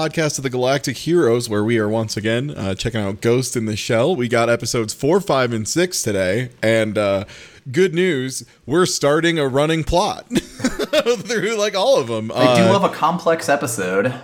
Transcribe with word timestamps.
Podcast 0.00 0.38
of 0.38 0.44
the 0.44 0.48
Galactic 0.50 0.96
Heroes, 0.96 1.50
where 1.50 1.62
we 1.62 1.76
are 1.76 1.86
once 1.86 2.16
again 2.16 2.52
uh, 2.56 2.74
checking 2.74 3.00
out 3.02 3.20
Ghost 3.20 3.54
in 3.54 3.66
the 3.66 3.76
Shell. 3.76 4.16
We 4.16 4.28
got 4.28 4.48
episodes 4.48 4.94
four, 4.94 5.20
five, 5.20 5.52
and 5.52 5.68
six 5.68 6.02
today. 6.02 6.48
And 6.62 6.96
uh, 6.96 7.26
good 7.70 7.92
news, 7.92 8.42
we're 8.64 8.86
starting 8.86 9.38
a 9.38 9.46
running 9.46 9.84
plot 9.84 10.24
through 10.30 11.54
like 11.58 11.74
all 11.76 12.00
of 12.00 12.06
them. 12.06 12.32
I 12.34 12.56
do 12.56 12.62
Uh, 12.62 12.72
love 12.72 12.82
a 12.84 12.88
complex 12.88 13.50
episode. 13.50 14.14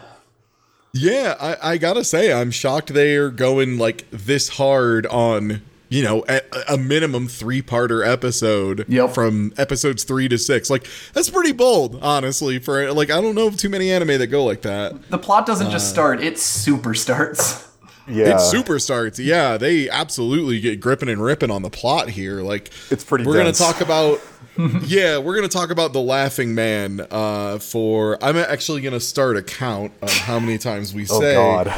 yeah, 0.95 1.34
I, 1.38 1.73
I 1.73 1.77
gotta 1.77 2.04
say, 2.04 2.32
I'm 2.32 2.51
shocked 2.51 2.95
they 2.95 3.15
are 3.16 3.29
going 3.29 3.77
like 3.77 4.06
this 4.10 4.48
hard 4.48 5.04
on, 5.09 5.60
you 5.88 6.02
know, 6.02 6.24
a, 6.28 6.40
a 6.70 6.76
minimum 6.76 7.28
three 7.28 7.62
parter 7.62 8.06
episode 8.06 8.84
Yep. 8.88 9.14
from 9.14 9.52
episodes 9.56 10.04
three 10.04 10.28
to 10.28 10.38
six. 10.38 10.68
Like, 10.70 10.86
that's 11.12 11.30
pretty 11.30 11.52
bold, 11.52 11.98
honestly. 12.02 12.59
For 12.59 12.92
like, 12.92 13.10
I 13.10 13.20
don't 13.20 13.34
know 13.34 13.50
too 13.50 13.68
many 13.68 13.90
anime 13.90 14.18
that 14.18 14.26
go 14.28 14.45
like 14.45 14.62
that. 14.62 15.09
The 15.10 15.18
plot 15.18 15.46
doesn't 15.46 15.68
uh, 15.68 15.70
just 15.70 15.88
start; 15.90 16.20
it 16.22 16.38
super 16.38 16.95
starts. 16.95 17.64
Yeah, 18.09 18.36
It 18.36 18.40
super 18.40 18.78
starts. 18.78 19.18
Yeah, 19.18 19.56
they 19.56 19.90
absolutely 19.90 20.60
get 20.60 20.78
gripping 20.78 21.09
and 21.09 21.20
ripping 21.20 21.51
on 21.51 21.62
the 21.62 21.70
plot 21.70 22.09
here. 22.09 22.40
Like 22.40 22.71
It's 22.90 23.02
pretty 23.02 23.24
We're 23.24 23.43
dense. 23.43 23.59
gonna 23.59 23.73
talk 23.73 23.80
about. 23.82 24.21
yeah, 24.87 25.18
we're 25.18 25.34
gonna 25.34 25.48
talk 25.48 25.71
about 25.71 25.93
the 25.93 26.00
Laughing 26.00 26.54
Man. 26.54 27.04
Uh, 27.10 27.59
for 27.59 28.16
I'm 28.23 28.37
actually 28.37 28.80
gonna 28.80 29.00
start 29.00 29.37
a 29.37 29.43
count 29.43 29.93
of 30.02 30.10
how 30.10 30.38
many 30.38 30.56
times 30.56 30.95
we 30.95 31.02
oh 31.10 31.21
say 31.21 31.34
god. 31.34 31.74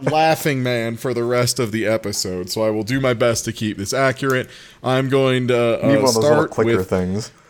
Laughing 0.00 0.62
Man 0.62 0.96
for 0.96 1.12
the 1.14 1.24
rest 1.24 1.58
of 1.58 1.72
the 1.72 1.86
episode. 1.86 2.50
So 2.50 2.62
I 2.62 2.70
will 2.70 2.84
do 2.84 3.00
my 3.00 3.14
best 3.14 3.44
to 3.46 3.52
keep 3.52 3.76
this 3.76 3.92
accurate. 3.92 4.48
I'm 4.82 5.08
going 5.08 5.48
to 5.48 5.82
uh, 5.82 5.86
one 5.86 5.96
of 5.96 6.02
those 6.02 6.14
start 6.14 6.58
with. 6.58 6.88
things. 6.88 7.32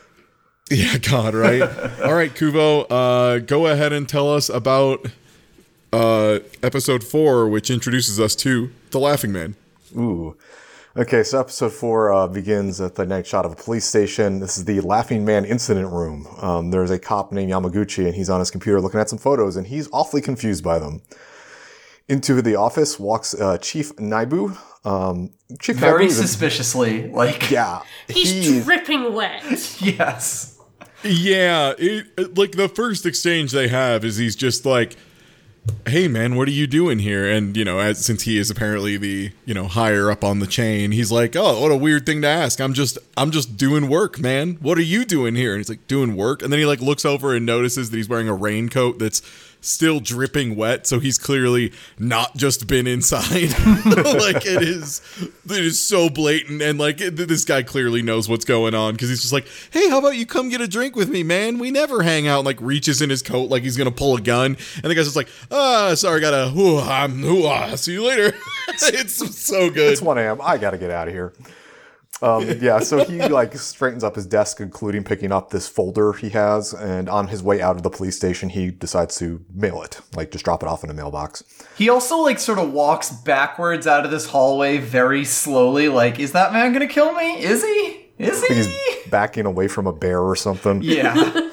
Yeah, 0.71 0.99
God, 0.99 1.33
right. 1.35 1.63
All 2.03 2.13
right, 2.13 2.35
Kubo, 2.35 2.83
uh, 2.83 3.39
go 3.39 3.69
ahead 3.69 3.95
and 3.95 4.07
tell 4.07 4.31
us 4.31 4.51
about 4.51 5.07
uh, 5.95 6.41
episode 6.63 7.03
four, 7.03 7.49
which 7.49 7.71
introduces 7.71 8.21
us 8.21 8.35
to 8.37 8.71
the 8.91 9.01
Laughing 9.01 9.33
Man. 9.33 9.55
Ooh. 9.97 10.37
Okay, 10.95 11.23
so 11.23 11.41
episode 11.41 11.73
four 11.73 12.13
uh, 12.13 12.27
begins 12.27 12.81
at 12.81 12.97
the 12.97 13.07
night 13.07 13.27
shot 13.27 13.47
of 13.47 13.53
a 13.53 13.55
police 13.55 13.85
station. 13.87 14.41
This 14.41 14.59
is 14.59 14.65
the 14.67 14.81
Laughing 14.81 15.25
Man 15.25 15.45
incident 15.45 15.91
room. 15.91 16.27
Um, 16.43 16.71
there's 16.71 16.91
a 16.91 16.99
cop 16.99 17.33
named 17.33 17.51
Yamaguchi, 17.51 18.05
and 18.05 18.15
he's 18.15 18.29
on 18.29 18.41
his 18.41 18.51
computer 18.51 18.81
looking 18.81 19.01
at 19.01 19.09
some 19.09 19.19
photos, 19.19 19.57
and 19.57 19.67
he's 19.67 19.89
awfully 19.93 20.21
confused 20.21 20.63
by 20.63 20.79
them. 20.79 21.01
Into 22.09 22.41
the 22.41 22.57
office 22.57 22.99
walks 22.99 23.35
uh, 23.35 23.59
Chief 23.59 23.95
Naibu. 23.97 24.57
Um, 24.87 25.31
Chief 25.61 25.77
Very 25.77 26.07
Naibu 26.07 26.11
suspiciously, 26.13 27.09
like 27.11 27.51
yeah, 27.51 27.83
He's 28.09 28.31
he- 28.31 28.61
dripping 28.63 29.13
wet. 29.13 29.43
yes, 29.83 30.59
Yeah, 31.03 31.75
it, 31.79 32.07
it- 32.17 32.39
like 32.39 32.53
the 32.53 32.69
first 32.69 33.05
exchange 33.05 33.53
they 33.53 33.69
have 33.69 34.05
is 34.07 34.17
he's 34.17 34.37
just 34.37 34.65
like, 34.65 34.97
"Hey 35.87 36.09
man, 36.09 36.35
what 36.37 36.49
are 36.49 36.53
you 36.53 36.67
doing 36.67 37.01
here?" 37.01 37.31
And 37.31 37.55
you 37.55 37.65
know, 37.65 37.79
as 37.79 38.03
since 38.05 38.23
he 38.23 38.39
is 38.39 38.51
apparently 38.51 38.97
the 38.97 39.31
you 39.45 39.53
know 39.53 39.67
higher 39.69 40.11
up 40.11 40.25
on 40.25 40.39
the 40.39 40.47
chain, 40.47 40.93
he's 40.93 41.13
like, 41.13 41.37
"Oh, 41.37 41.61
what 41.61 41.71
a 41.73 41.77
weird 41.77 42.07
thing 42.07 42.23
to 42.23 42.29
ask. 42.29 42.59
I'm 42.59 42.73
just 42.73 42.97
I'm 43.19 43.31
just 43.33 43.59
doing 43.59 43.91
work, 43.91 44.19
man. 44.19 44.55
What 44.63 44.79
are 44.79 44.83
you 44.83 45.05
doing 45.05 45.35
here?" 45.35 45.53
And 45.53 45.59
he's 45.61 45.69
like, 45.69 45.87
"Doing 45.89 46.17
work." 46.17 46.43
And 46.43 46.51
then 46.51 46.59
he 46.59 46.65
like 46.65 46.81
looks 46.81 47.05
over 47.05 47.35
and 47.35 47.45
notices 47.45 47.91
that 47.91 47.97
he's 47.99 48.09
wearing 48.09 48.29
a 48.29 48.35
raincoat 48.35 48.99
that's 48.99 49.21
still 49.61 50.01
dripping 50.01 50.57
wet, 50.57 50.87
so 50.87 50.99
he's 51.01 51.19
clearly 51.19 51.73
not 51.99 52.37
just 52.37 52.67
been 52.67 52.87
inside. 52.87 53.25
like 53.85 54.47
it 54.47 54.63
is 54.63 55.01
it 55.47 55.65
is 55.65 55.81
so 55.81 56.09
blatant 56.09 56.63
and 56.63 56.79
like 56.79 57.01
it- 57.01 57.17
this 57.17 57.45
guy 57.45 57.63
clearly 57.63 58.03
knows 58.03 58.29
what's 58.29 58.45
going 58.45 58.75
on 58.75 58.93
because 58.95 59.09
he's 59.09 59.21
just 59.21 59.33
like, 59.33 59.47
"Hey, 59.71 59.89
how 59.89 59.99
about 59.99 60.17
you 60.17 60.27
come 60.27 60.49
get 60.49 60.61
a 60.61 60.69
drink 60.69 60.97
with 60.97 61.09
me, 61.09 61.23
man? 61.23 61.59
We 61.59 61.71
never 61.71 62.03
hang 62.03 62.27
out." 62.29 62.39
And 62.41 62.47
like 62.47 62.61
reaches 62.61 63.03
in 63.03 63.11
his 63.11 63.23
coat 63.23 63.51
like 63.51 63.63
he's 63.63 63.77
to 63.77 63.91
pull 63.91 64.17
a 64.17 64.21
gun, 64.21 64.57
and 64.77 64.85
the 64.85 64.95
guy's 64.95 65.07
just 65.07 65.17
like, 65.17 65.29
"Ah, 65.51 65.95
sorry, 65.95 66.21
gotta 66.21 66.53
ooh, 66.57 66.79
I'm 66.79 67.25
ooh, 67.25 67.47
ah, 67.47 67.75
see 67.77 67.93
you 67.93 68.05
later." 68.07 68.37
it's 68.69 69.15
so 69.37 69.71
good. 69.71 69.93
It's 69.93 70.03
1 70.03 70.19
a.m. 70.19 70.41
I 70.43 70.59
gotta 70.59 70.79
get 70.79 70.91
out 70.91 71.09
of 71.09 71.15
here. 71.15 71.33
Um, 72.21 72.49
yeah, 72.61 72.81
so 72.81 73.05
he 73.05 73.21
like 73.29 73.55
straightens 73.57 74.03
up 74.03 74.17
his 74.17 74.27
desk, 74.27 74.61
including 74.61 75.05
picking 75.05 75.31
up 75.31 75.51
this 75.51 75.69
folder 75.69 76.13
he 76.13 76.31
has, 76.31 76.75
and 76.75 77.09
on 77.09 77.29
his 77.29 77.43
way 77.43 77.63
out 77.63 77.77
of 77.77 77.83
the 77.85 77.91
police 77.91 78.17
station, 78.17 78.49
he 78.49 78.71
decides 78.71 79.17
to 79.19 79.45
mail 79.55 79.83
it, 79.83 80.01
like 80.17 80.31
just 80.33 80.45
drop 80.45 80.63
it 80.63 80.69
off 80.69 80.83
in 80.83 80.91
a 80.91 80.95
mailbox. 80.95 81.45
he 81.77 81.89
also 81.89 82.19
like 82.19 82.39
sort 82.41 82.59
of 82.59 82.73
walks 82.73 83.11
backwards 83.11 83.87
out 83.87 84.05
of 84.05 84.11
this 84.11 84.27
hallway 84.27 84.79
very 84.79 85.25
slowly. 85.25 85.89
Like, 85.89 86.19
is 86.19 86.33
that 86.33 86.53
man 86.53 86.73
gonna 86.73 86.89
kill 86.89 87.13
me? 87.13 87.41
Is 87.43 87.63
he? 87.63 88.07
Is 88.19 88.45
He's 88.47 88.67
he? 88.67 88.97
backing 89.11 89.47
away 89.47 89.69
from 89.69 89.87
a 89.87 89.93
bear 89.93 90.21
or 90.21 90.35
something. 90.35 90.83
Yeah. 90.83 91.41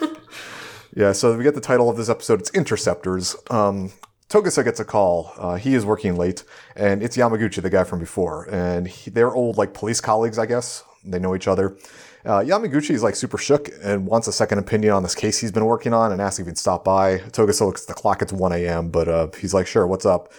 Yeah, 0.97 1.11
so 1.11 1.35
we 1.37 1.43
get 1.43 1.55
the 1.55 1.59
title 1.61 1.89
of 1.89 1.97
this 1.97 2.07
episode. 2.07 2.39
It's 2.39 2.49
Interceptors. 2.51 3.35
Um, 3.51 3.91
Togusa 4.29 4.63
gets 4.63 4.79
a 4.79 4.85
call. 4.85 5.31
Uh, 5.37 5.55
he 5.55 5.75
is 5.75 5.85
working 5.85 6.15
late, 6.15 6.43
and 6.75 7.03
it's 7.03 7.15
Yamaguchi, 7.15 7.61
the 7.61 7.69
guy 7.69 7.83
from 7.83 7.99
before. 7.99 8.49
And 8.49 8.87
he, 8.87 9.11
they're 9.11 9.33
old, 9.33 9.57
like, 9.57 9.73
police 9.73 10.01
colleagues, 10.01 10.39
I 10.39 10.45
guess. 10.45 10.83
They 11.03 11.19
know 11.19 11.35
each 11.35 11.47
other. 11.47 11.77
Uh, 12.25 12.39
Yamaguchi 12.39 12.91
is, 12.91 13.03
like, 13.03 13.15
super 13.15 13.37
shook 13.37 13.69
and 13.83 14.07
wants 14.07 14.27
a 14.27 14.31
second 14.31 14.57
opinion 14.57 14.93
on 14.93 15.03
this 15.03 15.13
case 15.13 15.39
he's 15.39 15.51
been 15.51 15.65
working 15.65 15.93
on 15.93 16.11
and 16.11 16.19
asks 16.19 16.39
if 16.39 16.47
he'd 16.47 16.57
stop 16.57 16.83
by. 16.83 17.19
Togusa 17.19 17.67
looks 17.67 17.83
at 17.83 17.87
the 17.87 17.93
clock, 17.93 18.23
it's 18.23 18.33
1 18.33 18.51
a.m., 18.53 18.89
but 18.89 19.07
uh, 19.07 19.27
he's 19.39 19.53
like, 19.53 19.67
sure, 19.67 19.85
what's 19.85 20.07
up? 20.07 20.33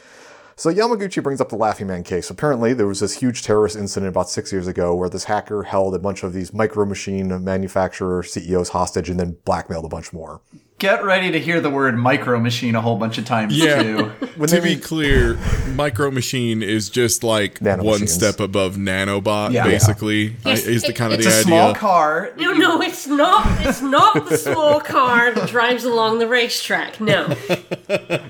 So 0.59 0.73
Yamaguchi 0.73 1.23
brings 1.23 1.41
up 1.41 1.51
the 1.51 1.57
Laughing 1.57 1.87
Man 1.87 2.03
case. 2.03 2.31
Apparently, 2.31 2.73
there 2.73 2.87
was 2.87 3.01
this 3.01 3.13
huge 3.13 3.43
terrorist 3.43 3.77
incident 3.77 4.09
about 4.09 4.31
six 4.31 4.51
years 4.51 4.67
ago 4.67 4.95
where 4.95 5.11
this 5.11 5.25
hacker 5.25 5.65
held 5.65 5.95
a 5.95 5.99
bunch 5.99 6.23
of 6.23 6.33
these 6.33 6.53
micro 6.53 6.87
machine 6.87 7.45
manufacturer 7.45 8.23
CEOs 8.23 8.71
hostage 8.71 9.11
and 9.11 9.21
then 9.21 9.37
blackmailed 9.45 9.85
a 9.85 9.89
bunch 9.89 10.15
more. 10.15 10.41
Get 10.79 11.03
ready 11.03 11.31
to 11.33 11.41
hear 11.41 11.63
the 11.63 11.71
word 11.71 11.97
micro 11.97 12.39
machine 12.39 12.75
a 12.75 12.83
whole 12.83 12.99
bunch 12.99 13.17
of 13.17 13.25
times 13.25 13.57
Yeah. 13.57 13.83
too. 13.83 14.05
When 14.37 14.51
to 14.51 14.61
be 14.61 14.77
clear, 14.77 15.39
Micro 15.75 16.11
Machine 16.11 16.63
is 16.63 16.91
just 16.91 17.25
like 17.25 17.63
Nano 17.63 17.83
one 17.83 17.93
machines. 18.01 18.13
step 18.13 18.39
above 18.39 18.77
Nanobot, 18.77 19.53
Yeah. 19.53 19.65
basically. 19.65 20.37
Yes, 20.45 20.67
is 20.67 20.83
the 20.83 20.89
it- 20.91 20.97
kind 20.97 21.15
of 21.15 21.21
It's 21.21 21.29
the 21.29 21.41
a 21.41 21.43
small 21.45 21.75
car. 21.75 22.31
No, 22.37 22.53
no, 22.53 22.83
it's 22.83 23.07
not. 23.07 23.47
It's 23.67 23.81
not 23.81 24.29
the 24.29 24.37
small 24.37 24.81
car 24.81 25.33
that 25.33 25.49
drives 25.49 25.85
along 25.85 26.19
the 26.19 26.29
racetrack. 26.29 27.01
No. 27.01 27.35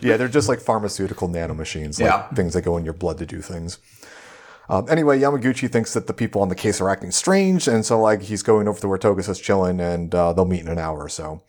Yeah, 0.00 0.16
they're 0.16 0.28
just 0.28 0.48
like 0.48 0.60
pharmaceutical 0.60 1.28
nanomachines, 1.28 2.00
like 2.00 2.08
Yeah. 2.10 2.28
things 2.28 2.52
that 2.54 2.62
go 2.62 2.76
in 2.76 2.84
your 2.84 2.94
blood 2.94 3.18
to 3.18 3.26
do 3.26 3.40
things. 3.40 3.78
Um, 4.68 4.86
anyway, 4.88 5.18
Yamaguchi 5.18 5.68
thinks 5.68 5.92
that 5.94 6.06
the 6.06 6.12
people 6.12 6.40
on 6.42 6.48
the 6.50 6.54
case 6.54 6.80
are 6.80 6.88
acting 6.88 7.10
strange, 7.10 7.66
and 7.66 7.84
so 7.84 8.00
like 8.00 8.22
he's 8.22 8.44
going 8.44 8.68
over 8.68 8.78
to 8.78 8.86
where 8.86 8.98
Togusa's 8.98 9.40
chilling, 9.40 9.80
and 9.80 10.14
uh, 10.14 10.32
they'll 10.32 10.44
meet 10.44 10.60
in 10.60 10.68
an 10.68 10.78
hour 10.78 11.00
or 11.02 11.08
so. 11.08 11.42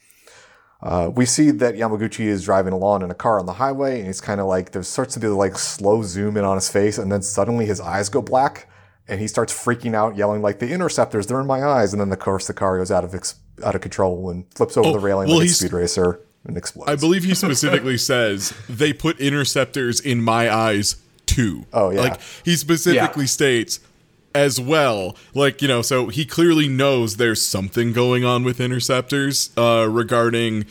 Uh, 0.81 1.09
we 1.13 1.25
see 1.25 1.49
that 1.51 1.75
Yamaguchi 1.75 2.25
is 2.25 2.43
driving 2.45 2.71
along 2.73 3.01
in 3.01 3.09
a 3.09 3.15
car 3.15 3.39
on 3.39 3.45
the 3.47 3.53
highway, 3.53 3.97
and 3.97 4.07
he's 4.07 4.21
kind 4.21 4.39
of 4.39 4.45
like 4.47 4.71
there 4.71 4.83
starts 4.83 5.13
to 5.15 5.19
be 5.19 5.27
like 5.27 5.57
slow 5.57 6.03
zoom 6.03 6.37
in 6.37 6.43
on 6.45 6.55
his 6.55 6.69
face, 6.69 6.97
and 6.97 7.11
then 7.11 7.21
suddenly 7.21 7.65
his 7.65 7.81
eyes 7.81 8.09
go 8.09 8.21
black, 8.21 8.69
and 9.07 9.19
he 9.19 9.27
starts 9.27 9.51
freaking 9.53 9.95
out, 9.95 10.15
yelling 10.15 10.41
like 10.41 10.59
the 10.59 10.69
interceptors, 10.69 11.25
they're 11.27 11.41
in 11.41 11.47
my 11.47 11.63
eyes, 11.63 11.93
and 11.93 11.99
then 11.99 12.11
of 12.11 12.19
course 12.19 12.45
the 12.45 12.53
car 12.53 12.77
goes 12.77 12.91
out 12.91 13.03
of 13.03 13.15
ex- 13.15 13.35
out 13.65 13.73
of 13.73 13.81
control 13.81 14.29
and 14.29 14.45
flips 14.53 14.77
over 14.77 14.89
Oh, 14.89 14.93
the 14.93 14.99
railing 14.99 15.29
well, 15.29 15.39
like 15.39 15.47
a 15.47 15.51
speed 15.51 15.73
racer 15.73 16.19
and 16.45 16.55
explodes. 16.55 16.91
I 16.91 16.95
believe 16.95 17.23
he 17.23 17.33
specifically 17.33 17.97
says 18.11 18.53
they 18.69 18.93
put 18.93 19.19
interceptors 19.19 19.99
in 19.99 20.21
my 20.21 20.53
eyes 20.53 20.97
too. 21.25 21.65
Oh, 21.73 21.89
yeah. 21.89 22.01
Like 22.01 22.21
he 22.45 22.55
specifically 22.55 23.23
Yeah. 23.23 23.27
states 23.27 23.79
as 24.37 24.59
well. 24.59 25.15
Like, 25.33 25.61
you 25.61 25.67
know, 25.67 25.81
so 25.81 26.07
he 26.09 26.23
clearly 26.25 26.67
knows 26.67 27.17
there's 27.17 27.41
something 27.45 27.91
going 27.93 28.23
on 28.23 28.43
with 28.43 28.59
interceptors 28.59 29.49
uh 29.57 29.87
regarding 29.89 30.65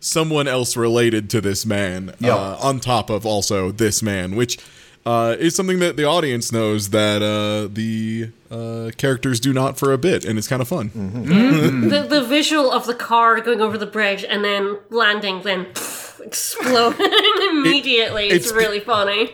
someone 0.00 0.48
else 0.48 0.76
related 0.76 1.28
to 1.30 1.40
this 1.42 1.66
man 1.66 2.14
Yep. 2.20 2.32
uh, 2.32 2.56
on 2.68 2.80
top 2.80 3.10
of 3.10 3.26
also 3.26 3.70
this 3.70 4.02
man, 4.02 4.34
which 4.34 4.58
uh, 5.04 5.34
is 5.38 5.54
something 5.54 5.78
that 5.80 5.96
the 5.96 6.04
audience 6.04 6.52
knows 6.52 6.90
that 6.90 7.20
uh, 7.22 7.68
the 7.72 8.30
uh, 8.50 8.90
characters 8.96 9.40
do 9.40 9.52
not 9.52 9.78
for 9.78 9.92
a 9.92 9.98
bit, 9.98 10.24
and 10.26 10.38
it's 10.38 10.48
kind 10.48 10.60
of 10.62 10.68
fun. 10.68 10.90
the, 11.90 12.06
the 12.08 12.22
visual 12.24 12.70
of 12.70 12.86
the 12.86 12.94
car 12.94 13.40
going 13.40 13.60
over 13.62 13.78
the 13.78 13.86
bridge 13.86 14.24
and 14.24 14.44
then 14.44 14.78
landing, 14.90 15.40
then 15.42 15.66
exploding 16.22 17.10
immediately. 17.50 18.28
it's, 18.28 18.46
it's- 18.46 18.52
really 18.52 18.80
funny. 18.80 19.30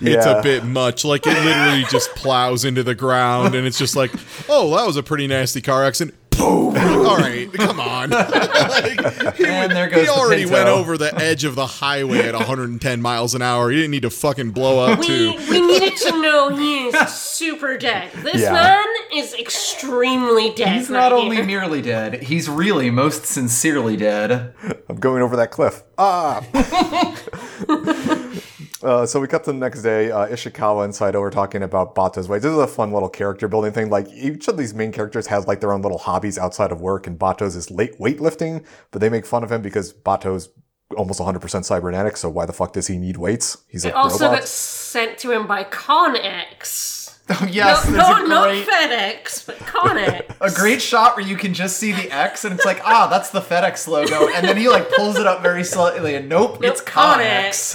it's 0.00 0.26
Yeah. 0.26 0.38
a 0.38 0.42
bit 0.42 0.64
much. 0.64 1.04
Like 1.04 1.26
it 1.26 1.34
literally 1.44 1.84
just 1.90 2.10
plows 2.14 2.64
into 2.64 2.82
the 2.82 2.94
ground, 2.94 3.54
and 3.54 3.66
it's 3.66 3.78
just 3.78 3.96
like, 3.96 4.10
oh, 4.48 4.74
that 4.76 4.86
was 4.86 4.96
a 4.96 5.02
pretty 5.02 5.26
nasty 5.26 5.60
car 5.60 5.84
accident. 5.84 6.16
Boom! 6.40 6.76
All 7.06 7.16
right, 7.16 7.52
come 7.52 7.80
on. 7.80 8.10
Like, 8.70 9.34
he, 9.36 9.44
And 9.46 9.72
there 9.72 9.88
goes 9.88 10.00
he 10.00 10.06
the 10.06 10.12
already 10.12 10.42
Pinto. 10.44 10.56
went 10.56 10.68
over 10.68 10.96
the 10.96 11.14
edge 11.16 11.44
of 11.44 11.54
the 11.54 11.66
highway 11.66 12.20
at 12.20 12.34
110 12.34 13.02
miles 13.02 13.34
an 13.34 13.42
hour. 13.42 13.70
He 13.70 13.76
didn't 13.76 13.90
need 13.90 14.02
to 14.02 14.10
fucking 14.10 14.52
blow 14.52 14.78
up 14.80 15.00
We, 15.00 15.06
too. 15.06 15.34
we 15.50 15.60
needed 15.60 15.96
to 15.98 16.22
know 16.22 16.48
he 16.56 16.86
is 16.86 17.08
super 17.14 17.76
dead. 17.76 18.10
This 18.22 18.40
Yeah. 18.42 18.52
man 18.52 18.86
is 19.14 19.34
extremely 19.34 20.52
dead. 20.54 20.78
He's 20.78 20.90
not 20.90 21.12
right 21.12 21.20
only 21.20 21.36
here. 21.36 21.46
nearly 21.46 21.82
dead, 21.82 22.22
he's 22.22 22.48
really 22.48 22.90
most 22.90 23.26
sincerely 23.26 23.96
dead. 23.96 24.54
I'm 24.88 24.96
going 24.96 25.22
over 25.22 25.36
that 25.36 25.50
cliff. 25.50 25.82
Ah! 25.98 26.42
uh, 28.82 29.06
so 29.06 29.20
we 29.20 29.26
cut 29.26 29.44
to 29.44 29.52
the 29.52 29.58
next 29.58 29.82
day. 29.82 30.10
Uh, 30.10 30.26
Ishikawa 30.26 30.84
and 30.84 30.94
Saito 30.94 31.20
are 31.20 31.30
talking 31.30 31.62
about 31.62 31.94
Batou's 31.94 32.28
way. 32.28 32.38
This 32.38 32.52
is 32.52 32.58
a 32.58 32.66
fun 32.66 32.92
little 32.92 33.08
character 33.08 33.48
building 33.48 33.72
thing. 33.72 33.90
Like 33.90 34.08
each 34.12 34.48
of 34.48 34.56
these 34.56 34.74
main 34.74 34.92
characters 34.92 35.26
has 35.28 35.46
like 35.46 35.60
their 35.60 35.72
own 35.72 35.82
little 35.82 35.98
hobbies 35.98 36.38
outside 36.38 36.72
of 36.72 36.80
work, 36.80 37.06
and 37.06 37.18
Batou's 37.18 37.56
is 37.56 37.70
late 37.70 37.98
weightlifting, 37.98 38.64
but 38.90 39.00
they 39.00 39.08
make 39.08 39.26
fun 39.26 39.44
of 39.44 39.52
him 39.52 39.62
because 39.62 39.92
Batou's 39.92 40.48
almost 40.96 41.20
100% 41.20 41.64
cybernetic, 41.64 42.16
so 42.16 42.28
why 42.28 42.46
the 42.46 42.52
fuck 42.52 42.72
does 42.72 42.88
he 42.88 42.98
need 42.98 43.16
weights? 43.16 43.58
He's 43.68 43.84
a 43.84 43.94
also 43.94 44.24
robot. 44.24 44.40
got 44.40 44.48
sent 44.48 45.18
to 45.18 45.30
him 45.30 45.46
by 45.46 45.64
Connex. 45.64 46.99
Oh, 47.32 47.46
yes, 47.50 47.86
no, 47.86 47.92
there's 47.92 48.08
no 48.08 48.24
a 48.24 48.28
not 48.28 48.48
great, 48.48 48.66
FedEx, 48.66 49.46
but 49.46 49.56
Connex. 49.60 50.36
a 50.40 50.50
great 50.52 50.82
shot 50.82 51.16
where 51.16 51.24
you 51.24 51.36
can 51.36 51.54
just 51.54 51.76
see 51.76 51.92
the 51.92 52.10
X 52.10 52.44
and 52.44 52.54
it's 52.54 52.64
like, 52.64 52.80
ah, 52.84 53.06
that's 53.08 53.30
the 53.30 53.40
FedEx 53.40 53.86
logo. 53.86 54.28
And 54.34 54.46
then 54.46 54.56
he 54.56 54.68
like 54.68 54.90
pulls 54.90 55.16
it 55.16 55.26
up 55.26 55.40
very 55.42 55.62
slightly 55.62 56.14
and 56.16 56.28
nope, 56.28 56.54
Nope, 56.60 56.64
it's 56.64 56.82
Connex. 56.82 57.74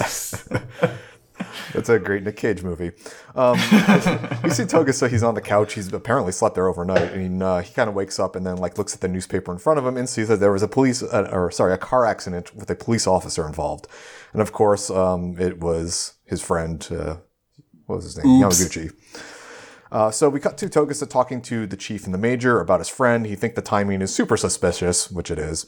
It's 1.74 1.88
a 1.88 1.98
great 1.98 2.22
Nick 2.22 2.36
Cage 2.36 2.62
movie. 2.62 2.92
Um, 3.34 3.54
we 4.42 4.50
see 4.50 4.64
Togusa 4.64 5.08
He's 5.08 5.22
on 5.22 5.34
the 5.34 5.40
couch. 5.40 5.74
He's 5.74 5.92
apparently 5.92 6.32
slept 6.32 6.54
there 6.54 6.68
overnight, 6.68 7.12
and 7.12 7.42
uh, 7.42 7.58
he 7.60 7.72
kind 7.72 7.88
of 7.88 7.94
wakes 7.94 8.18
up 8.18 8.36
and 8.36 8.46
then 8.46 8.56
like 8.56 8.76
looks 8.78 8.94
at 8.94 9.00
the 9.00 9.08
newspaper 9.08 9.52
in 9.52 9.58
front 9.58 9.78
of 9.78 9.86
him 9.86 9.96
and 9.96 10.08
sees 10.08 10.28
that 10.28 10.40
there 10.40 10.52
was 10.52 10.62
a 10.62 10.68
police, 10.68 11.02
uh, 11.02 11.28
or 11.32 11.50
sorry, 11.50 11.72
a 11.72 11.78
car 11.78 12.04
accident 12.04 12.54
with 12.54 12.70
a 12.70 12.74
police 12.74 13.06
officer 13.06 13.46
involved, 13.46 13.86
and 14.32 14.42
of 14.42 14.52
course, 14.52 14.90
um, 14.90 15.36
it 15.38 15.60
was 15.60 16.14
his 16.24 16.42
friend. 16.42 16.86
Uh, 16.90 17.16
what 17.86 17.96
was 17.96 18.04
his 18.04 18.16
name? 18.16 18.42
Oops. 18.42 18.58
Yamaguchi. 18.60 18.92
Uh, 19.96 20.10
so 20.10 20.28
we 20.28 20.38
cut 20.38 20.58
to 20.58 20.68
Togusa 20.68 21.08
talking 21.08 21.40
to 21.40 21.66
the 21.66 21.74
chief 21.74 22.04
and 22.04 22.12
the 22.12 22.18
major 22.18 22.60
about 22.60 22.80
his 22.80 22.88
friend. 22.90 23.24
He 23.24 23.34
think 23.34 23.54
the 23.54 23.62
timing 23.62 24.02
is 24.02 24.14
super 24.14 24.36
suspicious, 24.36 25.10
which 25.10 25.30
it 25.30 25.38
is. 25.38 25.64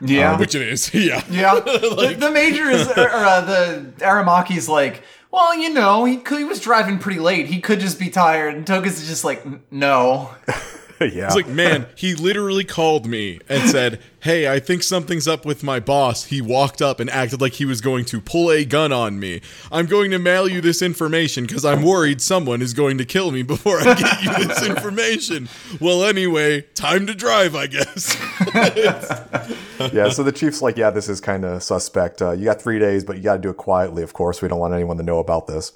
Yeah. 0.00 0.38
Which 0.38 0.54
it 0.54 0.62
is, 0.62 0.94
yeah. 0.94 1.22
Yeah, 1.28 1.54
the, 1.60 2.16
the 2.18 2.30
major 2.30 2.70
is, 2.70 2.88
or, 2.88 3.02
or, 3.02 3.10
uh, 3.10 3.40
the 3.42 3.92
Aramaki's 3.98 4.66
like, 4.66 5.02
well, 5.30 5.54
you 5.54 5.74
know, 5.74 6.06
he 6.06 6.16
could, 6.16 6.38
he 6.38 6.44
was 6.44 6.58
driving 6.58 6.98
pretty 6.98 7.20
late. 7.20 7.48
He 7.48 7.60
could 7.60 7.80
just 7.80 7.98
be 7.98 8.08
tired. 8.08 8.54
And 8.54 8.64
Togusa 8.64 9.02
is 9.02 9.08
just 9.08 9.24
like, 9.24 9.44
no. 9.70 10.30
yeah. 11.00 11.26
It's 11.26 11.34
like, 11.34 11.48
man, 11.48 11.86
he 11.94 12.14
literally 12.14 12.64
called 12.64 13.06
me 13.06 13.40
and 13.48 13.68
said, 13.68 14.00
Hey, 14.20 14.50
I 14.50 14.58
think 14.58 14.82
something's 14.82 15.28
up 15.28 15.44
with 15.44 15.62
my 15.62 15.78
boss. 15.78 16.24
He 16.24 16.40
walked 16.40 16.80
up 16.80 16.98
and 16.98 17.10
acted 17.10 17.40
like 17.40 17.52
he 17.54 17.64
was 17.64 17.80
going 17.80 18.06
to 18.06 18.20
pull 18.20 18.50
a 18.50 18.64
gun 18.64 18.92
on 18.92 19.20
me. 19.20 19.40
I'm 19.70 19.86
going 19.86 20.10
to 20.10 20.18
mail 20.18 20.48
you 20.48 20.60
this 20.60 20.82
information 20.82 21.44
because 21.44 21.64
I'm 21.64 21.82
worried 21.82 22.20
someone 22.20 22.62
is 22.62 22.72
going 22.72 22.98
to 22.98 23.04
kill 23.04 23.30
me 23.30 23.42
before 23.42 23.78
I 23.78 23.94
get 23.94 24.22
you 24.22 24.48
this 24.48 24.62
information. 24.68 25.48
Well, 25.80 26.02
anyway, 26.02 26.62
time 26.74 27.06
to 27.06 27.14
drive, 27.14 27.54
I 27.54 27.66
guess. 27.66 28.16
yeah, 29.92 30.08
so 30.08 30.22
the 30.22 30.32
chief's 30.34 30.62
like, 30.62 30.76
yeah, 30.76 30.90
this 30.90 31.08
is 31.08 31.20
kind 31.20 31.44
of 31.44 31.62
suspect. 31.62 32.22
Uh, 32.22 32.32
you 32.32 32.44
got 32.46 32.60
three 32.60 32.78
days, 32.78 33.04
but 33.04 33.16
you 33.16 33.22
got 33.22 33.34
to 33.34 33.42
do 33.42 33.50
it 33.50 33.58
quietly, 33.58 34.02
of 34.02 34.14
course. 34.14 34.40
We 34.40 34.48
don't 34.48 34.58
want 34.58 34.72
anyone 34.72 34.96
to 34.96 35.02
know 35.02 35.18
about 35.18 35.46
this. 35.46 35.72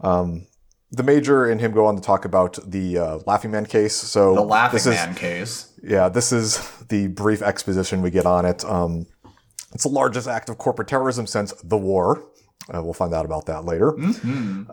Um, 0.00 0.47
the 0.90 1.02
major 1.02 1.46
and 1.46 1.60
him 1.60 1.72
go 1.72 1.86
on 1.86 1.96
to 1.96 2.02
talk 2.02 2.24
about 2.24 2.58
the 2.64 2.98
uh, 2.98 3.18
Laughing 3.26 3.50
Man 3.50 3.66
case. 3.66 3.94
So 3.94 4.34
The 4.34 4.42
Laughing 4.42 4.76
this 4.76 4.86
is, 4.86 4.94
Man 4.94 5.14
case. 5.14 5.72
Yeah, 5.82 6.08
this 6.08 6.32
is 6.32 6.58
the 6.88 7.08
brief 7.08 7.42
exposition 7.42 8.02
we 8.02 8.10
get 8.10 8.26
on 8.26 8.44
it. 8.44 8.64
Um, 8.64 9.06
it's 9.72 9.84
the 9.84 9.90
largest 9.90 10.26
act 10.26 10.48
of 10.48 10.58
corporate 10.58 10.88
terrorism 10.88 11.26
since 11.26 11.52
the 11.62 11.76
war. 11.76 12.24
Uh, 12.74 12.82
we'll 12.82 12.94
find 12.94 13.14
out 13.14 13.24
about 13.24 13.46
that 13.46 13.64
later. 13.64 13.94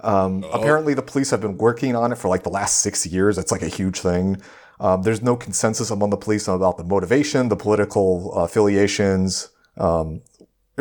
Um, 0.03 0.43
Apparently, 0.51 0.93
the 0.93 1.01
police 1.01 1.29
have 1.31 1.41
been 1.41 1.57
working 1.57 1.95
on 1.95 2.11
it 2.11 2.17
for 2.17 2.27
like 2.27 2.43
the 2.43 2.49
last 2.49 2.79
six 2.79 3.05
years. 3.05 3.37
It's 3.37 3.51
like 3.51 3.61
a 3.61 3.67
huge 3.69 3.99
thing. 3.99 4.41
Um, 4.79 5.03
there's 5.03 5.21
no 5.21 5.37
consensus 5.37 5.89
among 5.91 6.09
the 6.09 6.17
police 6.17 6.47
about 6.47 6.77
the 6.77 6.83
motivation, 6.83 7.47
the 7.47 7.55
political 7.55 8.33
uh, 8.35 8.41
affiliations. 8.43 9.49
Um, 9.77 10.21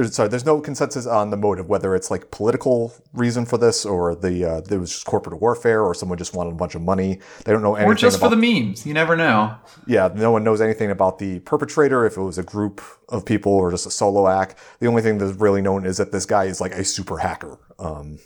sorry, 0.02 0.28
there's 0.28 0.44
no 0.44 0.60
consensus 0.60 1.06
on 1.06 1.30
the 1.30 1.36
motive, 1.36 1.68
whether 1.68 1.94
it's 1.94 2.10
like 2.10 2.30
political 2.30 2.92
reason 3.12 3.46
for 3.46 3.58
this 3.58 3.86
or 3.86 4.14
the 4.14 4.44
uh, 4.44 4.60
there 4.60 4.80
was 4.80 4.90
just 4.90 5.06
corporate 5.06 5.40
warfare 5.40 5.82
or 5.82 5.94
someone 5.94 6.18
just 6.18 6.34
wanted 6.34 6.50
a 6.50 6.56
bunch 6.56 6.74
of 6.74 6.82
money. 6.82 7.20
They 7.44 7.52
don't 7.52 7.62
know 7.62 7.76
anything 7.76 7.92
Or 7.92 7.94
just 7.94 8.18
about 8.18 8.30
for 8.30 8.36
the 8.36 8.42
memes. 8.42 8.84
You 8.84 8.92
never 8.94 9.16
know. 9.16 9.54
yeah, 9.86 10.08
no 10.14 10.30
one 10.32 10.42
knows 10.42 10.60
anything 10.60 10.90
about 10.90 11.18
the 11.18 11.38
perpetrator, 11.40 12.04
if 12.06 12.16
it 12.16 12.22
was 12.22 12.38
a 12.38 12.42
group 12.42 12.82
of 13.08 13.24
people 13.24 13.52
or 13.52 13.70
just 13.70 13.86
a 13.86 13.90
solo 13.90 14.26
act. 14.26 14.56
The 14.80 14.88
only 14.88 15.02
thing 15.02 15.18
that's 15.18 15.36
really 15.36 15.62
known 15.62 15.86
is 15.86 15.98
that 15.98 16.10
this 16.10 16.26
guy 16.26 16.44
is 16.44 16.60
like 16.60 16.72
a 16.72 16.84
super 16.84 17.18
hacker. 17.18 17.58
Um, 17.78 18.18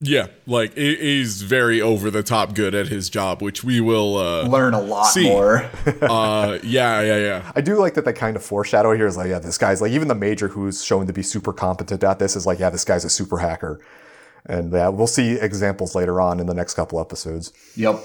yeah, 0.00 0.28
like, 0.46 0.74
he- 0.74 0.96
he's 0.96 1.42
very 1.42 1.80
over 1.80 2.10
the 2.10 2.22
top 2.22 2.54
good 2.54 2.74
at 2.74 2.88
his 2.88 3.10
job, 3.10 3.42
which 3.42 3.62
we 3.62 3.80
will, 3.80 4.16
uh, 4.16 4.42
Learn 4.48 4.72
a 4.74 4.80
lot 4.80 5.04
See. 5.12 5.24
more. 5.28 5.70
uh, 6.02 6.58
yeah, 6.62 7.00
yeah, 7.02 7.16
yeah. 7.18 7.52
I 7.54 7.60
do 7.60 7.76
like 7.78 7.94
that 7.94 8.04
they 8.04 8.12
kind 8.12 8.34
of 8.36 8.42
foreshadow 8.42 8.92
here 8.94 9.06
is 9.06 9.16
like, 9.16 9.28
yeah, 9.28 9.38
this 9.38 9.58
guy's 9.58 9.80
like, 9.82 9.92
even 9.92 10.08
the 10.08 10.14
major 10.14 10.48
who's 10.48 10.82
shown 10.84 11.06
to 11.06 11.12
be 11.12 11.22
super 11.22 11.52
competent 11.52 12.02
at 12.02 12.18
this 12.18 12.34
is 12.36 12.46
like, 12.46 12.58
yeah, 12.58 12.70
this 12.70 12.84
guy's 12.84 13.04
a 13.04 13.10
super 13.10 13.38
hacker. 13.38 13.78
And 14.46 14.72
yeah, 14.72 14.88
we'll 14.88 15.06
see 15.06 15.32
examples 15.32 15.94
later 15.94 16.20
on 16.20 16.40
in 16.40 16.46
the 16.46 16.54
next 16.54 16.74
couple 16.74 16.98
episodes. 17.00 17.52
yep. 17.76 18.00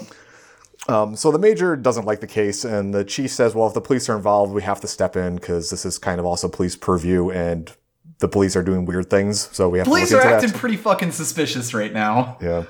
Um, 0.88 1.16
so 1.16 1.32
the 1.32 1.38
major 1.38 1.74
doesn't 1.74 2.04
like 2.04 2.20
the 2.20 2.28
case, 2.28 2.64
and 2.64 2.94
the 2.94 3.04
chief 3.04 3.32
says, 3.32 3.56
well, 3.56 3.66
if 3.66 3.74
the 3.74 3.80
police 3.80 4.08
are 4.08 4.14
involved, 4.16 4.52
we 4.52 4.62
have 4.62 4.80
to 4.82 4.86
step 4.86 5.16
in 5.16 5.34
because 5.34 5.70
this 5.70 5.84
is 5.84 5.98
kind 5.98 6.20
of 6.20 6.26
also 6.26 6.48
police 6.48 6.76
purview, 6.76 7.28
and 7.30 7.72
the 8.18 8.28
police 8.28 8.56
are 8.56 8.62
doing 8.62 8.84
weird 8.86 9.10
things, 9.10 9.48
so 9.52 9.68
we 9.68 9.78
have 9.78 9.86
Police 9.86 10.08
to 10.10 10.14
are 10.14 10.18
look 10.18 10.24
into 10.24 10.32
are 10.34 10.36
acting 10.38 10.52
that. 10.52 10.58
pretty 10.58 10.76
fucking 10.76 11.12
suspicious 11.12 11.74
right 11.74 11.92
now. 11.92 12.38
Yeah. 12.40 12.64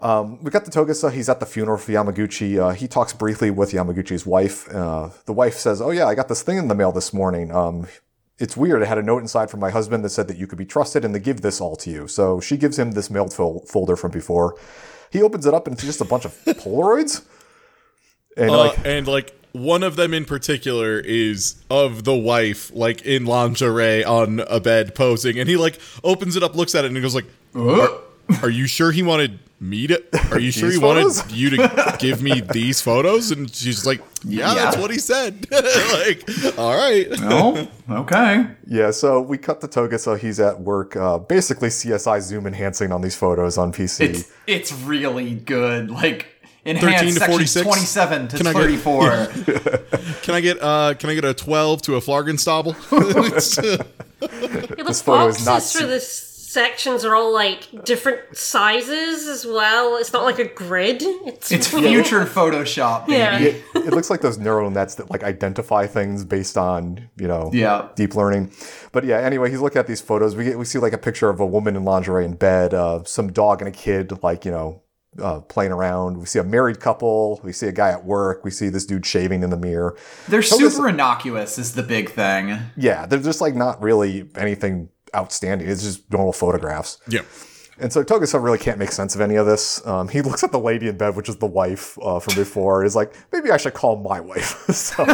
Um, 0.00 0.42
we 0.42 0.50
got 0.50 0.64
the 0.66 0.70
Togusa. 0.70 1.10
He's 1.12 1.28
at 1.28 1.40
the 1.40 1.46
funeral 1.46 1.78
for 1.78 1.90
Yamaguchi. 1.92 2.58
Uh, 2.58 2.70
he 2.74 2.86
talks 2.86 3.12
briefly 3.14 3.50
with 3.50 3.70
Yamaguchi's 3.72 4.26
wife. 4.26 4.68
Uh, 4.74 5.10
the 5.24 5.32
wife 5.32 5.54
says, 5.54 5.80
"Oh 5.80 5.90
yeah, 5.90 6.06
I 6.06 6.14
got 6.14 6.28
this 6.28 6.42
thing 6.42 6.58
in 6.58 6.68
the 6.68 6.74
mail 6.74 6.92
this 6.92 7.14
morning. 7.14 7.50
Um, 7.50 7.86
it's 8.38 8.56
weird. 8.56 8.82
It 8.82 8.88
had 8.88 8.98
a 8.98 9.02
note 9.02 9.20
inside 9.22 9.50
from 9.50 9.60
my 9.60 9.70
husband 9.70 10.04
that 10.04 10.10
said 10.10 10.28
that 10.28 10.36
you 10.36 10.46
could 10.46 10.58
be 10.58 10.66
trusted 10.66 11.04
and 11.04 11.14
to 11.14 11.20
give 11.20 11.40
this 11.40 11.60
all 11.60 11.76
to 11.76 11.90
you." 11.90 12.06
So 12.06 12.38
she 12.40 12.56
gives 12.58 12.78
him 12.78 12.92
this 12.92 13.08
mailed 13.08 13.32
fol- 13.32 13.64
folder 13.66 13.96
from 13.96 14.10
before. 14.10 14.56
He 15.10 15.22
opens 15.22 15.46
it 15.46 15.54
up 15.54 15.66
and 15.66 15.74
it's 15.74 15.84
just 15.84 16.00
a 16.02 16.04
bunch 16.04 16.24
of 16.26 16.32
Polaroids. 16.44 17.24
And 18.36 18.50
Uh, 18.50 18.58
like, 18.58 18.78
and 18.84 19.06
like 19.06 19.32
one 19.54 19.82
of 19.82 19.94
them 19.96 20.12
in 20.12 20.24
particular 20.24 20.98
is 20.98 21.54
of 21.70 22.04
the 22.04 22.14
wife, 22.14 22.70
like 22.74 23.02
in 23.02 23.24
lingerie 23.24 24.04
on 24.04 24.40
a 24.50 24.58
bed 24.60 24.94
posing, 24.94 25.38
and 25.38 25.48
he 25.48 25.56
like 25.56 25.78
opens 26.02 26.36
it 26.36 26.42
up, 26.42 26.54
looks 26.54 26.74
at 26.74 26.84
it, 26.84 26.88
and 26.88 26.96
he 26.96 27.00
goes 27.02 27.14
like, 27.14 27.26
Uh, 27.54 27.86
"Are 28.42 28.50
you 28.50 28.66
sure 28.66 28.90
he 28.92 29.02
wanted 29.02 29.38
me 29.60 29.86
to? 29.86 30.02
Are 30.32 30.40
you 30.40 30.50
sure 30.58 30.68
he 30.68 30.74
These 30.74 30.82
wanted 30.82 31.32
you 31.32 31.50
to 31.50 31.96
give 32.00 32.20
me 32.20 32.40
these 32.40 32.80
photos?" 32.80 33.30
And 33.30 33.48
she's 33.54 33.86
like, 33.86 34.00
"Yeah, 34.24 34.48
Yeah. 34.48 34.54
that's 34.64 34.76
what 34.76 34.90
he 34.90 34.98
said." 34.98 35.46
like, 35.52 36.58
all 36.58 36.74
right, 36.76 37.08
no? 37.20 37.68
Okay. 37.88 38.46
yeah. 38.66 38.90
So 38.90 39.20
we 39.20 39.38
cut 39.38 39.60
the 39.60 39.68
toga, 39.68 39.98
so 40.00 40.16
He's 40.16 40.40
at 40.40 40.60
work, 40.60 40.96
uh, 40.96 41.18
basically 41.18 41.68
CSI 41.68 42.20
zoom 42.22 42.46
enhancing 42.48 42.90
on 42.90 43.02
these 43.02 43.14
photos 43.14 43.56
on 43.56 43.72
PC. 43.72 44.00
It's 44.00 44.30
it's 44.48 44.72
really 44.72 45.34
good. 45.34 45.90
Like 45.90 46.26
13 46.64 46.80
to 46.80 47.12
section 47.12 47.30
46? 47.32 47.64
27 47.66 48.28
to 48.28 48.36
Can 48.38 48.46
I 48.46 48.52
get- 48.52 48.62
34. 48.62 49.26
can 50.22 50.34
I 50.34 50.40
get 50.40 50.62
uh 50.62 50.94
can 50.98 51.10
I 51.10 51.14
get 51.14 51.24
a 51.24 51.34
twelve 51.34 51.82
to 51.82 51.96
a 51.96 52.00
Flargenstobel? 52.00 52.74
Yeah, 54.24 54.26
the 54.76 54.84
This 54.84 55.02
boxes 55.02 55.44
not 55.44 55.62
for 55.62 55.86
the 55.86 56.00
sections 56.00 57.04
are 57.04 57.14
all 57.14 57.32
like 57.32 57.84
different 57.84 58.20
sizes 58.36 59.26
as 59.26 59.44
well. 59.44 59.96
It's 59.96 60.12
not 60.12 60.22
like 60.24 60.38
a 60.38 60.44
grid. 60.44 61.02
It's, 61.02 61.50
It's 61.52 61.68
future 61.68 62.24
Photoshop. 62.24 63.06
Baby. 63.06 63.18
Yeah. 63.18 63.38
it, 63.40 63.62
it 63.74 63.90
looks 63.92 64.08
like 64.08 64.20
those 64.22 64.38
neural 64.38 64.70
nets 64.70 64.94
that 64.94 65.10
like 65.10 65.22
identify 65.24 65.86
things 65.86 66.24
based 66.24 66.56
on 66.56 67.08
you 67.18 67.26
know 67.28 67.50
Yeah. 67.52 67.88
deep 67.96 68.14
learning 68.14 68.52
but 68.92 69.04
yeah 69.04 69.18
anyway 69.18 69.50
he's 69.50 69.60
looking 69.60 69.78
at 69.80 69.86
these 69.88 70.00
photos 70.00 70.36
we 70.36 70.44
get 70.44 70.58
we 70.58 70.64
see 70.64 70.78
like 70.78 70.92
a 70.92 70.98
picture 70.98 71.28
of 71.28 71.40
a 71.40 71.46
woman 71.46 71.76
in 71.76 71.84
lingerie 71.84 72.24
in 72.24 72.34
bed 72.34 72.72
uh, 72.72 73.02
some 73.04 73.30
dog 73.32 73.60
and 73.60 73.68
a 73.68 73.72
kid 73.72 74.22
like 74.22 74.44
you 74.44 74.50
know 74.52 74.80
uh, 75.20 75.40
playing 75.40 75.72
around. 75.72 76.16
We 76.18 76.26
see 76.26 76.38
a 76.38 76.44
married 76.44 76.80
couple. 76.80 77.40
We 77.44 77.52
see 77.52 77.66
a 77.66 77.72
guy 77.72 77.90
at 77.90 78.04
work. 78.04 78.44
We 78.44 78.50
see 78.50 78.68
this 78.68 78.84
dude 78.86 79.06
shaving 79.06 79.42
in 79.42 79.50
the 79.50 79.56
mirror. 79.56 79.96
They're 80.28 80.40
Togus- 80.40 80.72
super 80.72 80.88
innocuous 80.88 81.58
is 81.58 81.74
the 81.74 81.82
big 81.82 82.10
thing. 82.10 82.58
yeah 82.76 83.06
they're 83.06 83.18
just 83.20 83.40
like 83.40 83.54
not 83.54 83.80
really 83.82 84.28
anything 84.36 84.88
outstanding. 85.14 85.68
It's 85.68 85.82
just 85.82 86.10
normal 86.12 86.32
photographs. 86.32 86.98
Yeah. 87.08 87.22
And 87.78 87.92
so 87.92 88.02
Togusa 88.04 88.42
really 88.42 88.58
can't 88.58 88.78
make 88.78 88.92
sense 88.92 89.14
of 89.14 89.20
any 89.20 89.34
of 89.36 89.46
this. 89.46 89.84
Um, 89.86 90.08
he 90.08 90.22
looks 90.22 90.42
at 90.44 90.52
the 90.52 90.58
lady 90.58 90.88
in 90.88 90.96
bed, 90.96 91.16
which 91.16 91.28
is 91.28 91.36
the 91.36 91.46
wife 91.46 91.98
uh, 92.02 92.20
from 92.20 92.34
before, 92.34 92.80
and 92.80 92.86
is 92.86 92.94
like, 92.96 93.12
maybe 93.32 93.50
I 93.50 93.56
should 93.56 93.74
call 93.74 93.96
my 93.96 94.20
wife. 94.20 94.64
so, 94.74 95.04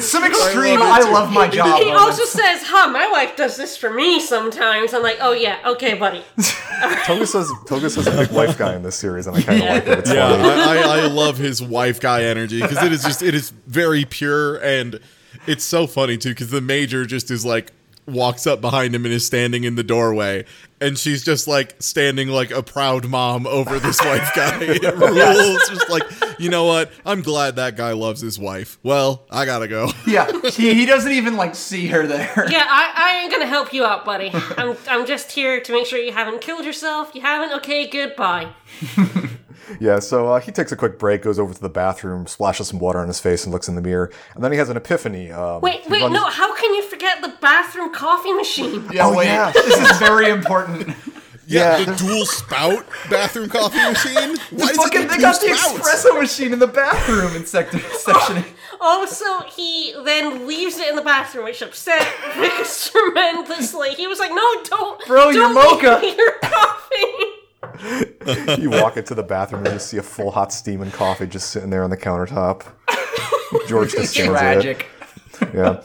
Some 0.00 0.24
extreme, 0.24 0.80
love 0.80 0.98
I 1.04 1.10
love 1.10 1.32
my 1.32 1.48
job. 1.48 1.78
He 1.78 1.92
moments. 1.92 2.20
also 2.20 2.24
says, 2.24 2.62
"Huh, 2.64 2.88
my 2.90 3.08
wife 3.10 3.36
does 3.36 3.56
this 3.56 3.76
for 3.76 3.92
me 3.92 4.20
sometimes." 4.20 4.92
I'm 4.94 5.02
like, 5.02 5.18
"Oh 5.20 5.32
yeah, 5.32 5.58
okay, 5.66 5.94
buddy." 5.94 6.22
Togusa's 6.36 7.50
Togusa's 7.66 8.06
a 8.06 8.10
big 8.10 8.30
wife 8.32 8.58
guy 8.58 8.74
in 8.74 8.82
this 8.82 8.96
series, 8.96 9.26
and 9.26 9.36
I 9.36 9.42
kind 9.42 9.62
of 9.62 9.68
like 9.68 9.86
it. 9.86 9.98
It's 10.00 10.12
Yeah, 10.12 10.28
funny. 10.30 10.48
I, 10.80 10.82
I, 10.82 10.98
I 11.04 11.06
love 11.06 11.38
his 11.38 11.62
wife 11.62 12.00
guy 12.00 12.24
energy 12.24 12.60
because 12.60 12.82
it 12.82 12.92
is 12.92 13.02
just 13.02 13.22
it 13.22 13.34
is 13.34 13.50
very 13.66 14.04
pure 14.04 14.56
and 14.56 15.00
it's 15.46 15.64
so 15.64 15.86
funny 15.86 16.16
too 16.16 16.30
because 16.30 16.50
the 16.50 16.60
major 16.60 17.04
just 17.06 17.30
is 17.30 17.44
like 17.44 17.72
walks 18.06 18.46
up 18.46 18.60
behind 18.60 18.94
him 18.94 19.04
and 19.04 19.12
is 19.12 19.26
standing 19.26 19.64
in 19.64 19.74
the 19.74 19.82
doorway 19.82 20.44
and 20.80 20.98
she's 20.98 21.24
just 21.24 21.48
like 21.48 21.74
standing 21.80 22.28
like 22.28 22.50
a 22.50 22.62
proud 22.62 23.06
mom 23.08 23.46
over 23.46 23.78
this 23.78 24.00
wife 24.02 24.30
guy. 24.34 24.56
It 24.66 24.94
rules. 24.94 25.68
Just 25.68 25.88
like 25.88 26.02
you 26.38 26.50
know 26.50 26.64
what? 26.64 26.90
I'm 27.04 27.22
glad 27.22 27.56
that 27.56 27.76
guy 27.76 27.92
loves 27.92 28.20
his 28.20 28.38
wife. 28.38 28.78
Well, 28.82 29.24
I 29.30 29.44
gotta 29.44 29.68
go. 29.68 29.90
Yeah, 30.06 30.30
he, 30.50 30.72
he 30.74 30.86
doesn't 30.86 31.10
even 31.12 31.36
like 31.36 31.54
see 31.54 31.88
her 31.88 32.06
there. 32.06 32.46
Yeah, 32.56 32.64
I, 32.68 32.92
I 32.94 33.22
ain't 33.22 33.32
gonna 33.32 33.46
help 33.46 33.72
you 33.72 33.84
out, 33.84 34.04
buddy. 34.04 34.30
I'm 34.56 34.76
I'm 34.88 35.06
just 35.06 35.32
here 35.32 35.60
to 35.60 35.72
make 35.72 35.86
sure 35.86 35.98
you 35.98 36.12
haven't 36.12 36.40
killed 36.40 36.64
yourself. 36.64 37.12
You 37.14 37.22
haven't? 37.22 37.56
Okay, 37.58 37.88
goodbye. 37.88 38.52
Yeah, 39.80 39.98
so 39.98 40.28
uh, 40.28 40.40
he 40.40 40.52
takes 40.52 40.72
a 40.72 40.76
quick 40.76 40.98
break, 40.98 41.22
goes 41.22 41.38
over 41.38 41.52
to 41.52 41.60
the 41.60 41.68
bathroom, 41.68 42.26
splashes 42.26 42.68
some 42.68 42.78
water 42.78 42.98
on 43.00 43.08
his 43.08 43.20
face, 43.20 43.44
and 43.44 43.52
looks 43.52 43.68
in 43.68 43.74
the 43.74 43.82
mirror. 43.82 44.10
And 44.34 44.42
then 44.44 44.52
he 44.52 44.58
has 44.58 44.68
an 44.68 44.76
epiphany. 44.76 45.30
Um, 45.32 45.60
Wait, 45.60 45.80
wait, 45.88 46.02
runs- 46.02 46.14
no, 46.14 46.24
how 46.24 46.54
can 46.54 46.74
you 46.74 46.82
forget 46.88 47.20
the 47.22 47.34
bathroom 47.40 47.92
coffee 47.92 48.32
machine? 48.32 48.84
Yeah, 48.92 49.06
Oh, 49.06 49.16
wait. 49.16 49.26
yeah. 49.26 49.52
This 49.52 49.90
is 49.90 49.98
very 49.98 50.30
important. 50.30 50.94
Yeah, 51.48 51.78
Yeah, 51.78 51.84
the 51.84 51.94
dual 51.94 52.26
spout 52.26 52.84
bathroom 53.08 53.48
coffee 53.48 53.78
machine. 53.78 54.36
Why 54.50 54.66
does 54.66 54.70
it 54.70 54.76
Fucking, 54.78 55.00
have 55.02 55.10
they 55.10 55.14
two 55.14 55.22
got 55.22 55.40
the 55.40 55.46
espresso 55.46 56.18
machine 56.20 56.52
in 56.52 56.58
the 56.58 56.66
bathroom 56.66 57.36
in 57.36 57.46
sector 57.46 57.78
section. 57.78 58.44
Also, 58.80 59.24
he 59.56 59.94
then 60.04 60.46
leaves 60.48 60.76
it 60.76 60.88
in 60.90 60.96
the 60.96 61.02
bathroom, 61.02 61.44
which 61.44 61.62
upset 61.62 62.04
Vickers 62.36 62.90
tremendously. 62.92 63.90
He 63.90 64.06
was 64.08 64.18
like, 64.18 64.30
"No, 64.32 64.44
don't, 64.64 65.06
Bro, 65.06 65.30
your 65.30 65.44
don't 65.44 65.54
mocha." 65.54 66.00
your 66.04 66.32
coffee." 66.42 67.45
You 68.58 68.70
walk 68.70 68.96
into 68.96 69.14
the 69.14 69.22
bathroom 69.22 69.64
and 69.64 69.74
you 69.74 69.78
see 69.78 69.96
a 69.98 70.02
full 70.02 70.30
hot 70.30 70.52
steaming 70.52 70.90
coffee 70.90 71.26
just 71.26 71.50
sitting 71.50 71.70
there 71.70 71.82
on 71.84 71.90
the 71.90 71.96
countertop. 71.96 72.64
George 73.68 73.94
Costanza. 73.94 74.22
it. 74.22 74.26
Tragic. 74.28 74.86
Yeah. 75.54 75.82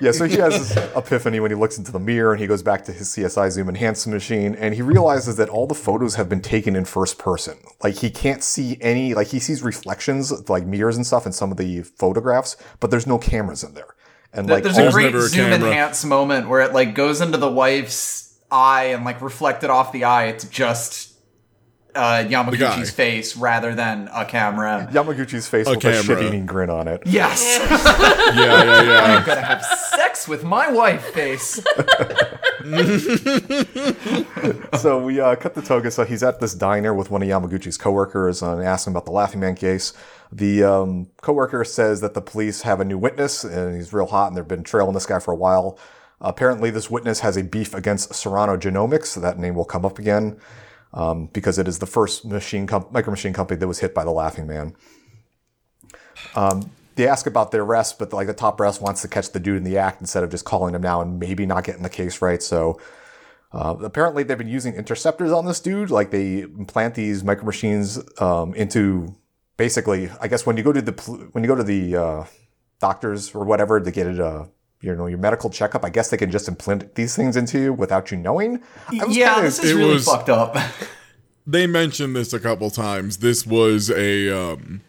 Yeah, 0.00 0.12
so 0.12 0.24
he 0.24 0.36
has 0.36 0.74
this 0.74 0.76
epiphany 0.96 1.38
when 1.38 1.50
he 1.50 1.54
looks 1.54 1.76
into 1.78 1.92
the 1.92 1.98
mirror 1.98 2.32
and 2.32 2.40
he 2.40 2.46
goes 2.46 2.62
back 2.62 2.84
to 2.86 2.92
his 2.92 3.08
CSI 3.10 3.50
zoom 3.50 3.68
enhancement 3.68 4.14
machine 4.14 4.54
and 4.54 4.74
he 4.74 4.80
realizes 4.82 5.36
that 5.36 5.48
all 5.50 5.66
the 5.66 5.74
photos 5.74 6.14
have 6.14 6.28
been 6.28 6.40
taken 6.40 6.74
in 6.74 6.84
first 6.86 7.18
person. 7.18 7.58
Like 7.82 7.96
he 7.96 8.10
can't 8.10 8.42
see 8.42 8.78
any 8.80 9.12
like 9.14 9.28
he 9.28 9.38
sees 9.38 9.62
reflections 9.62 10.48
like 10.48 10.64
mirrors 10.66 10.96
and 10.96 11.06
stuff 11.06 11.26
in 11.26 11.32
some 11.32 11.50
of 11.50 11.58
the 11.58 11.82
photographs, 11.82 12.56
but 12.80 12.90
there's 12.90 13.06
no 13.06 13.18
cameras 13.18 13.62
in 13.62 13.74
there. 13.74 13.94
And 14.32 14.48
like 14.48 14.64
There's 14.64 14.78
all- 14.78 14.88
a 14.88 14.92
great 14.92 15.12
never 15.12 15.18
a 15.26 15.28
zoom 15.28 15.50
camera. 15.50 15.68
enhance 15.68 16.04
moment 16.04 16.48
where 16.48 16.62
it 16.62 16.72
like 16.72 16.94
goes 16.94 17.20
into 17.20 17.36
the 17.38 17.50
wife's 17.50 18.36
eye 18.50 18.84
and 18.86 19.04
like 19.04 19.20
reflected 19.20 19.68
off 19.70 19.92
the 19.92 20.04
eye. 20.04 20.26
It's 20.26 20.44
just 20.44 21.13
uh. 21.94 22.24
Yamaguchi's 22.28 22.90
face 22.90 23.36
rather 23.36 23.74
than 23.74 24.08
a 24.14 24.24
camera. 24.24 24.88
Yamaguchi's 24.92 25.46
face 25.48 25.66
with 25.68 25.78
a 25.78 25.80
camera. 25.80 26.02
shit-eating 26.02 26.46
grin 26.46 26.70
on 26.70 26.88
it. 26.88 27.02
Yes, 27.06 27.58
Yeah, 27.70 28.34
yeah, 28.34 28.82
yeah. 28.82 29.02
I'm 29.18 29.24
gonna 29.26 29.40
have 29.42 29.62
sex 29.64 30.26
with 30.28 30.44
my 30.44 30.70
wife 30.70 31.04
face. 31.12 31.60
So 34.78 35.02
we 35.02 35.20
uh, 35.20 35.36
cut 35.36 35.54
the 35.54 35.60
Togusa. 35.62 36.06
he's 36.06 36.22
at 36.22 36.40
this 36.40 36.54
diner 36.54 36.92
with 36.92 37.10
one 37.10 37.22
of 37.22 37.28
Yamaguchi's 37.28 37.76
coworkers 37.78 38.42
and 38.42 38.62
asks 38.62 38.86
him 38.86 38.92
about 38.92 39.04
the 39.06 39.12
Laughing 39.12 39.40
Man 39.40 39.54
case. 39.54 39.92
The 40.32 40.64
um, 40.64 41.08
coworker 41.22 41.64
says 41.64 42.00
that 42.00 42.14
the 42.14 42.20
police 42.20 42.62
have 42.62 42.80
a 42.80 42.84
new 42.84 42.98
witness 42.98 43.44
and 43.44 43.76
he's 43.76 43.92
real 43.92 44.06
hot 44.06 44.28
and 44.28 44.36
they've 44.36 44.46
been 44.46 44.64
trailing 44.64 44.94
this 44.94 45.06
guy 45.06 45.18
for 45.20 45.32
a 45.32 45.36
while. 45.36 45.78
apparently, 46.20 46.70
this 46.70 46.90
witness 46.90 47.20
has 47.20 47.36
a 47.36 47.42
beef 47.44 47.74
against 47.74 48.14
Serano 48.14 48.56
Genomics. 48.56 49.06
So 49.06 49.20
that 49.20 49.38
name 49.38 49.54
will 49.54 49.64
come 49.64 49.84
up 49.86 49.98
again 49.98 50.38
um, 50.94 51.28
because 51.32 51.58
it 51.58 51.68
is 51.68 51.80
the 51.80 51.86
first 51.86 52.24
machine 52.24 52.68
micro 52.90 53.10
machine 53.10 53.32
company 53.32 53.58
that 53.58 53.68
was 53.68 53.80
hit 53.80 53.94
by 53.94 54.04
the 54.04 54.10
Laughing 54.10 54.46
Man. 54.46 54.74
Um, 56.34 56.70
they 56.94 57.08
ask 57.08 57.26
about 57.26 57.50
their 57.50 57.62
arrest, 57.62 57.98
but 57.98 58.12
like 58.12 58.28
the 58.28 58.34
top 58.34 58.56
brass 58.56 58.80
wants 58.80 59.02
to 59.02 59.08
catch 59.08 59.32
the 59.32 59.40
dude 59.40 59.56
in 59.56 59.64
the 59.64 59.76
act 59.76 60.00
instead 60.00 60.22
of 60.22 60.30
just 60.30 60.44
calling 60.44 60.74
him 60.74 60.82
now 60.82 61.00
and 61.00 61.18
maybe 61.18 61.44
not 61.44 61.64
getting 61.64 61.82
the 61.82 61.90
case 61.90 62.22
right. 62.22 62.42
So 62.42 62.80
uh, 63.52 63.76
apparently, 63.82 64.22
they've 64.22 64.38
been 64.38 64.48
using 64.48 64.74
interceptors 64.74 65.32
on 65.32 65.46
this 65.46 65.60
dude. 65.60 65.90
Like 65.90 66.10
they 66.10 66.40
implant 66.40 66.94
these 66.94 67.22
micro 67.24 67.44
machines 67.44 68.00
um, 68.20 68.54
into 68.54 69.14
basically, 69.56 70.10
I 70.20 70.28
guess 70.28 70.46
when 70.46 70.56
you 70.56 70.62
go 70.62 70.72
to 70.72 70.82
the 70.82 70.92
when 71.32 71.42
you 71.42 71.48
go 71.48 71.56
to 71.56 71.64
the 71.64 71.96
uh, 71.96 72.24
doctors 72.80 73.34
or 73.34 73.44
whatever 73.44 73.80
to 73.80 73.90
get 73.90 74.06
it, 74.06 74.20
uh, 74.20 74.46
you 74.80 74.94
know, 74.94 75.06
your 75.06 75.18
medical 75.18 75.48
checkup. 75.50 75.84
I 75.84 75.90
guess 75.90 76.10
they 76.10 76.16
can 76.16 76.30
just 76.30 76.46
implant 76.48 76.94
these 76.94 77.16
things 77.16 77.36
into 77.36 77.58
you 77.58 77.72
without 77.72 78.10
you 78.10 78.16
knowing. 78.18 78.60
I 78.88 79.04
was 79.04 79.16
yeah, 79.16 79.34
kinda- 79.34 79.48
this 79.48 79.58
is 79.58 79.70
it 79.70 79.74
really 79.74 79.94
was- 79.94 80.04
fucked 80.04 80.28
up. 80.30 80.56
They 81.46 81.66
mentioned 81.66 82.16
this 82.16 82.32
a 82.32 82.40
couple 82.40 82.70
times. 82.70 83.18
This 83.18 83.46
was 83.46 83.90
a 83.90 84.30
um 84.30 84.80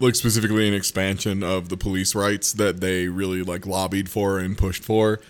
like 0.00 0.16
specifically 0.16 0.66
an 0.66 0.74
expansion 0.74 1.44
of 1.44 1.68
the 1.68 1.76
police 1.76 2.16
rights 2.16 2.52
that 2.54 2.80
they 2.80 3.06
really 3.06 3.42
like 3.44 3.64
lobbied 3.64 4.08
for 4.08 4.40
and 4.40 4.58
pushed 4.58 4.82
for. 4.82 5.20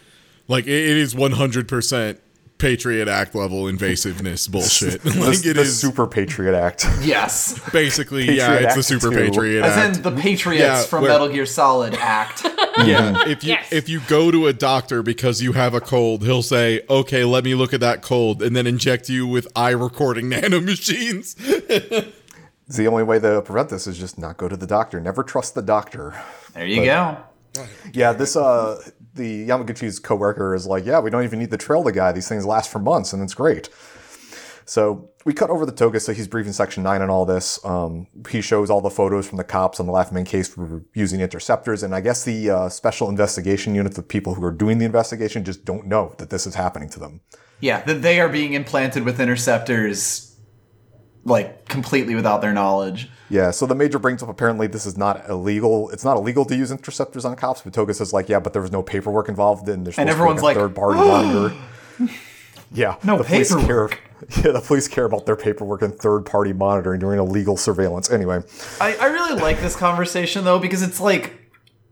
Like 0.49 0.65
it, 0.67 0.71
it 0.71 0.97
is 0.97 1.15
100% 1.15 2.19
Patriot 2.61 3.09
Act 3.09 3.35
level 3.35 3.65
invasiveness 3.65 4.49
bullshit. 4.53 5.03
the, 5.03 5.11
like 5.19 5.45
it 5.45 5.55
the 5.55 5.63
is 5.63 5.79
Super 5.81 6.07
Patriot 6.07 6.55
Act. 6.57 6.85
yes, 7.03 7.59
basically 7.71 8.27
Patriot 8.27 8.37
yeah, 8.37 8.55
it's 8.55 8.67
Act 8.67 8.77
the 8.77 8.83
Super 8.83 9.11
2. 9.11 9.17
Patriot 9.17 9.65
as 9.65 9.73
Act. 9.77 9.91
As 9.91 9.97
in 9.97 10.03
the 10.03 10.21
Patriots 10.21 10.61
Yeah, 10.63 10.83
from 10.85 11.03
where- 11.03 11.11
Metal 11.13 11.29
Gear 11.29 11.47
Solid 11.47 11.95
Act. 11.95 12.47
Yeah, 12.85 13.27
if 13.29 13.43
you 13.45 13.51
Yes. 13.51 13.73
if 13.73 13.89
you 13.91 14.01
go 14.07 14.31
to 14.31 14.47
a 14.47 14.55
doctor 14.55 15.03
because 15.03 15.43
you 15.43 15.53
have 15.53 15.75
a 15.75 15.81
cold, 15.81 16.23
he'll 16.25 16.43
say, 16.43 16.81
"Okay, 16.89 17.25
let 17.25 17.45
me 17.45 17.55
look 17.55 17.75
at 17.75 17.81
that 17.81 18.01
cold," 18.01 18.43
and 18.43 18.57
then 18.57 18.67
inject 18.67 19.09
you 19.11 19.27
with 19.27 19.47
eye 19.55 19.71
recording 19.73 20.31
nanomachines. 20.31 21.35
the 22.69 22.87
only 22.87 23.03
way 23.03 23.19
to 23.19 23.43
prevent 23.43 23.69
this 23.69 23.87
is 23.87 23.99
just 23.99 24.19
not 24.19 24.39
go 24.39 24.49
to 24.49 24.57
the 24.57 24.67
doctor. 24.69 24.99
Never 25.01 25.23
trust 25.23 25.55
the 25.55 25.61
doctor. 25.63 26.15
There 26.55 26.65
you 26.65 26.85
go. 26.85 27.19
Yeah, 27.93 28.13
this 28.15 28.35
uh 28.37 28.81
the 29.15 29.49
Yamaguchi's 29.49 29.99
coworker 29.99 30.55
is 30.55 30.67
like, 30.67 30.85
yeah, 30.85 31.01
we 31.01 31.11
don't 31.11 31.25
even 31.25 31.39
need 31.39 31.51
to 31.51 31.57
trail 31.57 31.83
the 31.83 31.93
guy. 31.93 32.13
These 32.13 32.29
things 32.29 32.47
last 32.47 32.71
for 32.71 32.79
months, 32.79 33.13
and 33.13 33.23
it's 33.23 33.35
great. 33.35 33.69
So 34.71 35.11
we 35.25 35.33
cut 35.33 35.51
over 35.51 35.67
the 35.67 35.73
Togusa 35.73 36.15
he's 36.15 36.29
briefing 36.29 36.53
Section 36.53 36.85
9 36.85 37.03
and 37.03 37.11
all 37.11 37.27
this. 37.27 37.59
Um, 37.65 38.07
he 38.29 38.41
shows 38.41 38.71
all 38.71 38.81
the 38.81 38.89
photos 38.89 39.27
from 39.27 39.37
the 39.39 39.43
cops 39.43 39.81
on 39.81 39.87
the 39.87 39.93
Laughing 39.93 40.15
Man 40.15 40.25
case 40.25 40.47
for 40.47 40.85
using 40.95 41.21
interceptors, 41.21 41.83
and 41.83 41.93
I 41.93 42.01
guess 42.01 42.25
the 42.25 42.51
uh, 42.51 42.69
special 42.69 43.09
investigation 43.09 43.75
unit, 43.75 43.95
the 43.95 44.03
people 44.03 44.35
who 44.35 44.45
are 44.45 44.53
doing 44.53 44.79
the 44.79 44.85
investigation, 44.85 45.45
just 45.45 45.65
don't 45.65 45.87
know 45.87 46.15
that 46.19 46.31
this 46.31 46.47
is 46.47 46.55
happening 46.55 46.89
to 46.91 47.01
them. 47.01 47.21
Yeah, 47.59 47.83
that 47.83 48.03
they 48.03 48.21
are 48.21 48.29
being 48.29 48.53
implanted 48.53 49.05
with 49.05 49.19
interceptors, 49.19 50.37
like 51.25 51.67
completely 51.67 52.15
without 52.15 52.41
their 52.41 52.53
knowledge. 52.53 53.11
Yeah, 53.31 53.53
so 53.53 53.65
the 53.65 53.77
major 53.77 54.01
brings 54.01 54.23
up 54.23 54.29
apparently 54.29 54.67
this 54.67 54.85
is 54.85 54.99
not 54.99 55.29
illegal. 55.29 55.89
It's 55.91 56.05
not 56.05 56.17
illegal 56.17 56.45
to 56.47 56.57
use 56.57 56.73
interceptors 56.73 57.25
on 57.25 57.37
cops, 57.37 57.63
but 57.63 57.73
Togusa 57.73 57.95
says 57.95 58.13
like, 58.13 58.29
yeah, 58.29 58.41
but 58.41 58.53
there 58.53 58.61
was 58.61 58.73
no 58.73 58.83
paperwork 58.83 59.29
involved, 59.29 59.69
and 59.69 59.87
there's 59.87 59.99
And 59.99 60.11
everyone's 60.11 60.43
like, 60.43 60.57
third 60.57 60.75
party 60.75 60.99
monitor. 60.99 61.57
Yeah, 62.73 62.97
No 63.05 63.19
the 63.19 63.25
police 63.25 63.55
paperwork. 63.55 63.91
Care, 63.91 64.43
yeah, 64.45 64.53
the 64.53 64.61
police 64.61 64.89
care 64.89 65.05
about 65.05 65.27
their 65.27 65.37
paperwork 65.37 65.83
and 65.83 65.95
third 65.95 66.27
party 66.27 66.53
monitoring 66.53 67.01
during 67.01 67.19
illegal 67.19 67.57
surveillance. 67.57 68.11
Anyway, 68.11 68.43
I, 68.81 68.97
I 68.97 69.07
really 69.07 69.41
like 69.41 69.61
this 69.61 69.77
conversation 69.77 70.45
though 70.45 70.59
because 70.59 70.83
it's 70.83 71.01
like 71.01 71.37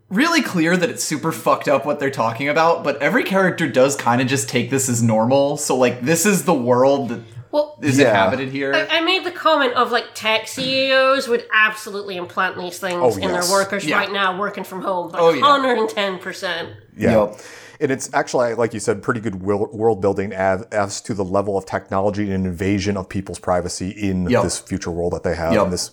really 0.09 0.43
clear 0.43 0.77
that 0.77 0.89
it's 0.89 1.05
super 1.05 1.33
fucked 1.33 1.69
up 1.69 1.85
what 1.85 2.01
they're 2.01 2.11
talking 2.11 2.49
about, 2.49 2.83
but 2.85 3.01
every 3.03 3.25
character 3.25 3.69
does 3.69 3.95
kind 3.97 4.21
of 4.21 4.27
just 4.27 4.49
take 4.49 4.71
this 4.71 4.89
as 4.89 5.03
normal. 5.03 5.57
So 5.57 5.77
like 5.77 6.01
this 6.01 6.27
is 6.27 6.45
the 6.45 6.55
world 6.55 7.11
that 7.11 7.21
Well, 7.51 7.79
is 7.83 7.99
Yeah. 7.99 8.11
inhabited 8.11 8.51
here. 8.51 8.75
I 8.75 8.99
I 8.99 9.01
made 9.01 9.25
the 9.25 9.31
comment 9.31 9.75
of 9.75 9.91
like 9.91 10.07
tech 10.15 10.47
CEOs 10.49 11.29
would 11.29 11.45
absolutely 11.53 12.17
implant 12.17 12.57
these 12.59 12.79
things 12.79 13.01
Oh, 13.03 13.17
in 13.17 13.23
yes. 13.23 13.49
their 13.49 13.57
workers 13.59 13.85
Yeah. 13.87 13.97
right 13.97 14.13
now 14.13 14.39
working 14.39 14.65
from 14.65 14.83
home. 14.83 15.11
Like 15.11 15.23
Oh, 15.23 15.31
yeah. 15.33 15.43
110%. 15.43 16.69
yeah. 16.97 17.13
Yup. 17.13 17.39
And 17.81 17.93
it's 17.93 18.11
actually, 18.13 18.55
like 18.55 18.75
you 18.75 18.81
said, 18.81 19.03
pretty 19.03 19.21
good 19.21 19.41
world 19.41 20.01
building 20.01 20.33
as, 20.33 20.63
as 20.73 21.01
to 21.03 21.15
the 21.15 21.25
level 21.25 21.57
of 21.57 21.65
technology 21.65 22.25
and 22.33 22.45
invasion 22.45 22.97
of 22.97 23.09
people's 23.09 23.39
privacy 23.39 23.91
in 23.91 24.29
Yup. 24.29 24.43
this 24.43 24.59
future 24.59 24.91
world 24.91 25.13
that 25.13 25.23
they 25.23 25.37
have. 25.37 25.53
Yup. 25.53 25.65
And 25.65 25.73
this 25.73 25.93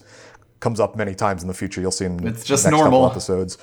comes 0.59 0.79
up 0.79 0.95
many 0.95 1.13
times 1.13 1.41
in 1.43 1.47
the 1.47 1.53
future. 1.53 1.79
You'll 1.81 1.91
see 1.91 2.05
in 2.05 2.25
It's 2.27 2.39
the 2.41 2.45
just 2.47 2.65
next 2.65 2.75
couple 2.75 2.89
normal. 2.91 3.11
episodes. 3.11 3.57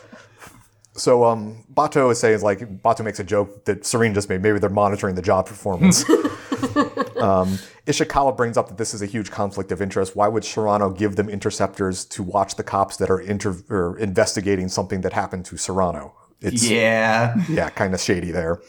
So 0.94 1.24
um, 1.24 1.64
Batou 1.74 2.12
is 2.12 2.20
saying 2.20 2.42
like 2.42 2.60
Batou 2.82 3.02
makes 3.04 3.18
a 3.18 3.24
joke 3.24 3.64
that 3.64 3.84
Serene 3.84 4.14
just 4.14 4.28
made. 4.28 4.40
Maybe 4.40 4.58
they're 4.60 4.70
monitoring 4.70 5.14
the 5.16 5.22
job 5.22 5.46
performance. 5.46 6.04
um, 7.20 7.58
Ishikawa 7.86 8.36
brings 8.36 8.56
up 8.56 8.68
that 8.68 8.78
this 8.78 8.94
is 8.94 9.02
a 9.02 9.06
huge 9.06 9.30
conflict 9.30 9.72
of 9.72 9.82
interest. 9.82 10.14
Why 10.14 10.28
would 10.28 10.44
Serano 10.44 10.90
give 10.90 11.16
them 11.16 11.28
interceptors 11.28 12.04
to 12.06 12.22
watch 12.22 12.56
the 12.56 12.62
cops 12.62 12.96
that 12.98 13.10
are 13.10 13.20
inter- 13.20 13.56
or 13.68 13.98
investigating 13.98 14.68
something 14.68 15.00
that 15.02 15.12
happened 15.12 15.44
to 15.46 15.56
Serano? 15.56 16.14
It's 16.40 16.68
yeah. 16.68 17.36
yeah, 17.48 17.70
kind 17.70 17.94
of 17.94 18.00
shady 18.00 18.30
there. 18.30 18.60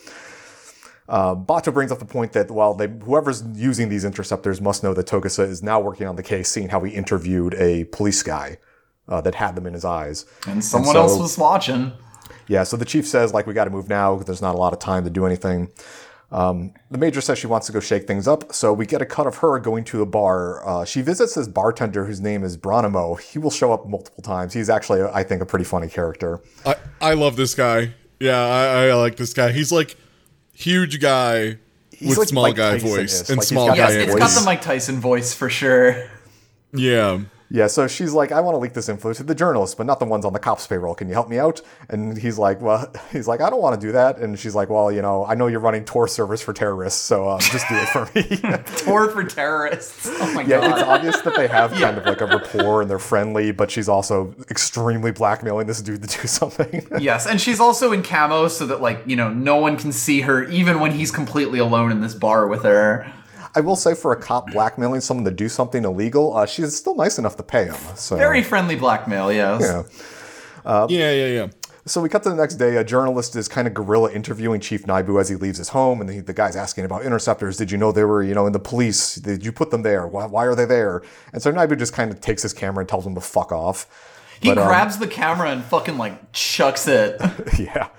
Uh, 1.10 1.36
Batou 1.36 1.74
brings 1.74 1.92
up 1.92 2.00
the 2.00 2.06
point 2.06 2.32
that 2.34 2.50
while 2.50 2.74
they, 2.74 2.88
whoever's 2.88 3.44
using 3.54 3.90
these 3.90 4.06
interceptors 4.06 4.62
must 4.62 4.84
know 4.84 4.94
that 4.94 5.06
Togusa 5.06 5.48
is 5.48 5.62
now 5.62 5.80
working 5.80 6.08
on 6.08 6.16
the 6.16 6.24
case, 6.24 6.50
seeing 6.50 6.70
how 6.70 6.82
he 6.82 6.94
interviewed 6.94 7.54
a 7.56 7.84
police 7.86 8.24
guy 8.24 8.58
uh, 9.08 9.20
that 9.22 9.36
had 9.36 9.56
them 9.56 9.68
in 9.68 9.74
his 9.74 9.84
eyes. 9.84 10.26
And 10.48 10.64
someone 10.64 10.94
so- 10.94 11.02
else 11.02 11.20
was 11.20 11.38
watching. 11.38 11.92
Yeah, 12.48 12.64
so 12.64 12.78
the 12.78 12.86
chief 12.86 13.08
says 13.08 13.34
like 13.34 13.48
we 13.48 13.54
got 13.54 13.66
to 13.66 13.70
move 13.70 13.88
now. 13.90 14.18
There's 14.18 14.42
not 14.42 14.56
a 14.56 14.58
lot 14.58 14.74
of 14.74 14.80
time 14.80 15.04
to 15.06 15.10
do 15.10 15.26
anything. 15.26 15.70
Um, 16.34 16.74
the 16.90 16.98
major 16.98 17.22
says 17.22 17.38
she 17.38 17.46
wants 17.48 17.68
to 17.68 17.74
go 17.74 17.80
shake 17.80 18.08
things 18.08 18.28
up, 18.28 18.54
so 18.54 18.74
we 18.74 18.88
get 18.88 19.02
a 19.02 19.06
cut 19.06 19.28
of 19.28 19.38
her 19.38 19.60
going 19.60 19.84
to 19.86 20.02
a 20.02 20.06
bar. 20.06 20.68
Uh, 20.68 20.84
she 20.84 21.02
visits 21.04 21.36
this 21.36 21.48
bartender 21.48 22.06
whose 22.06 22.20
name 22.20 22.44
is 22.44 22.58
Bronimo. 22.58 23.20
He 23.22 23.38
will 23.38 23.52
show 23.52 23.72
up 23.72 23.88
multiple 23.88 24.24
times. 24.24 24.54
He's 24.54 24.70
actually, 24.70 25.04
I 25.04 25.24
think, 25.24 25.44
a 25.44 25.46
pretty 25.46 25.64
funny 25.66 25.88
character. 25.88 26.42
I, 26.66 26.76
I 27.00 27.14
love 27.14 27.36
this 27.36 27.54
guy. 27.54 27.94
Yeah, 28.20 28.40
I, 28.40 28.88
I 28.88 28.94
like 28.96 29.18
this 29.18 29.34
guy. 29.34 29.52
He's 29.52 29.72
like 29.72 29.96
huge 30.54 31.00
guy 31.00 31.58
with 32.02 32.18
like 32.18 32.28
small 32.30 32.44
Mike 32.46 32.56
guy 32.56 32.72
Tyson-ish. 32.80 32.96
voice 32.96 33.30
and 33.30 33.38
Like, 33.38 33.48
small 33.48 33.68
guy 33.68 33.76
Yes, 33.76 33.94
that 33.94 34.02
it's 34.10 34.16
got 34.16 34.40
the 34.40 34.46
Mike 34.46 34.62
Tyson 34.62 35.00
voice 35.00 35.34
for 35.34 35.50
sure. 35.50 36.10
Yeah. 36.74 37.20
Yeah, 37.54 37.68
so 37.68 37.86
she's 37.86 38.14
like, 38.14 38.32
I 38.32 38.42
want 38.42 38.56
to 38.56 38.58
leak 38.58 38.74
this 38.74 38.90
info 38.90 39.14
to 39.14 39.22
the 39.22 39.36
journalists, 39.36 39.76
but 39.76 39.86
not 39.86 40.00
the 40.00 40.06
ones 40.06 40.26
on 40.26 40.34
the 40.34 40.40
cops' 40.40 40.66
payroll. 40.66 40.96
Can 40.96 41.08
you 41.08 41.14
help 41.14 41.30
me 41.30 41.38
out? 41.38 41.62
And 41.88 42.18
he's 42.18 42.40
like, 42.40 42.60
Well, 42.60 42.92
he's 43.12 43.28
like, 43.28 43.42
I 43.42 43.52
don't 43.52 43.62
want 43.62 43.80
to 43.80 43.88
do 43.88 43.92
that. 43.92 44.18
And 44.18 44.40
she's 44.40 44.56
like, 44.56 44.72
Well, 44.72 44.92
you 44.92 45.04
know, 45.04 45.24
I 45.24 45.36
know 45.36 45.46
you're 45.46 45.60
running 45.60 45.86
Tor 45.86 46.08
servers 46.08 46.42
for 46.42 46.52
terrorists, 46.52 47.00
so 47.00 47.30
um, 47.30 47.40
just 47.40 47.70
do 47.70 47.76
it 47.76 47.90
for 47.90 48.10
me. 48.16 48.58
Tor 48.78 49.12
for 49.12 49.24
terrorists. 49.24 50.10
Oh 50.12 50.34
my 50.34 50.42
yeah, 50.42 50.62
god. 50.62 50.72
it's 50.72 50.82
obvious 50.82 51.22
that 51.22 51.36
they 51.36 51.48
have 51.48 51.72
kind 51.74 51.96
of 51.96 52.06
like 52.08 52.22
a 52.22 52.26
rapport 52.26 52.82
and 52.82 52.90
they're 52.90 52.98
friendly, 52.98 53.52
but 53.52 53.70
she's 53.70 53.88
also 53.88 54.34
extremely 54.50 55.12
blackmailing 55.12 55.68
this 55.68 55.80
dude 55.80 56.02
to 56.02 56.22
do 56.22 56.28
something. 56.28 56.88
Yes, 57.00 57.28
and 57.28 57.40
she's 57.40 57.60
also 57.60 57.92
in 57.92 58.02
camo 58.02 58.48
so 58.48 58.66
that 58.66 58.82
like, 58.82 59.04
you 59.06 59.16
know, 59.16 59.32
no 59.32 59.58
one 59.58 59.78
can 59.78 59.92
see 59.92 60.22
her 60.22 60.44
even 60.46 60.80
when 60.80 60.92
he's 60.92 61.12
completely 61.12 61.60
alone 61.60 61.92
in 61.92 62.02
this 62.02 62.16
bar 62.16 62.48
with 62.48 62.64
her. 62.64 63.14
I 63.56 63.62
will 63.62 63.76
say, 63.76 63.94
for 63.94 64.12
a 64.12 64.16
cop 64.20 64.52
blackmailing 64.52 65.02
someone 65.02 65.26
to 65.26 65.32
do 65.32 65.48
something 65.48 65.84
illegal, 65.84 66.36
uh, 66.36 66.46
she's 66.46 66.76
still 66.76 66.96
nice 66.96 67.20
enough 67.20 67.36
to 67.38 67.44
pay 67.44 67.66
him. 67.66 67.78
So 67.96 68.16
Very 68.16 68.42
friendly 68.42 68.76
blackmail, 68.76 69.32
yes. 69.32 69.62
yeah. 70.66 70.88
yeah, 70.90 71.12
yeah, 71.12 71.28
yeah. 71.28 71.48
So 71.86 72.00
we 72.00 72.08
cut 72.08 72.24
to 72.24 72.30
the 72.30 72.36
next 72.36 72.56
day. 72.56 72.78
A 72.78 72.84
journalist 72.84 73.36
is 73.36 73.50
kind 73.50 73.68
of 73.68 73.74
guerrilla 73.74 74.10
interviewing 74.12 74.62
Chief 74.62 74.84
Naibu 74.84 75.20
as 75.20 75.28
he 75.28 75.36
leaves 75.36 75.58
his 75.58 75.70
home, 75.70 76.00
and 76.00 76.10
the, 76.10 76.22
the 76.22 76.34
guy's 76.34 76.56
asking 76.56 76.86
about 76.86 77.04
interceptors. 77.04 77.58
Did 77.58 77.72
you 77.72 77.78
know 77.78 77.92
they 77.92 78.06
were, 78.06 78.24
you 78.24 78.34
know, 78.34 78.48
in 78.48 78.54
the 78.54 78.60
police? 78.60 79.16
Did 79.16 79.44
you 79.44 79.52
put 79.52 79.70
them 79.70 79.82
there? 79.82 80.08
Why, 80.08 80.26
why 80.26 80.46
are 80.46 80.56
they 80.56 80.66
there? 80.66 81.04
And 81.34 81.42
so 81.42 81.52
Naibu 81.52 81.78
just 81.78 81.92
kind 81.92 82.10
of 82.10 82.22
takes 82.22 82.42
his 82.42 82.54
camera 82.54 82.82
and 82.82 82.90
tells 82.90 83.06
him 83.06 83.16
to 83.16 83.22
fuck 83.22 83.52
off. 83.52 83.86
He 84.40 84.48
But, 84.48 84.60
um, 84.60 84.68
grabs 84.68 84.98
the 84.98 85.08
camera 85.08 85.50
and 85.52 85.64
fucking 85.64 85.98
like 85.98 86.32
chucks 86.32 86.88
it. 86.88 87.22
yeah. 87.60 87.90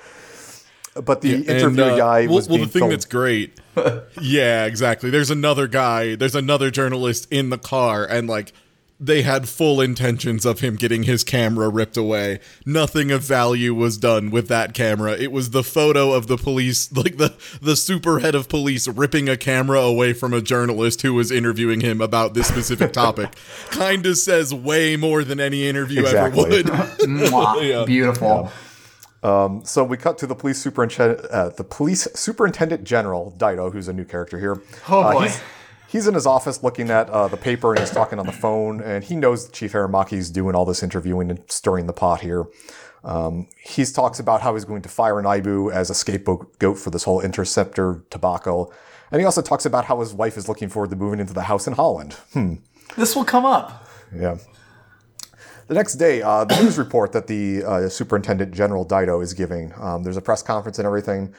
But 1.03 1.23
the 1.23 1.35
And, 1.35 1.45
interview 1.49 1.83
uh, 1.83 1.97
guy 1.97 2.27
well, 2.27 2.37
was 2.37 2.49
well, 2.49 2.57
being 2.59 2.67
the 2.69 2.73
thing 2.73 2.81
filmed. 2.81 2.93
that's 2.93 3.05
great. 3.05 3.59
yeah, 4.21 4.65
exactly. 4.67 5.11
There's 5.11 5.31
another 5.31 5.67
guy. 5.67 6.15
There's 6.15 6.37
another 6.37 6.71
journalist 6.71 7.27
in 7.31 7.51
the 7.51 7.59
car, 7.59 8.05
and 8.05 8.29
like 8.29 8.53
they 9.01 9.23
had 9.23 9.49
full 9.49 9.81
intentions 9.81 10.47
of 10.47 10.61
him 10.61 10.77
getting 10.77 11.03
his 11.03 11.25
camera 11.25 11.69
ripped 11.69 11.97
away. 11.97 12.39
Nothing 12.65 13.11
of 13.11 13.23
value 13.23 13.75
was 13.75 13.99
done 13.99 14.31
with 14.31 14.47
that 14.49 14.73
camera. 14.73 15.15
It 15.15 15.33
was 15.33 15.51
the 15.51 15.65
photo 15.65 16.13
of 16.13 16.29
the 16.29 16.37
police, 16.37 16.93
like 16.97 17.17
the 17.17 17.35
the 17.61 17.75
super 17.75 18.21
head 18.21 18.37
of 18.37 18.49
police 18.49 18.87
ripping 18.87 19.29
a 19.29 19.37
camera 19.37 19.81
away 19.81 20.13
from 20.13 20.33
a 20.33 20.41
journalist 20.41 21.03
who 21.03 21.13
was 21.13 21.33
interviewing 21.33 21.81
him 21.81 22.01
about 22.01 22.35
this 22.35 22.47
specific 22.47 22.93
topic. 23.05 23.35
kind 23.71 24.07
of 24.07 24.17
says 24.17 24.55
way 24.55 24.97
more 24.97 25.25
than 25.25 25.41
any 25.41 25.67
interview 25.67 26.03
Exactly. 26.03 26.41
ever 26.45 26.51
would. 26.51 26.67
Mwah. 26.67 27.89
Yeah. 27.89 28.51
Beautiful. 29.25 29.63
So 29.65 29.85
we 29.85 29.97
cut 29.97 30.19
to 30.19 30.27
the 30.27 30.35
police 30.35 30.59
superintendent, 30.61 31.27
uh, 31.31 31.49
the 31.51 31.65
police 31.65 32.07
superintendent 32.15 32.85
general 32.85 33.35
Daido, 33.39 33.73
who's 33.73 33.89
a 33.89 33.93
new 33.93 34.05
character 34.05 34.39
here. 34.39 34.61
Oh, 34.89 35.01
Uh, 35.01 35.13
boy. 35.13 35.23
he's, 35.23 35.41
he's 35.89 36.07
in 36.07 36.15
his 36.15 36.27
office 36.27 36.63
looking 36.63 36.91
at 36.91 37.09
uh, 37.11 37.29
the 37.29 37.37
paper 37.37 37.71
and 37.73 37.81
he's 37.81 37.91
talking 37.91 38.19
on 38.19 38.27
the 38.27 38.33
phone, 38.33 38.81
and 38.81 39.03
he 39.05 39.17
knows 39.17 39.49
Chief 39.51 39.73
Aramaki's 39.73 40.31
doing 40.31 40.55
all 40.55 40.65
this 40.65 40.83
interviewing 40.83 41.31
and 41.31 41.41
stirring 41.49 41.87
the 41.87 41.93
pot 41.93 42.21
here. 42.21 42.45
Um, 43.03 43.49
he 43.63 43.85
talks 43.85 44.19
about 44.19 44.41
how 44.41 44.55
he's 44.55 44.65
going 44.65 44.83
to 44.83 44.89
fire 44.89 45.15
Naibu 45.17 45.71
as 45.73 45.91
a 45.91 45.95
scapegoat 45.95 46.79
for 46.79 46.91
this 46.91 47.05
whole 47.05 47.21
interceptor 47.21 48.03
debacle, 48.11 48.73
and 49.11 49.21
he 49.21 49.27
also 49.27 49.43
talks 49.43 49.67
about 49.67 49.85
how 49.85 50.01
his 50.01 50.15
wife 50.15 50.37
is 50.39 50.49
looking 50.49 50.69
forward 50.71 50.89
to 50.91 50.97
moving 50.97 51.21
into 51.21 51.35
the 51.35 51.43
house 51.43 51.67
in 51.67 51.75
Holland. 51.75 52.15
Hmm. 52.33 52.55
This 52.97 53.15
will 53.15 53.25
come 53.25 53.45
up. 53.45 53.87
Yeah. 54.15 54.39
The 55.67 55.75
next 55.75 55.95
day, 55.95 56.21
uh, 56.21 56.45
the 56.45 56.63
news 56.63 56.77
report 56.77 57.13
that 57.13 57.27
the 57.27 57.65
uh, 57.65 57.89
Superintendent 57.89 58.53
General 58.53 58.85
Daido 58.85 59.23
is 59.23 59.33
giving. 59.33 59.73
Um, 59.79 60.03
there's 60.03 60.17
a 60.17 60.23
press 60.23 60.43
conference 60.43 60.79
and 60.79 60.87
everything. 60.87 61.35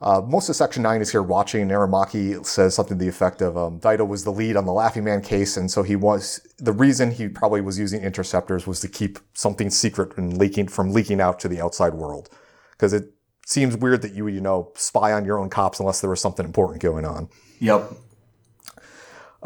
Uh, 0.00 0.20
most 0.20 0.48
of 0.48 0.56
Section 0.56 0.82
9 0.82 1.00
is 1.00 1.10
here 1.10 1.22
watching. 1.22 1.68
Aramaki 1.68 2.44
says 2.44 2.74
something 2.74 2.98
to 2.98 3.04
the 3.04 3.08
effect 3.08 3.40
of 3.40 3.56
um, 3.56 3.80
Daido 3.80 4.06
was 4.06 4.24
the 4.24 4.30
lead 4.30 4.56
on 4.56 4.66
the 4.66 4.72
Laughing 4.72 5.04
Man 5.04 5.22
case, 5.22 5.56
and 5.56 5.70
so 5.70 5.82
he 5.82 5.96
was. 5.96 6.46
The 6.58 6.72
reason 6.72 7.10
he 7.10 7.28
probably 7.28 7.60
was 7.60 7.78
using 7.78 8.02
interceptors 8.02 8.66
was 8.66 8.80
to 8.80 8.88
keep 8.88 9.18
something 9.34 9.70
secret 9.70 10.16
and 10.16 10.36
leaking 10.36 10.68
from 10.68 10.92
leaking 10.92 11.20
out 11.20 11.38
to 11.40 11.48
the 11.48 11.60
outside 11.60 11.94
world. 11.94 12.28
Because 12.72 12.92
it 12.92 13.10
seems 13.46 13.76
weird 13.76 14.02
that 14.02 14.12
you 14.12 14.24
would, 14.24 14.34
you 14.34 14.40
know, 14.40 14.72
spy 14.74 15.12
on 15.12 15.24
your 15.24 15.38
own 15.38 15.48
cops 15.48 15.80
unless 15.80 16.00
there 16.00 16.10
was 16.10 16.20
something 16.20 16.44
important 16.44 16.82
going 16.82 17.06
on. 17.06 17.28
Yep. 17.60 17.90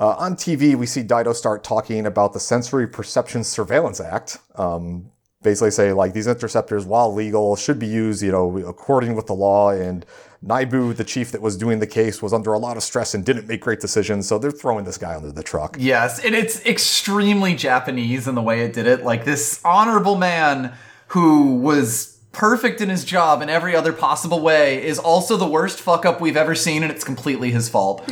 Uh, 0.00 0.16
on 0.18 0.34
TV, 0.34 0.74
we 0.74 0.86
see 0.86 1.02
Daido 1.02 1.34
start 1.34 1.62
talking 1.62 2.06
about 2.06 2.32
the 2.32 2.40
Sensory 2.40 2.86
Perception 2.88 3.44
Surveillance 3.44 4.00
Act. 4.00 4.38
Um, 4.54 5.10
basically, 5.42 5.70
say 5.70 5.92
like 5.92 6.14
these 6.14 6.26
interceptors, 6.26 6.86
while 6.86 7.12
legal, 7.12 7.54
should 7.54 7.78
be 7.78 7.86
used, 7.86 8.22
you 8.22 8.32
know, 8.32 8.56
according 8.66 9.14
with 9.14 9.26
the 9.26 9.34
law. 9.34 9.72
And 9.72 10.06
Naibu, 10.42 10.96
the 10.96 11.04
chief 11.04 11.32
that 11.32 11.42
was 11.42 11.58
doing 11.58 11.80
the 11.80 11.86
case, 11.86 12.22
was 12.22 12.32
under 12.32 12.54
a 12.54 12.58
lot 12.58 12.78
of 12.78 12.82
stress 12.82 13.12
and 13.12 13.26
didn't 13.26 13.46
make 13.46 13.60
great 13.60 13.80
decisions. 13.80 14.26
So 14.26 14.38
they're 14.38 14.50
throwing 14.50 14.86
this 14.86 14.96
guy 14.96 15.14
under 15.14 15.32
the 15.32 15.42
truck. 15.42 15.76
Yes, 15.78 16.18
and 16.24 16.34
it's 16.34 16.64
extremely 16.64 17.54
Japanese 17.54 18.26
in 18.26 18.34
the 18.34 18.42
way 18.42 18.62
it 18.62 18.72
did 18.72 18.86
it. 18.86 19.04
Like 19.04 19.26
this 19.26 19.60
honorable 19.66 20.16
man 20.16 20.72
who 21.08 21.56
was 21.56 22.19
perfect 22.32 22.80
in 22.80 22.88
his 22.88 23.04
job 23.04 23.42
in 23.42 23.48
every 23.48 23.74
other 23.74 23.92
possible 23.92 24.40
way 24.40 24.84
is 24.84 24.98
also 24.98 25.36
the 25.36 25.48
worst 25.48 25.80
fuck 25.80 26.04
up 26.04 26.20
we've 26.20 26.36
ever 26.36 26.54
seen, 26.54 26.82
and 26.82 26.92
it's 26.92 27.04
completely 27.04 27.50
his 27.50 27.68
fault. 27.68 28.02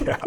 yeah. 0.00 0.18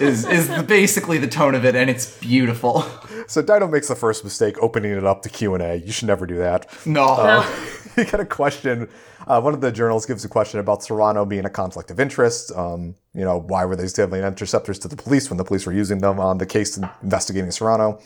is 0.00 0.26
is 0.26 0.48
the, 0.48 0.64
basically 0.66 1.18
the 1.18 1.28
tone 1.28 1.54
of 1.54 1.64
it, 1.64 1.74
and 1.74 1.90
it's 1.90 2.18
beautiful. 2.18 2.84
So 3.26 3.42
Daido 3.42 3.70
makes 3.70 3.88
the 3.88 3.94
first 3.94 4.24
mistake 4.24 4.56
opening 4.60 4.92
it 4.92 5.04
up 5.04 5.22
to 5.22 5.28
Q 5.28 5.54
and 5.54 5.62
A. 5.62 5.76
You 5.76 5.92
should 5.92 6.08
never 6.08 6.26
do 6.26 6.36
that. 6.38 6.66
No. 6.86 7.46
you 7.96 8.04
got 8.04 8.20
a 8.20 8.26
question. 8.26 8.88
Uh, 9.26 9.40
one 9.40 9.54
of 9.54 9.60
the 9.60 9.70
journals 9.70 10.04
gives 10.06 10.24
a 10.24 10.28
question 10.28 10.58
about 10.58 10.82
Serano 10.82 11.24
being 11.24 11.44
a 11.44 11.50
conflict 11.50 11.90
of 11.90 12.00
interest. 12.00 12.50
Um, 12.56 12.96
you 13.14 13.24
know, 13.24 13.38
why 13.38 13.64
were 13.64 13.76
they 13.76 13.86
stealing 13.86 14.22
interceptors 14.22 14.78
to 14.80 14.88
the 14.88 14.96
police 14.96 15.30
when 15.30 15.36
the 15.36 15.44
police 15.44 15.64
were 15.66 15.72
using 15.72 15.98
them 15.98 16.18
on 16.18 16.38
the 16.38 16.46
case 16.46 16.78
investigating 17.02 17.50
Serano? 17.50 18.00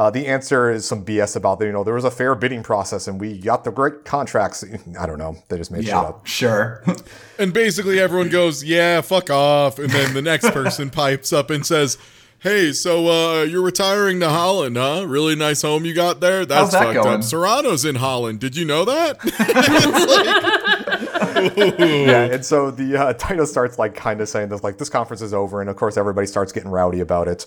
Uh, 0.00 0.08
the 0.08 0.26
answer 0.28 0.70
is 0.70 0.86
some 0.86 1.04
BS 1.04 1.36
about 1.36 1.58
that. 1.58 1.66
You 1.66 1.72
know, 1.72 1.84
there 1.84 1.92
was 1.92 2.04
a 2.04 2.10
fair 2.10 2.34
bidding 2.34 2.62
process 2.62 3.06
and 3.06 3.20
we 3.20 3.36
got 3.36 3.64
the 3.64 3.70
great 3.70 4.06
contracts. 4.06 4.64
I 4.98 5.04
don't 5.04 5.18
know. 5.18 5.36
They 5.48 5.58
just 5.58 5.70
made 5.70 5.84
shit 5.84 5.88
yeah, 5.88 6.00
up. 6.00 6.26
sure. 6.26 6.82
And 7.38 7.52
basically 7.52 8.00
everyone 8.00 8.30
goes, 8.30 8.64
"Yeah, 8.64 9.02
fuck 9.02 9.30
off." 9.30 9.78
And 9.78 9.90
then 9.90 10.14
the 10.14 10.22
next 10.22 10.50
person 10.52 10.88
pipes 11.02 11.34
up 11.34 11.50
and 11.50 11.64
says, 11.66 11.98
"Hey, 12.38 12.72
so 12.72 13.08
uh, 13.08 13.42
you're 13.44 13.62
retiring 13.62 14.20
to 14.20 14.28
Holland, 14.30 14.76
huh? 14.76 15.04
Really 15.06 15.36
nice 15.36 15.62
home 15.62 15.86
you 15.86 15.94
got 15.94 16.20
there. 16.20 16.44
That's 16.46 16.72
that 16.72 16.82
fucked 16.82 16.94
going? 16.94 17.18
up. 17.20 17.22
Serano's 17.22 17.86
in 17.86 17.96
Holland. 17.96 18.40
Did 18.40 18.56
you 18.56 18.64
know 18.64 18.84
that?" 18.86 19.18
Yeah, 21.40 22.24
and 22.24 22.44
so 22.44 22.70
the 22.70 23.00
uh, 23.00 23.12
title 23.14 23.46
starts 23.46 23.78
like 23.78 23.94
kind 23.94 24.20
of 24.20 24.28
saying 24.28 24.50
this, 24.50 24.62
like 24.62 24.76
this 24.76 24.90
conference 24.90 25.22
is 25.22 25.32
over, 25.32 25.62
and 25.62 25.70
of 25.70 25.76
course 25.76 25.96
everybody 25.96 26.26
starts 26.26 26.52
getting 26.52 26.70
rowdy 26.70 27.00
about 27.00 27.28
it. 27.28 27.46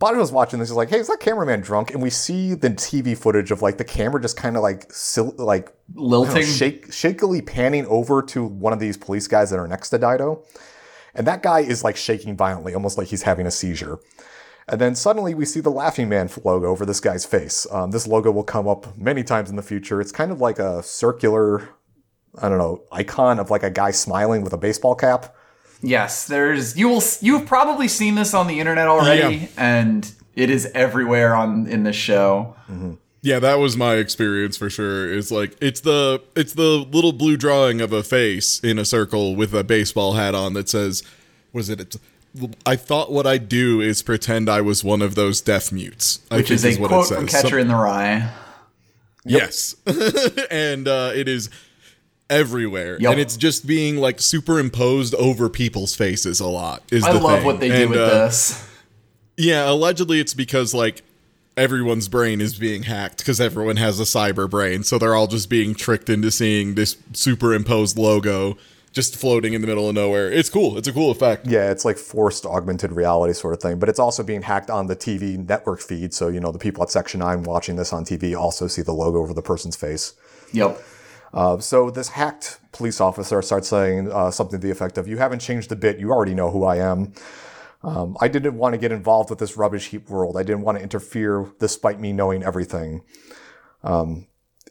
Was 0.00 0.32
watching 0.32 0.58
this. 0.58 0.70
He's 0.70 0.76
like, 0.76 0.88
"Hey, 0.88 1.00
is 1.00 1.08
that 1.08 1.20
cameraman 1.20 1.60
drunk?" 1.60 1.92
And 1.92 2.02
we 2.02 2.08
see 2.08 2.54
the 2.54 2.70
TV 2.70 3.16
footage 3.16 3.50
of 3.50 3.60
like 3.60 3.76
the 3.76 3.84
camera 3.84 4.20
just 4.20 4.38
kind 4.38 4.56
of 4.56 4.62
like 4.62 4.90
sil- 4.90 5.36
like 5.36 5.74
don't 6.24 6.34
know, 6.34 6.40
shake 6.56 6.92
shakily 6.92 7.42
panning 7.42 7.86
over 7.86 8.22
to 8.22 8.44
one 8.44 8.72
of 8.72 8.80
these 8.80 8.96
police 8.96 9.28
guys 9.28 9.50
that 9.50 9.58
are 9.58 9.68
next 9.68 9.90
to 9.90 9.98
Daido, 9.98 10.44
and 11.14 11.26
that 11.26 11.42
guy 11.42 11.60
is 11.60 11.84
like 11.84 11.96
shaking 11.96 12.36
violently, 12.36 12.74
almost 12.74 12.96
like 12.96 13.08
he's 13.08 13.22
having 13.22 13.46
a 13.46 13.50
seizure. 13.50 13.98
And 14.68 14.80
then 14.80 14.94
suddenly 14.94 15.34
we 15.34 15.44
see 15.44 15.60
the 15.60 15.70
Laughing 15.70 16.08
Man 16.08 16.30
logo 16.44 16.68
over 16.68 16.86
this 16.86 17.00
guy's 17.00 17.26
face. 17.26 17.66
Um, 17.70 17.90
this 17.90 18.06
logo 18.06 18.30
will 18.30 18.44
come 18.44 18.68
up 18.68 18.96
many 18.96 19.22
times 19.22 19.50
in 19.50 19.56
the 19.56 19.62
future. 19.62 20.00
It's 20.00 20.12
kind 20.12 20.30
of 20.30 20.40
like 20.40 20.58
a 20.58 20.82
circular, 20.82 21.68
I 22.38 22.48
don't 22.48 22.58
know, 22.58 22.84
icon 22.92 23.38
of 23.38 23.50
like 23.50 23.62
a 23.62 23.70
guy 23.70 23.90
smiling 23.90 24.42
with 24.42 24.52
a 24.52 24.58
baseball 24.58 24.94
cap. 24.94 25.34
Yes, 25.82 26.26
there's 26.26 26.76
you 26.76 26.88
will 26.88 27.02
you've 27.20 27.46
probably 27.46 27.88
seen 27.88 28.14
this 28.14 28.34
on 28.34 28.46
the 28.46 28.60
internet 28.60 28.86
already, 28.88 29.36
Yeah. 29.36 29.46
and 29.56 30.10
it 30.36 30.48
is 30.48 30.70
everywhere 30.74 31.34
on 31.34 31.66
in 31.66 31.82
this 31.82 31.96
show. 31.96 32.54
yeah, 33.20 33.38
that 33.40 33.58
was 33.58 33.76
my 33.76 33.94
experience 33.96 34.56
for 34.56 34.70
sure. 34.70 35.12
Is 35.12 35.32
like 35.32 35.56
it's 35.60 35.80
the 35.80 36.22
it's 36.36 36.52
the 36.54 36.86
little 36.90 37.12
blue 37.12 37.36
drawing 37.36 37.80
of 37.80 37.92
a 37.92 38.02
face 38.02 38.60
in 38.60 38.78
a 38.78 38.84
circle 38.84 39.34
with 39.34 39.52
a 39.54 39.64
baseball 39.64 40.12
hat 40.14 40.34
on 40.36 40.54
that 40.54 40.68
says, 40.68 41.02
"Was 41.52 41.68
it?" 41.68 41.80
It's, 41.80 41.98
I 42.64 42.76
thought 42.76 43.10
what 43.12 43.26
I'd 43.26 43.48
do 43.48 43.80
is 43.80 44.02
pretend 44.02 44.48
I 44.48 44.60
was 44.62 44.82
one 44.84 45.02
of 45.02 45.16
those 45.16 45.40
deaf 45.40 45.70
mutes. 45.72 46.20
I 46.30 46.36
Which 46.36 46.50
is 46.50 46.64
a 46.64 46.76
what 46.80 46.88
quote 46.88 47.08
from 47.08 47.26
Catcher 47.26 47.48
Some- 47.48 47.58
in 47.58 47.68
the 47.68 47.74
Rye. 47.74 48.30
Yes. 49.24 49.76
and 50.50 50.88
uh, 50.88 51.12
it 51.14 51.28
is 51.28 51.50
everywhere. 52.30 52.98
Yep. 53.00 53.10
And 53.12 53.20
it's 53.20 53.36
just 53.36 53.66
being 53.66 53.96
like 53.96 54.20
superimposed 54.20 55.14
over 55.14 55.48
people's 55.48 55.94
faces 55.94 56.40
a 56.40 56.46
lot. 56.46 56.82
Is 56.90 57.04
I 57.04 57.12
the 57.12 57.20
love 57.20 57.38
thing. 57.38 57.46
what 57.46 57.60
they 57.60 57.68
do 57.68 57.74
And, 57.74 57.90
with 57.90 57.98
uh, 58.00 58.08
this. 58.26 58.68
Yeah, 59.36 59.70
allegedly 59.70 60.20
it's 60.20 60.34
because 60.34 60.74
like 60.74 61.02
everyone's 61.56 62.08
brain 62.08 62.40
is 62.40 62.58
being 62.58 62.84
hacked 62.84 63.18
because 63.18 63.40
everyone 63.40 63.76
has 63.76 64.00
a 64.00 64.04
cyber 64.04 64.48
brain. 64.48 64.82
So 64.82 64.98
they're 64.98 65.14
all 65.14 65.26
just 65.26 65.48
being 65.50 65.74
tricked 65.74 66.08
into 66.08 66.30
seeing 66.30 66.74
this 66.74 66.96
superimposed 67.12 67.98
logo 67.98 68.56
just 68.92 69.16
floating 69.16 69.54
in 69.54 69.62
the 69.62 69.66
middle 69.66 69.88
of 69.88 69.94
nowhere. 69.94 70.30
It's 70.30 70.50
cool. 70.50 70.76
It's 70.76 70.86
a 70.86 70.92
cool 70.92 71.10
effect. 71.10 71.46
Yeah, 71.46 71.70
it's 71.70 71.82
like 71.82 71.96
forced 71.96 72.44
augmented 72.44 72.92
reality 72.92 73.32
sort 73.32 73.54
of 73.54 73.60
thing, 73.60 73.78
but 73.78 73.88
it's 73.88 73.98
also 73.98 74.22
being 74.22 74.42
hacked 74.42 74.68
on 74.68 74.86
the 74.86 74.94
TV 74.94 75.38
network 75.48 75.80
feed. 75.80 76.12
So, 76.12 76.28
you 76.28 76.40
know, 76.40 76.52
the 76.52 76.58
people 76.58 76.82
at 76.82 76.90
Section 76.90 77.20
9 77.20 77.44
watching 77.44 77.76
this 77.76 77.90
on 77.94 78.04
TV 78.04 78.36
also 78.38 78.66
see 78.66 78.82
the 78.82 78.92
logo 78.92 79.20
over 79.20 79.32
the 79.32 79.40
person's 79.40 79.76
face. 79.76 80.12
Yep. 80.52 80.78
Uh, 81.32 81.58
so 81.58 81.90
this 81.90 82.08
hacked 82.10 82.60
police 82.72 83.00
officer 83.00 83.40
starts 83.42 83.68
saying 83.68 84.10
uh, 84.12 84.30
something 84.30 84.60
to 84.60 84.66
the 84.66 84.70
effect 84.72 84.98
of, 84.98 85.08
"You 85.08 85.18
haven't 85.18 85.38
changed 85.40 85.72
a 85.72 85.76
bit. 85.76 85.98
You 85.98 86.10
already 86.10 86.34
know 86.34 86.50
who 86.50 86.64
I 86.64 86.76
am." 86.76 87.12
Um, 87.84 88.16
I 88.20 88.28
didn't 88.28 88.56
want 88.56 88.74
to 88.74 88.78
get 88.78 88.92
involved 88.92 89.30
with 89.30 89.38
this 89.40 89.56
rubbish 89.56 89.88
heap 89.88 90.08
world. 90.08 90.36
I 90.36 90.42
didn't 90.42 90.62
want 90.62 90.78
to 90.78 90.82
interfere 90.84 91.50
despite 91.58 91.98
me 91.98 92.12
knowing 92.12 92.42
everything. 92.44 93.02
Um, 93.82 94.26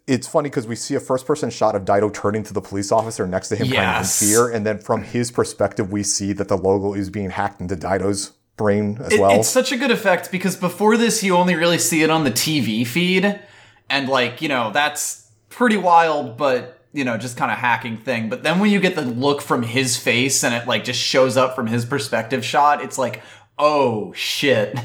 it's 0.07 0.27
funny 0.27 0.49
because 0.49 0.65
we 0.67 0.75
see 0.75 0.95
a 0.95 0.99
first 0.99 1.25
person 1.25 1.49
shot 1.49 1.75
of 1.75 1.83
Daido 1.83 2.13
turning 2.13 2.43
to 2.43 2.53
the 2.53 2.61
police 2.61 2.91
officer 2.91 3.27
next 3.27 3.49
to 3.49 3.55
him 3.55 3.67
kind 3.67 3.97
of 3.97 4.01
in 4.01 4.07
fear. 4.07 4.49
And 4.49 4.65
then 4.65 4.79
from 4.79 5.03
his 5.03 5.31
perspective, 5.31 5.91
we 5.91 6.03
see 6.03 6.31
that 6.33 6.47
the 6.47 6.57
logo 6.57 6.93
is 6.93 7.09
being 7.09 7.29
hacked 7.31 7.59
into 7.61 7.75
Daido's 7.75 8.31
brain 8.55 8.97
as 9.01 9.13
It- 9.13 9.19
well. 9.19 9.31
It's 9.39 9.49
such 9.49 9.71
a 9.71 9.77
good 9.77 9.91
effect 9.91 10.31
because 10.31 10.55
before 10.55 10.95
this, 10.97 11.21
you 11.23 11.35
only 11.35 11.55
really 11.55 11.77
see 11.77 12.03
it 12.03 12.09
on 12.09 12.23
the 12.23 12.31
TV 12.31 12.85
feed, 12.85 13.39
and 13.89 14.07
like 14.09 14.41
you 14.41 14.47
know 14.47 14.71
that's 14.71 15.20
pretty 15.61 15.77
wild, 15.77 16.37
but 16.37 16.79
you 16.91 17.05
know 17.05 17.19
just 17.19 17.37
kind 17.37 17.51
of 17.51 17.57
hacking 17.59 17.95
thing. 17.95 18.29
But 18.29 18.41
then 18.41 18.59
when 18.59 18.71
you 18.71 18.79
get 18.79 18.95
the 18.95 19.03
look 19.03 19.43
from 19.43 19.61
his 19.61 19.95
face 19.95 20.43
and 20.43 20.55
it 20.55 20.67
like 20.67 20.83
just 20.83 20.99
shows 20.99 21.37
up 21.37 21.55
from 21.55 21.67
his 21.67 21.85
perspective 21.85 22.43
shot, 22.43 22.83
it's 22.83 22.97
like, 22.97 23.21
oh 23.59 24.11
shit. 24.13 24.75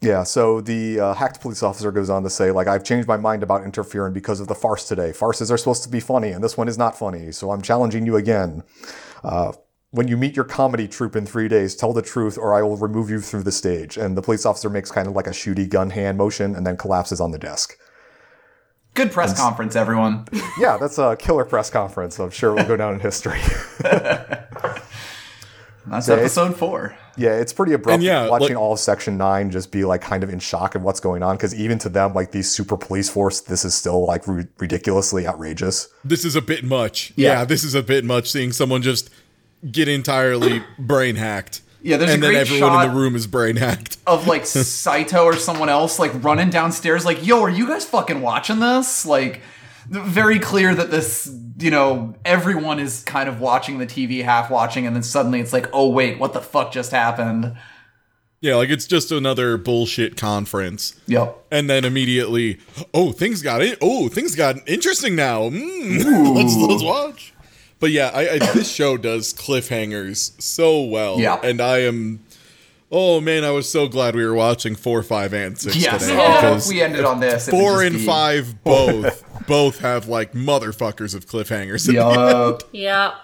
Yeah, 0.00 0.22
so 0.22 0.60
the 0.60 1.00
uh, 1.00 1.14
hacked 1.14 1.40
police 1.40 1.64
officer 1.64 1.90
goes 1.90 2.10
on 2.10 2.22
to 2.22 2.30
say, 2.30 2.52
like, 2.52 2.68
I've 2.68 2.84
changed 2.84 3.08
my 3.08 3.16
mind 3.16 3.42
about 3.42 3.64
interfering 3.64 4.12
because 4.12 4.38
of 4.38 4.46
the 4.46 4.54
farce 4.54 4.86
today. 4.86 5.12
Farces 5.12 5.50
are 5.50 5.56
supposed 5.56 5.82
to 5.82 5.88
be 5.88 5.98
funny, 5.98 6.28
and 6.28 6.44
this 6.44 6.56
one 6.56 6.68
is 6.68 6.78
not 6.78 6.96
funny, 6.96 7.32
so 7.32 7.50
I'm 7.50 7.62
challenging 7.62 8.04
you 8.06 8.14
again. 8.14 8.62
Uh, 9.24 9.52
when 9.90 10.06
you 10.06 10.16
meet 10.16 10.36
your 10.36 10.44
comedy 10.44 10.86
troupe 10.86 11.16
in 11.16 11.26
three 11.26 11.48
days, 11.48 11.74
tell 11.74 11.92
the 11.92 12.02
truth 12.02 12.38
or 12.38 12.54
I 12.54 12.62
will 12.62 12.76
remove 12.76 13.10
you 13.10 13.20
through 13.20 13.44
the 13.44 13.52
stage. 13.52 13.96
And 13.96 14.16
the 14.16 14.22
police 14.22 14.44
officer 14.44 14.68
makes 14.70 14.92
kind 14.92 15.08
of 15.08 15.14
like 15.14 15.26
a 15.26 15.30
shooty 15.30 15.68
gun 15.68 15.90
hand 15.90 16.18
motion 16.18 16.54
and 16.54 16.66
then 16.66 16.76
collapses 16.76 17.20
on 17.20 17.30
the 17.30 17.38
desk. 17.38 17.78
Good 18.94 19.10
press 19.12 19.36
conference, 19.38 19.76
everyone. 19.76 20.26
Yeah, 20.58 20.76
that's 20.76 20.98
a 20.98 21.16
killer 21.16 21.44
press 21.44 21.68
conference. 21.68 22.18
I'm 22.20 22.30
sure 22.30 22.50
it 22.52 22.54
will 22.54 22.68
go 22.68 22.76
down 22.76 22.94
in 22.94 23.00
history. 23.00 23.40
That's 25.86 26.08
it's- 26.08 26.18
episode 26.38 26.56
four. 26.56 26.96
Yeah, 27.16 27.34
it's 27.38 27.52
pretty 27.52 27.74
abrupt 27.74 27.94
And 27.94 28.02
yeah, 28.02 28.28
watching 28.28 28.48
like- 28.54 28.56
all 28.56 28.72
of 28.72 28.78
Section 28.80 29.16
9 29.18 29.50
just 29.50 29.70
be 29.70 29.84
like 29.84 30.00
kind 30.00 30.24
of 30.24 30.30
in 30.30 30.38
shock 30.38 30.74
of 30.74 30.82
what's 30.82 30.98
going 30.98 31.22
on 31.22 31.36
because 31.36 31.54
even 31.54 31.78
to 31.80 31.88
them, 31.88 32.14
like 32.14 32.30
these 32.32 32.50
super 32.50 32.76
police 32.76 33.08
force, 33.10 33.40
this 33.42 33.64
is 33.64 33.74
still 33.74 34.06
like 34.06 34.26
ri- 34.26 34.46
ridiculously 34.58 35.26
outrageous. 35.26 35.88
This 36.04 36.24
is 36.24 36.34
a 36.36 36.40
bit 36.42 36.64
much. 36.64 37.12
Yeah. 37.16 37.40
Yeah. 37.40 37.44
this 37.44 37.62
is 37.64 37.74
a 37.74 37.82
bit 37.82 38.04
much 38.04 38.30
seeing 38.30 38.50
someone 38.52 38.80
just 38.82 39.10
get 39.70 39.86
entirely 39.88 40.62
brain 40.78 41.16
hacked. 41.16 41.60
Yeah, 41.84 41.98
there's 41.98 42.14
a 42.14 42.16
then 42.16 42.30
great 42.30 42.38
everyone 42.38 42.72
in 42.72 42.78
shot- 42.78 42.86
the 42.88 42.98
room 42.98 43.14
is 43.14 43.26
brain 43.26 43.56
hacked. 43.56 43.98
Of 44.06 44.26
like 44.26 44.46
Saito 44.46 45.24
or 45.24 45.36
someone 45.36 45.68
else 45.68 45.98
like 45.98 46.12
running 46.24 46.48
downstairs, 46.50 47.04
like, 47.04 47.26
yo, 47.26 47.42
are 47.42 47.50
you 47.50 47.66
guys 47.66 47.84
fucking 47.84 48.22
watching 48.22 48.60
this? 48.60 49.04
Like, 49.06 49.42
very 49.88 50.38
clear 50.38 50.74
that 50.74 50.90
this, 50.90 51.30
you 51.58 51.70
know, 51.70 52.14
everyone 52.24 52.78
is 52.78 53.02
kind 53.04 53.28
of 53.28 53.38
watching 53.40 53.78
the 53.78 53.86
TV, 53.86 54.24
half 54.24 54.50
watching, 54.50 54.86
and 54.86 54.96
then 54.96 55.02
suddenly 55.02 55.40
it's 55.40 55.52
like, 55.52 55.68
oh 55.74 55.90
wait, 55.90 56.18
what 56.18 56.32
the 56.32 56.40
fuck 56.40 56.72
just 56.72 56.90
happened? 56.90 57.54
Yeah, 58.40 58.56
like 58.56 58.70
it's 58.70 58.86
just 58.86 59.12
another 59.12 59.58
bullshit 59.58 60.16
conference. 60.16 60.98
Yep. 61.06 61.36
And 61.50 61.68
then 61.68 61.84
immediately, 61.84 62.60
oh, 62.94 63.12
things 63.12 63.42
got 63.42 63.60
it. 63.60 63.78
Oh, 63.82 64.08
things 64.08 64.34
got 64.34 64.56
interesting 64.66 65.16
now. 65.16 65.50
Mm. 65.50 66.34
let's 66.34 66.56
let's 66.56 66.82
watch. 66.82 67.33
But 67.84 67.90
yeah, 67.90 68.10
I, 68.14 68.30
I 68.30 68.38
this 68.38 68.70
show 68.72 68.96
does 68.96 69.34
cliffhangers 69.34 70.40
so 70.40 70.80
well. 70.84 71.20
Yeah. 71.20 71.38
And 71.44 71.60
I 71.60 71.80
am 71.80 72.24
oh 72.90 73.20
man, 73.20 73.44
I 73.44 73.50
was 73.50 73.68
so 73.68 73.88
glad 73.88 74.16
we 74.16 74.24
were 74.24 74.32
watching 74.32 74.74
four, 74.74 75.02
five, 75.02 75.34
and 75.34 75.58
six 75.58 75.76
Yes. 75.76 76.00
today 76.06 76.16
Oh, 76.18 76.32
because 76.34 76.66
we 76.66 76.80
ended 76.80 77.04
on 77.04 77.20
this. 77.20 77.46
four 77.46 77.82
just 77.82 77.84
and 77.92 77.96
be- 77.96 78.06
five 78.06 78.64
both 78.64 79.22
both 79.46 79.80
have 79.80 80.08
like 80.08 80.32
motherfuckers 80.32 81.14
of 81.14 81.26
cliffhangers. 81.26 81.92
Yup. 81.92 82.62
Yeah. 82.72 83.16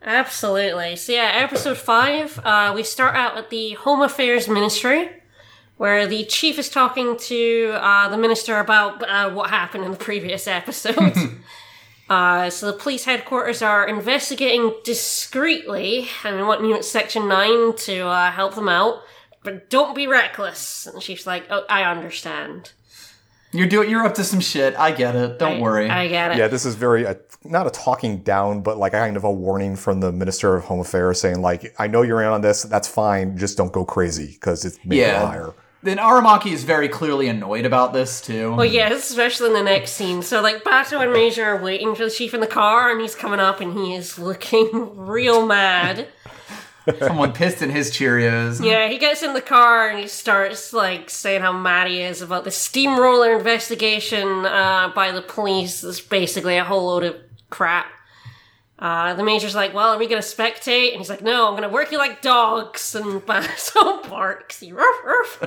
Absolutely. 0.00 0.96
So 0.96 1.12
yeah, 1.12 1.30
episode 1.34 1.76
five, 1.76 2.40
uh, 2.42 2.72
we 2.74 2.82
start 2.84 3.14
out 3.14 3.36
at 3.36 3.50
the 3.50 3.72
Home 3.72 4.00
Affairs 4.00 4.48
Ministry, 4.48 5.10
where 5.76 6.06
the 6.06 6.24
chief 6.24 6.58
is 6.58 6.70
talking 6.70 7.18
to 7.18 7.72
uh, 7.74 8.08
the 8.08 8.16
minister 8.16 8.58
about 8.60 9.06
uh, 9.06 9.30
what 9.30 9.50
happened 9.50 9.84
in 9.84 9.90
the 9.90 9.98
previous 9.98 10.46
episode. 10.46 11.12
uh, 12.08 12.50
so 12.50 12.66
the 12.70 12.76
police 12.78 13.04
headquarters 13.04 13.62
are 13.62 13.86
investigating 13.88 14.72
discreetly, 14.84 16.08
and 16.24 16.36
we 16.36 16.42
want 16.42 16.62
Unit 16.62 16.84
Section 16.84 17.28
9 17.28 17.76
to 17.76 18.06
uh, 18.06 18.30
help 18.30 18.54
them 18.54 18.68
out. 18.68 19.00
But 19.42 19.68
don't 19.70 19.94
be 19.94 20.06
reckless. 20.06 20.86
And 20.86 21.02
she's 21.02 21.26
like, 21.26 21.44
oh, 21.50 21.64
I 21.68 21.84
understand. 21.84 22.72
You're 23.52 23.68
doing. 23.68 23.88
You're 23.90 24.04
up 24.04 24.14
to 24.14 24.24
some 24.24 24.40
shit. 24.40 24.74
I 24.76 24.90
get 24.90 25.14
it. 25.14 25.38
Don't 25.38 25.58
I- 25.58 25.60
worry. 25.60 25.88
I 25.88 26.08
get 26.08 26.32
it. 26.32 26.38
Yeah, 26.38 26.48
this 26.48 26.64
is 26.66 26.74
very, 26.74 27.06
uh, 27.06 27.14
not 27.44 27.66
a 27.66 27.70
talking 27.70 28.18
down, 28.18 28.62
but 28.62 28.78
like 28.78 28.94
a 28.94 28.98
kind 28.98 29.16
of 29.16 29.22
a 29.24 29.30
warning 29.30 29.76
from 29.76 30.00
the 30.00 30.10
Minister 30.10 30.56
of 30.56 30.64
Home 30.64 30.80
Affairs 30.80 31.20
saying, 31.20 31.40
like, 31.40 31.74
I 31.78 31.86
know 31.86 32.02
you're 32.02 32.20
in 32.22 32.28
on 32.28 32.40
this. 32.40 32.62
That's 32.64 32.88
fine. 32.88 33.36
Just 33.36 33.56
don't 33.56 33.72
go 33.72 33.84
crazy 33.84 34.32
because 34.32 34.64
it's 34.64 34.78
maybe 34.84 34.96
Yeah. 35.02 35.22
a 35.22 35.24
liar. 35.24 35.54
Then 35.84 35.98
Aramaki 35.98 36.50
is 36.50 36.64
very 36.64 36.88
clearly 36.88 37.28
annoyed 37.28 37.66
about 37.66 37.92
this 37.92 38.22
too. 38.22 38.54
Well, 38.54 38.64
yeah, 38.64 38.90
especially 38.90 39.48
in 39.48 39.52
the 39.52 39.62
next 39.62 39.92
scene. 39.92 40.22
So, 40.22 40.40
like, 40.40 40.64
Batou 40.64 41.02
and 41.02 41.12
Major 41.12 41.44
are 41.44 41.62
waiting 41.62 41.94
for 41.94 42.04
the 42.04 42.10
chief 42.10 42.32
in 42.32 42.40
the 42.40 42.46
car, 42.46 42.90
and 42.90 43.02
he's 43.02 43.14
coming 43.14 43.38
up, 43.38 43.60
and 43.60 43.76
he 43.76 43.94
is 43.94 44.18
looking 44.18 44.96
real 44.96 45.44
mad. 45.46 46.08
Someone 47.00 47.34
pissed 47.34 47.60
in 47.60 47.68
his 47.68 47.90
Cheerios. 47.90 48.64
Yeah, 48.64 48.88
he 48.88 48.96
gets 48.96 49.22
in 49.22 49.34
the 49.34 49.42
car 49.42 49.88
and 49.88 49.98
he 49.98 50.06
starts 50.06 50.72
like 50.74 51.08
saying 51.08 51.40
how 51.40 51.52
mad 51.52 51.88
he 51.88 52.02
is 52.02 52.20
about 52.20 52.44
the 52.44 52.50
steamroller 52.50 53.36
investigation 53.36 54.44
uh, 54.44 54.92
by 54.94 55.10
the 55.10 55.22
police. 55.22 55.82
It's 55.82 56.00
basically 56.00 56.58
a 56.58 56.64
whole 56.64 56.86
load 56.86 57.04
of 57.04 57.16
crap. 57.48 57.86
Uh, 58.78 59.14
the 59.14 59.22
major's 59.22 59.54
like, 59.54 59.72
"Well, 59.72 59.94
are 59.94 59.98
we 59.98 60.06
gonna 60.06 60.20
spectate?" 60.20 60.90
And 60.90 60.98
he's 60.98 61.08
like, 61.08 61.22
"No, 61.22 61.48
I'm 61.48 61.54
gonna 61.54 61.70
work 61.70 61.90
you 61.92 61.96
like 61.98 62.20
dogs." 62.20 62.94
And 62.94 63.22
Batou 63.26 64.08
barks. 64.10 64.62
"Ruff, 64.70 64.96
ruff." 65.04 65.42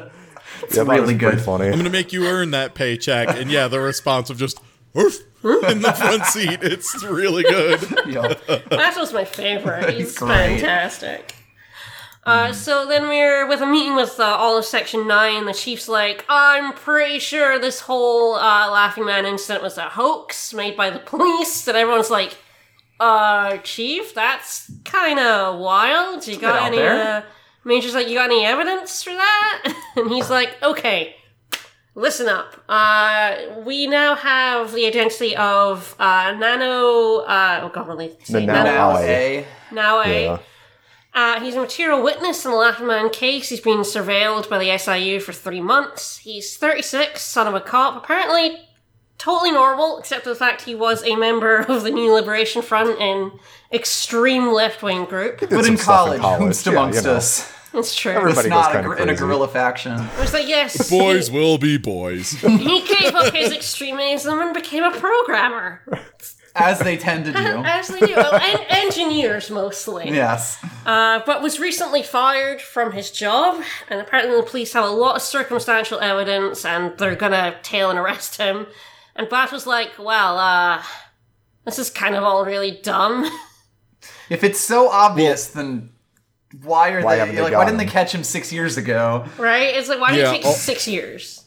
It's 0.63 0.75
yeah, 0.75 0.83
really 0.83 1.15
pretty 1.17 1.37
good. 1.37 1.41
funny. 1.41 1.67
I'm 1.67 1.77
gonna 1.77 1.89
make 1.89 2.13
you 2.13 2.25
earn 2.27 2.51
that 2.51 2.73
paycheck. 2.75 3.29
And 3.29 3.49
yeah, 3.51 3.67
the 3.67 3.79
response 3.79 4.29
of 4.29 4.37
just 4.37 4.59
"Oof," 4.97 5.19
in 5.43 5.81
the 5.81 5.93
front 5.93 6.25
seat. 6.25 6.59
It's 6.61 7.03
really 7.03 7.43
good. 7.43 7.81
Yup. 8.07 8.39
Batou's 8.69 9.13
my 9.13 9.25
favorite. 9.25 9.93
He's 9.95 10.17
great. 10.17 10.59
fantastic. 10.59 11.33
Uh, 12.25 12.51
so 12.51 12.85
then 12.85 13.07
we're 13.07 13.47
with 13.47 13.61
a 13.61 13.65
meeting 13.65 13.95
with 13.95 14.19
uh, 14.19 14.23
all 14.23 14.57
of 14.57 14.65
Section 14.65 15.07
9. 15.07 15.45
The 15.45 15.53
chief's 15.53 15.87
like, 15.87 16.25
I'm 16.27 16.73
pretty 16.73 17.19
sure 17.19 17.57
this 17.57 17.79
whole 17.79 18.35
uh, 18.35 18.69
Laughing 18.69 19.05
Man 19.05 19.25
incident 19.25 19.63
was 19.63 19.77
a 19.77 19.87
hoax 19.87 20.53
made 20.53 20.75
by 20.75 20.89
the 20.89 20.99
police. 20.99 21.65
And 21.69 21.77
everyone's 21.77 22.09
like, 22.09 22.35
uh, 22.99 23.57
Chief, 23.59 24.13
that's 24.13 24.69
kind 24.83 25.19
of 25.19 25.57
wild. 25.59 26.27
You 26.27 26.33
bit 26.33 26.41
got 26.41 26.55
out 26.63 26.67
any, 26.67 26.77
there." 26.77 27.17
uh, 27.19 27.21
Major's 27.67 27.93
like, 27.93 28.07
you 28.07 28.15
got 28.15 28.31
any 28.31 28.45
evidence 28.45 29.03
for 29.03 29.09
that? 29.09 29.73
and 29.97 30.09
he's 30.09 30.29
like, 30.29 30.55
okay, 30.63 31.15
listen 31.95 32.29
up. 32.29 32.63
Uh, 32.69 33.35
we 33.65 33.87
now 33.87 34.15
have 34.15 34.73
the 34.73 34.85
identity 34.85 35.35
of 35.35 35.93
uh, 35.99 36.31
Nano. 36.31 37.25
Uh, 37.25 37.59
oh 37.63 37.69
god, 37.73 37.87
what 37.89 37.99
did 37.99 38.25
say? 38.25 38.45
The 38.45 38.45
Nano 38.45 38.97
a 38.97 39.45
Now 39.73 40.01
a. 40.01 40.23
Yeah. 40.23 40.39
Uh, 41.13 41.41
he's 41.41 41.55
a 41.55 41.59
material 41.59 42.01
witness 42.01 42.45
in 42.45 42.51
the 42.51 42.57
Laughing 42.57 42.87
Man 42.87 43.09
case. 43.09 43.49
He's 43.49 43.59
been 43.59 43.79
surveilled 43.79 44.49
by 44.49 44.59
the 44.59 44.77
SIU 44.77 45.19
for 45.19 45.33
three 45.33 45.61
months. 45.61 46.19
He's 46.19 46.55
36, 46.55 47.21
son 47.21 47.47
of 47.47 47.55
a 47.55 47.59
cop. 47.59 47.97
Apparently, 48.01 48.61
totally 49.17 49.51
normal, 49.51 49.97
except 49.97 50.23
for 50.23 50.29
the 50.29 50.35
fact 50.35 50.61
he 50.61 50.75
was 50.75 51.03
a 51.03 51.15
member 51.15 51.57
of 51.67 51.83
the 51.83 51.89
New 51.89 52.13
Liberation 52.13 52.61
Front, 52.61 53.01
an 53.01 53.31
extreme 53.73 54.53
left 54.53 54.83
wing 54.83 55.05
group. 55.05 55.39
Did 55.39 55.49
but 55.49 55.65
in 55.65 55.75
stuff 55.75 55.87
college, 55.87 56.21
college, 56.21 56.39
who's 56.39 56.65
yeah, 56.65 56.71
amongst 56.73 57.03
you 57.03 57.09
know. 57.09 57.15
us. 57.15 57.56
It's 57.77 57.95
true. 57.95 58.11
Everybody- 58.13 58.47
It's 58.47 58.55
goes 58.55 58.63
not 58.65 58.71
a, 58.75 58.79
kinda 58.81 58.91
in 58.95 59.01
a 59.03 59.05
crazy. 59.05 59.19
guerrilla 59.19 59.47
faction. 59.47 59.91
I 60.17 60.19
was 60.21 60.33
like, 60.33 60.47
yes. 60.47 60.89
Boys 60.89 61.29
will 61.31 61.57
be 61.57 61.77
boys. 61.77 62.31
He 62.41 62.81
gave 62.87 63.13
up 63.15 63.33
his 63.33 63.51
extremism 63.53 64.39
and 64.39 64.53
became 64.53 64.83
a 64.83 64.91
programmer. 64.91 65.81
As 66.55 66.79
they 66.79 66.97
tend 66.97 67.25
to 67.25 67.31
do. 67.31 67.37
As 67.65 67.87
they 67.87 67.99
do. 67.99 68.15
Well, 68.15 68.33
en- 68.33 68.65
engineers, 68.69 69.51
mostly. 69.51 70.09
yes. 70.09 70.57
Uh, 70.87 71.19
but 71.25 71.43
was 71.43 71.59
recently 71.59 72.01
fired 72.01 72.59
from 72.61 72.93
his 72.93 73.11
job, 73.11 73.61
and 73.89 74.01
apparently 74.01 74.35
the 74.35 74.41
police 74.43 74.73
have 74.73 74.83
a 74.83 74.89
lot 74.89 75.15
of 75.17 75.21
circumstantial 75.21 75.99
evidence, 75.99 76.65
and 76.65 76.97
they're 76.97 77.15
gonna 77.15 77.55
tail 77.61 77.91
and 77.91 77.99
arrest 77.99 78.37
him. 78.37 78.65
And 79.15 79.27
Batou 79.27 79.51
was 79.51 79.67
like, 79.67 79.91
"Well, 79.99 80.39
uh, 80.39 80.81
this 81.65 81.77
is 81.77 81.89
kind 81.91 82.15
of 82.15 82.23
all 82.23 82.43
really 82.43 82.71
dumb." 82.81 83.29
If 84.29 84.43
it's 84.43 84.59
so 84.59 84.89
obvious, 84.89 85.47
then 85.47 85.91
why 86.63 86.91
are 86.91 87.01
Why 87.03 87.17
they, 87.25 87.35
they 87.35 87.41
like? 87.41 87.51
got 87.51 87.59
Why 87.59 87.65
didn't 87.65 87.77
they 87.77 87.85
catch 87.85 88.13
him 88.13 88.23
six 88.23 88.51
years 88.53 88.77
ago? 88.77 89.25
right? 89.37 89.75
It's 89.75 89.89
like, 89.89 89.99
why 89.99 90.11
did 90.11 90.19
Yeah, 90.19 90.33
it 90.33 90.43
take 90.43 90.55
six 90.55 90.87
years? 90.87 91.43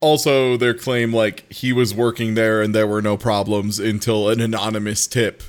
Also, 0.00 0.56
their 0.56 0.74
claim 0.74 1.12
like 1.12 1.50
he 1.52 1.72
was 1.72 1.94
working 1.94 2.34
there 2.34 2.62
and 2.62 2.74
there 2.74 2.86
were 2.86 3.02
no 3.02 3.16
problems 3.16 3.78
until 3.80 4.28
an 4.28 4.40
anonymous 4.40 5.06
tip 5.06 5.42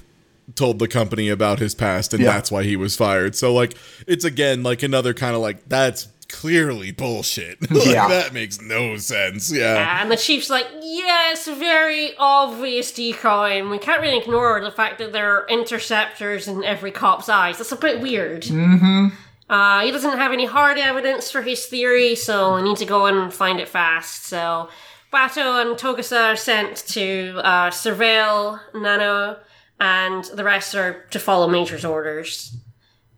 told 0.55 0.79
the 0.79 0.88
company 0.88 1.29
about 1.29 1.60
his 1.60 1.75
past 1.75 2.13
and 2.13 2.23
Yeah. 2.23 2.32
that's 2.34 2.51
why 2.51 2.63
he 2.63 2.75
was 2.75 2.95
fired. 2.95 3.36
So 3.36 3.53
like 3.53 3.75
it's 4.08 4.25
again 4.25 4.63
like 4.63 4.82
another 4.82 5.13
kind 5.13 5.36
of 5.36 5.41
like 5.41 5.69
that's 5.69 6.08
clearly 6.29 6.91
bullshit. 6.91 7.69
like 7.71 7.85
Yeah. 7.85 8.07
that 8.07 8.33
makes 8.33 8.61
no 8.61 8.97
sense. 8.97 9.51
Yeah. 9.51 10.01
And 10.01 10.09
the 10.11 10.15
chief's 10.17 10.49
like, 10.49 10.67
"Yeah, 10.81 11.31
it's 11.31 11.47
a 11.47 11.55
very 11.55 12.15
obvious 12.17 12.91
decoy, 12.91 13.59
and 13.59 13.69
we 13.69 13.77
can't 13.79 14.01
really 14.01 14.17
ignore 14.19 14.61
the 14.61 14.71
fact 14.71 14.99
that 14.99 15.11
there 15.11 15.35
are 15.35 15.47
interceptors 15.49 16.47
in 16.47 16.63
every 16.63 16.91
cop's 16.91 17.27
eyes. 17.29 17.57
That's 17.57 17.71
a 17.71 17.75
bit 17.75 17.99
weird." 18.01 18.43
Mm-hmm. 18.43 19.07
Uh, 19.49 19.81
he 19.81 19.89
doesn't 19.91 20.17
have 20.17 20.31
any 20.31 20.45
hard 20.45 20.77
evidence 20.77 21.31
for 21.31 21.41
his 21.41 21.65
theory, 21.65 22.13
so 22.15 22.55
we 22.55 22.61
need 22.61 22.77
to 22.77 22.85
go 22.85 23.07
and 23.07 23.33
find 23.33 23.59
it 23.59 23.67
fast. 23.67 24.25
So 24.25 24.69
Batou 25.11 25.61
and 25.61 25.75
Togusa 25.77 26.33
are 26.33 26.35
sent 26.35 26.77
to 26.89 27.41
uh, 27.43 27.69
surveil 27.71 28.59
Nanao, 28.75 29.39
and 29.79 30.23
the 30.25 30.43
rest 30.43 30.75
are 30.75 31.05
to 31.09 31.17
follow 31.19 31.47
Major's 31.47 31.83
orders. 31.83 32.55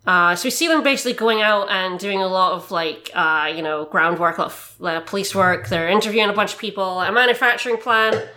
Uh, 0.05 0.35
so 0.35 0.47
we 0.47 0.49
see 0.49 0.67
them 0.67 0.83
basically 0.83 1.13
going 1.13 1.41
out 1.41 1.69
and 1.69 1.99
doing 1.99 2.19
a 2.19 2.27
lot 2.27 2.53
of 2.53 2.71
like, 2.71 3.11
uh, 3.13 3.51
you 3.55 3.61
know, 3.61 3.85
groundwork, 3.85 4.37
a 4.37 4.41
lot 4.41 4.51
of 4.51 4.77
uh, 4.83 4.99
police 5.01 5.35
work. 5.35 5.67
They're 5.67 5.89
interviewing 5.89 6.29
a 6.29 6.33
bunch 6.33 6.53
of 6.53 6.59
people 6.59 7.01
at 7.01 7.09
a 7.09 7.13
manufacturing 7.13 7.77
plant. 7.77 8.27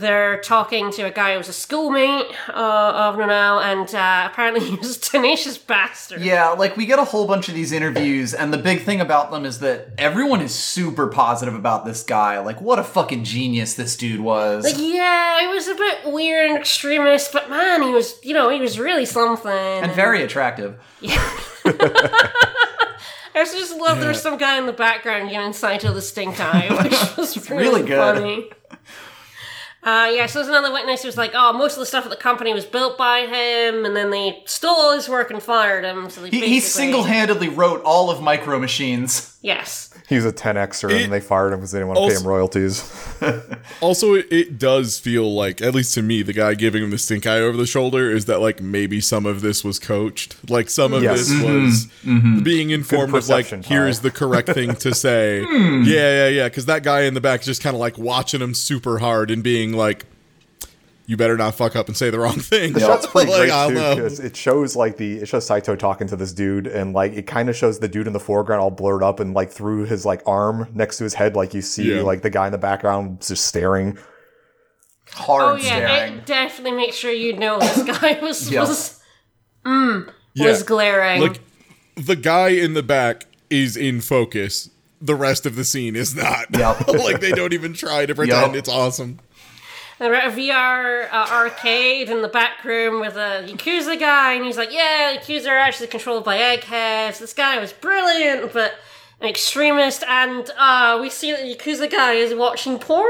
They're 0.00 0.40
talking 0.40 0.90
to 0.92 1.02
a 1.02 1.10
guy 1.10 1.32
who 1.32 1.38
was 1.38 1.48
a 1.48 1.52
schoolmate 1.52 2.26
uh, 2.48 2.52
of 2.52 3.16
Nanao, 3.16 3.62
and 3.62 3.94
uh, 3.94 4.28
apparently 4.30 4.60
he 4.70 4.74
was 4.76 4.96
a 4.96 5.00
tenacious 5.00 5.58
bastard. 5.58 6.22
Yeah, 6.22 6.50
like 6.50 6.76
we 6.76 6.86
get 6.86 6.98
a 6.98 7.04
whole 7.04 7.26
bunch 7.26 7.48
of 7.48 7.54
these 7.54 7.70
interviews, 7.72 8.32
and 8.32 8.52
the 8.52 8.58
big 8.58 8.82
thing 8.82 9.00
about 9.00 9.30
them 9.30 9.44
is 9.44 9.60
that 9.60 9.90
everyone 9.98 10.40
is 10.40 10.54
super 10.54 11.06
positive 11.06 11.54
about 11.54 11.84
this 11.84 12.02
guy. 12.02 12.38
Like, 12.40 12.60
what 12.60 12.78
a 12.78 12.84
fucking 12.84 13.24
genius 13.24 13.74
this 13.74 13.96
dude 13.96 14.20
was. 14.20 14.64
Like, 14.64 14.78
yeah, 14.78 15.40
he 15.40 15.46
was 15.48 15.68
a 15.68 15.74
bit 15.74 15.98
weird 16.06 16.50
and 16.50 16.58
extremist, 16.58 17.32
but 17.32 17.50
man, 17.50 17.82
he 17.82 17.90
was, 17.90 18.18
you 18.24 18.32
know, 18.34 18.48
he 18.48 18.60
was 18.60 18.78
really 18.78 19.04
something. 19.04 19.50
and 19.50 19.92
very 19.92 20.22
attractive. 20.22 20.78
I 23.40 23.44
just 23.44 23.76
love 23.76 24.00
there 24.00 24.08
was 24.08 24.20
some 24.20 24.36
guy 24.36 24.58
in 24.58 24.66
the 24.66 24.72
background 24.72 25.30
giving 25.30 25.52
Saito 25.52 25.92
the 25.92 26.02
stink 26.02 26.38
eye, 26.40 26.68
which 26.82 27.16
was 27.16 27.50
really, 27.50 27.62
really 27.62 27.82
good. 27.82 27.98
funny. 27.98 28.50
Uh, 29.82 30.10
yeah, 30.14 30.26
so 30.26 30.38
there's 30.40 30.48
another 30.48 30.72
witness 30.72 31.02
who's 31.02 31.16
like, 31.16 31.30
oh, 31.34 31.54
most 31.54 31.72
of 31.72 31.78
the 31.78 31.86
stuff 31.86 32.04
at 32.04 32.10
the 32.10 32.16
company 32.16 32.52
was 32.52 32.66
built 32.66 32.98
by 32.98 33.20
him, 33.20 33.86
and 33.86 33.96
then 33.96 34.10
they 34.10 34.42
stole 34.44 34.74
all 34.74 34.94
his 34.94 35.08
work 35.08 35.30
and 35.30 35.42
fired 35.42 35.84
him. 35.84 36.10
So 36.10 36.22
He, 36.24 36.40
he 36.40 36.60
single-handedly 36.60 37.48
wrote 37.48 37.82
all 37.82 38.10
of 38.10 38.20
Micro 38.20 38.58
Machines. 38.58 39.38
Yes. 39.40 39.88
He 40.10 40.16
was 40.16 40.24
a 40.24 40.32
10xer 40.32 40.90
It- 40.90 41.04
and 41.04 41.12
they 41.12 41.20
fired 41.20 41.52
him 41.52 41.60
because 41.60 41.70
they 41.70 41.78
didn't 41.78 41.94
want 41.94 42.00
to 42.00 42.14
pay 42.16 42.20
him 42.20 42.26
royalties. 42.26 42.84
Also, 43.80 44.14
it, 44.14 44.26
it 44.30 44.58
does 44.58 44.98
feel 44.98 45.32
like, 45.32 45.62
at 45.62 45.74
least 45.74 45.94
to 45.94 46.02
me, 46.02 46.22
the 46.22 46.32
guy 46.32 46.54
giving 46.54 46.82
him 46.82 46.90
the 46.90 46.98
stink 46.98 47.26
eye 47.26 47.38
over 47.38 47.56
the 47.56 47.66
shoulder 47.66 48.10
is 48.10 48.24
that 48.24 48.40
like 48.40 48.60
maybe 48.60 49.00
some 49.00 49.24
of 49.24 49.40
this 49.40 49.62
was 49.62 49.78
coached. 49.78 50.34
Like 50.50 50.68
some 50.68 50.92
of 50.92 51.02
Yes. 51.02 51.28
this 51.28 51.32
mm-hmm. 51.32 51.64
was 51.64 51.86
mm-hmm. 52.04 52.42
being 52.42 52.70
informed 52.70 53.14
of 53.14 53.28
like, 53.28 53.46
perception, 53.46 53.62
here's 53.62 54.00
the 54.00 54.10
correct 54.10 54.48
thing 54.48 54.74
to 54.76 54.94
say. 55.06 55.44
Hmm. 55.44 55.84
Yeah, 55.84 56.26
yeah, 56.26 56.28
yeah. 56.28 56.48
Because 56.48 56.66
that 56.66 56.82
guy 56.82 57.02
in 57.02 57.14
the 57.14 57.20
back 57.20 57.40
is 57.40 57.46
just 57.46 57.62
kind 57.62 57.76
of 57.76 57.80
like 57.80 57.96
watching 57.96 58.42
him 58.42 58.54
super 58.54 58.98
hard 58.98 59.30
and 59.30 59.42
being 59.42 59.72
like, 59.72 60.04
you 61.10 61.16
better 61.16 61.36
not 61.36 61.56
fuck 61.56 61.74
up 61.74 61.88
and 61.88 61.96
say 61.96 62.08
the 62.08 62.20
wrong 62.20 62.38
thing. 62.38 62.72
The 62.72 62.78
shot's 62.78 63.04
pretty 63.04 63.32
Like, 63.32 63.50
great 63.50 63.68
too 63.68 63.94
because 63.96 64.20
it 64.20 64.36
shows 64.36 64.76
like 64.76 64.96
the 64.96 65.18
it 65.18 65.26
shows 65.26 65.44
Saito 65.44 65.74
talking 65.74 66.06
to 66.06 66.14
this 66.14 66.32
dude 66.32 66.68
and 66.68 66.92
like 66.92 67.12
it 67.14 67.26
kind 67.26 67.48
of 67.50 67.56
shows 67.56 67.80
the 67.80 67.88
dude 67.88 68.06
in 68.06 68.12
the 68.12 68.20
foreground 68.20 68.60
all 68.62 68.70
blurred 68.70 69.02
up 69.02 69.18
and 69.18 69.34
like 69.34 69.50
through 69.50 69.86
his 69.86 70.06
like 70.06 70.22
arm 70.24 70.68
next 70.72 70.98
to 70.98 71.04
his 71.04 71.14
head 71.14 71.34
like 71.34 71.52
you 71.52 71.62
see 71.62 71.96
Yeah. 71.96 72.02
like 72.02 72.22
the 72.22 72.30
guy 72.30 72.46
in 72.46 72.52
the 72.52 72.58
background 72.58 73.22
just 73.22 73.44
staring. 73.46 73.98
Hard 75.12 75.42
Oh 75.42 75.56
yeah, 75.56 75.62
staring. 75.64 76.12
it 76.18 76.26
definitely 76.26 76.76
makes 76.76 76.94
sure 76.94 77.10
you 77.10 77.36
know 77.36 77.58
this 77.58 77.82
guy 78.00 78.20
was 78.22 78.48
Yep. 78.48 78.68
was 78.68 79.00
Yeah. 79.66 80.02
was 80.46 80.62
mm, 80.62 80.66
glaring. 80.66 81.22
Like 81.22 81.40
the 81.96 82.14
guy 82.14 82.50
in 82.50 82.74
the 82.74 82.84
back 82.84 83.24
is 83.50 83.76
in 83.76 84.00
focus. 84.00 84.70
The 85.02 85.14
rest 85.16 85.44
of 85.46 85.56
the 85.56 85.64
scene 85.64 85.96
is 85.96 86.14
not. 86.14 86.46
Yep. 86.56 86.86
like 86.88 87.20
they 87.20 87.32
don't 87.32 87.52
even 87.52 87.72
try 87.72 88.06
to 88.06 88.14
pretend 88.14 88.52
Yep. 88.54 88.58
it's 88.60 88.68
awesome. 88.68 89.18
They're 90.00 90.14
at 90.14 90.28
a 90.32 90.36
VR 90.36 91.08
uh, 91.12 91.26
arcade 91.30 92.08
in 92.08 92.22
the 92.22 92.28
back 92.28 92.64
room 92.64 93.00
with 93.00 93.16
a 93.16 93.44
Yakuza 93.46 94.00
guy, 94.00 94.32
and 94.32 94.44
he's 94.44 94.56
like, 94.56 94.72
Yeah, 94.72 95.14
Yakuza 95.16 95.48
are 95.48 95.58
actually 95.58 95.88
controlled 95.88 96.24
by 96.24 96.38
eggheads. 96.38 97.18
This 97.18 97.34
guy 97.34 97.58
was 97.60 97.72
brilliant, 97.74 98.52
but 98.52 98.72
an 99.20 99.28
extremist. 99.28 100.02
And 100.08 100.50
uh, 100.58 100.98
we 101.00 101.10
see 101.10 101.32
that 101.32 101.42
the 101.42 101.54
Yakuza 101.54 101.90
guy 101.90 102.14
is 102.14 102.34
watching 102.34 102.78
porn 102.78 103.06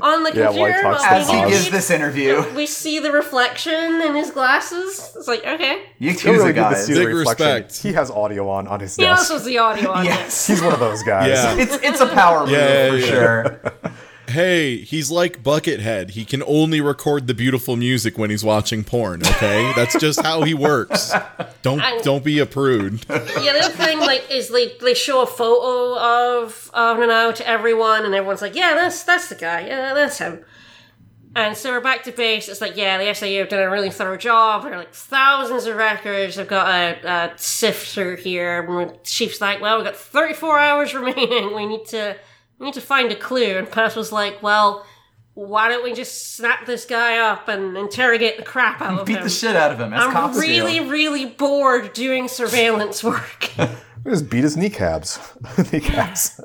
on 0.00 0.24
the 0.24 0.32
Yeah, 0.34 0.50
while 0.50 0.52
he 0.52 0.58
computer. 0.58 0.82
talks 0.82 1.02
while 1.02 1.10
to 1.10 1.16
As 1.16 1.30
being 1.30 1.44
he 1.44 1.50
gives 1.50 1.66
interviewed. 1.66 1.72
this 1.74 1.90
interview, 1.90 2.44
We 2.56 2.66
see 2.66 2.98
the 2.98 3.12
reflection 3.12 4.00
in 4.02 4.14
his 4.16 4.30
glasses. 4.32 5.12
It's 5.16 5.28
like, 5.28 5.46
okay. 5.46 5.82
You 6.00 6.10
don't 6.12 6.18
Yakuza 6.18 6.24
really 6.32 6.44
need 6.46 6.54
to 6.54 6.60
guys. 6.60 6.86
see 6.86 6.92
the 6.94 7.00
Big 7.04 7.14
reflection. 7.14 7.46
respect. 7.46 7.76
He 7.82 7.92
has 7.92 8.10
audio 8.10 8.48
on 8.48 8.66
on 8.66 8.80
his 8.80 8.96
He 8.96 9.02
desk. 9.04 9.18
also 9.20 9.34
has 9.34 9.44
the 9.44 9.58
audio 9.58 9.90
on 9.92 10.04
Yes. 10.12 10.46
He's 10.48 10.60
one 10.60 10.72
of 10.72 10.80
those 10.80 11.02
guys. 11.04 11.28
Yeah. 11.28 11.56
It's 11.56 11.74
it's 11.84 12.00
a 12.00 12.06
power 12.08 12.40
move 12.40 12.50
Yeah, 12.50 12.88
for 12.90 12.96
yeah, 12.96 13.04
yeah. 13.04 13.10
sure. 13.10 13.60
Hey, 14.30 14.78
he's 14.78 15.10
like 15.10 15.42
Buckethead. 15.42 16.10
He 16.10 16.24
can 16.24 16.42
only 16.46 16.80
record 16.80 17.26
the 17.26 17.34
beautiful 17.34 17.76
music 17.76 18.16
when 18.18 18.30
he's 18.30 18.44
watching 18.44 18.84
porn. 18.84 19.22
Okay, 19.26 19.72
that's 19.76 19.98
just 19.98 20.20
how 20.22 20.42
he 20.42 20.54
works. 20.54 21.12
Don't 21.62 21.80
I- 21.80 21.98
don't 21.98 22.24
be 22.24 22.38
a 22.38 22.46
prude. 22.46 23.04
Yeah, 23.08 23.18
the 23.18 23.60
other 23.64 23.72
thing 23.74 23.98
like 24.00 24.30
is 24.30 24.48
they 24.48 24.72
they 24.80 24.94
show 24.94 25.22
a 25.22 25.26
photo 25.26 25.98
of 25.98 26.70
of 26.74 26.96
Nanao 26.98 27.34
to 27.36 27.46
everyone, 27.48 28.04
and 28.04 28.14
everyone's 28.14 28.42
like, 28.42 28.54
"Yeah, 28.54 28.74
that's 28.74 29.02
that's 29.02 29.28
the 29.28 29.34
guy. 29.34 29.66
Yeah, 29.66 29.94
that's 29.94 30.18
him." 30.18 30.44
And 31.36 31.56
so 31.56 31.70
we're 31.70 31.80
back 31.80 32.02
to 32.04 32.12
base. 32.12 32.48
It's 32.48 32.60
like, 32.60 32.76
yeah, 32.76 32.98
the 32.98 33.14
SAU 33.14 33.38
have 33.38 33.48
done 33.48 33.60
a 33.62 33.70
really 33.70 33.90
thorough 33.90 34.16
job. 34.16 34.64
There 34.64 34.74
are 34.74 34.78
like 34.78 34.92
thousands 34.92 35.64
of 35.66 35.76
records. 35.76 36.36
I've 36.36 36.48
got 36.48 36.66
a, 36.68 37.08
a 37.08 37.38
sift 37.38 37.94
through 37.94 38.16
here. 38.16 38.66
And 38.68 39.00
chief's 39.04 39.40
like, 39.40 39.60
well, 39.60 39.76
we've 39.76 39.84
got 39.84 39.94
34 39.94 40.58
hours 40.58 40.92
remaining. 41.00 41.54
We 41.54 41.66
need 41.66 41.84
to 41.86 42.16
we 42.60 42.66
need 42.66 42.74
to 42.74 42.80
find 42.80 43.10
a 43.10 43.16
clue. 43.16 43.56
And 43.56 43.68
Pat 43.68 43.96
was 43.96 44.12
like, 44.12 44.42
well, 44.42 44.86
why 45.34 45.68
don't 45.68 45.82
we 45.82 45.94
just 45.94 46.36
snap 46.36 46.66
this 46.66 46.84
guy 46.84 47.18
up 47.18 47.48
and 47.48 47.76
interrogate 47.76 48.36
the 48.36 48.42
crap 48.44 48.82
out 48.82 49.00
of 49.00 49.06
Beat 49.06 49.14
him? 49.14 49.18
Beat 49.20 49.24
the 49.24 49.30
shit 49.30 49.56
out 49.56 49.72
of 49.72 49.80
him 49.80 49.94
as 49.94 50.04
I'm 50.04 50.12
cops 50.12 50.38
really, 50.38 50.78
do. 50.78 50.90
really 50.90 51.24
bored 51.24 51.94
doing 51.94 52.28
surveillance 52.28 53.02
work. 53.02 53.50
Just 54.06 54.30
beat 54.30 54.44
his 54.44 54.56
kneecaps. 54.56 55.18
kneecaps. 55.72 56.40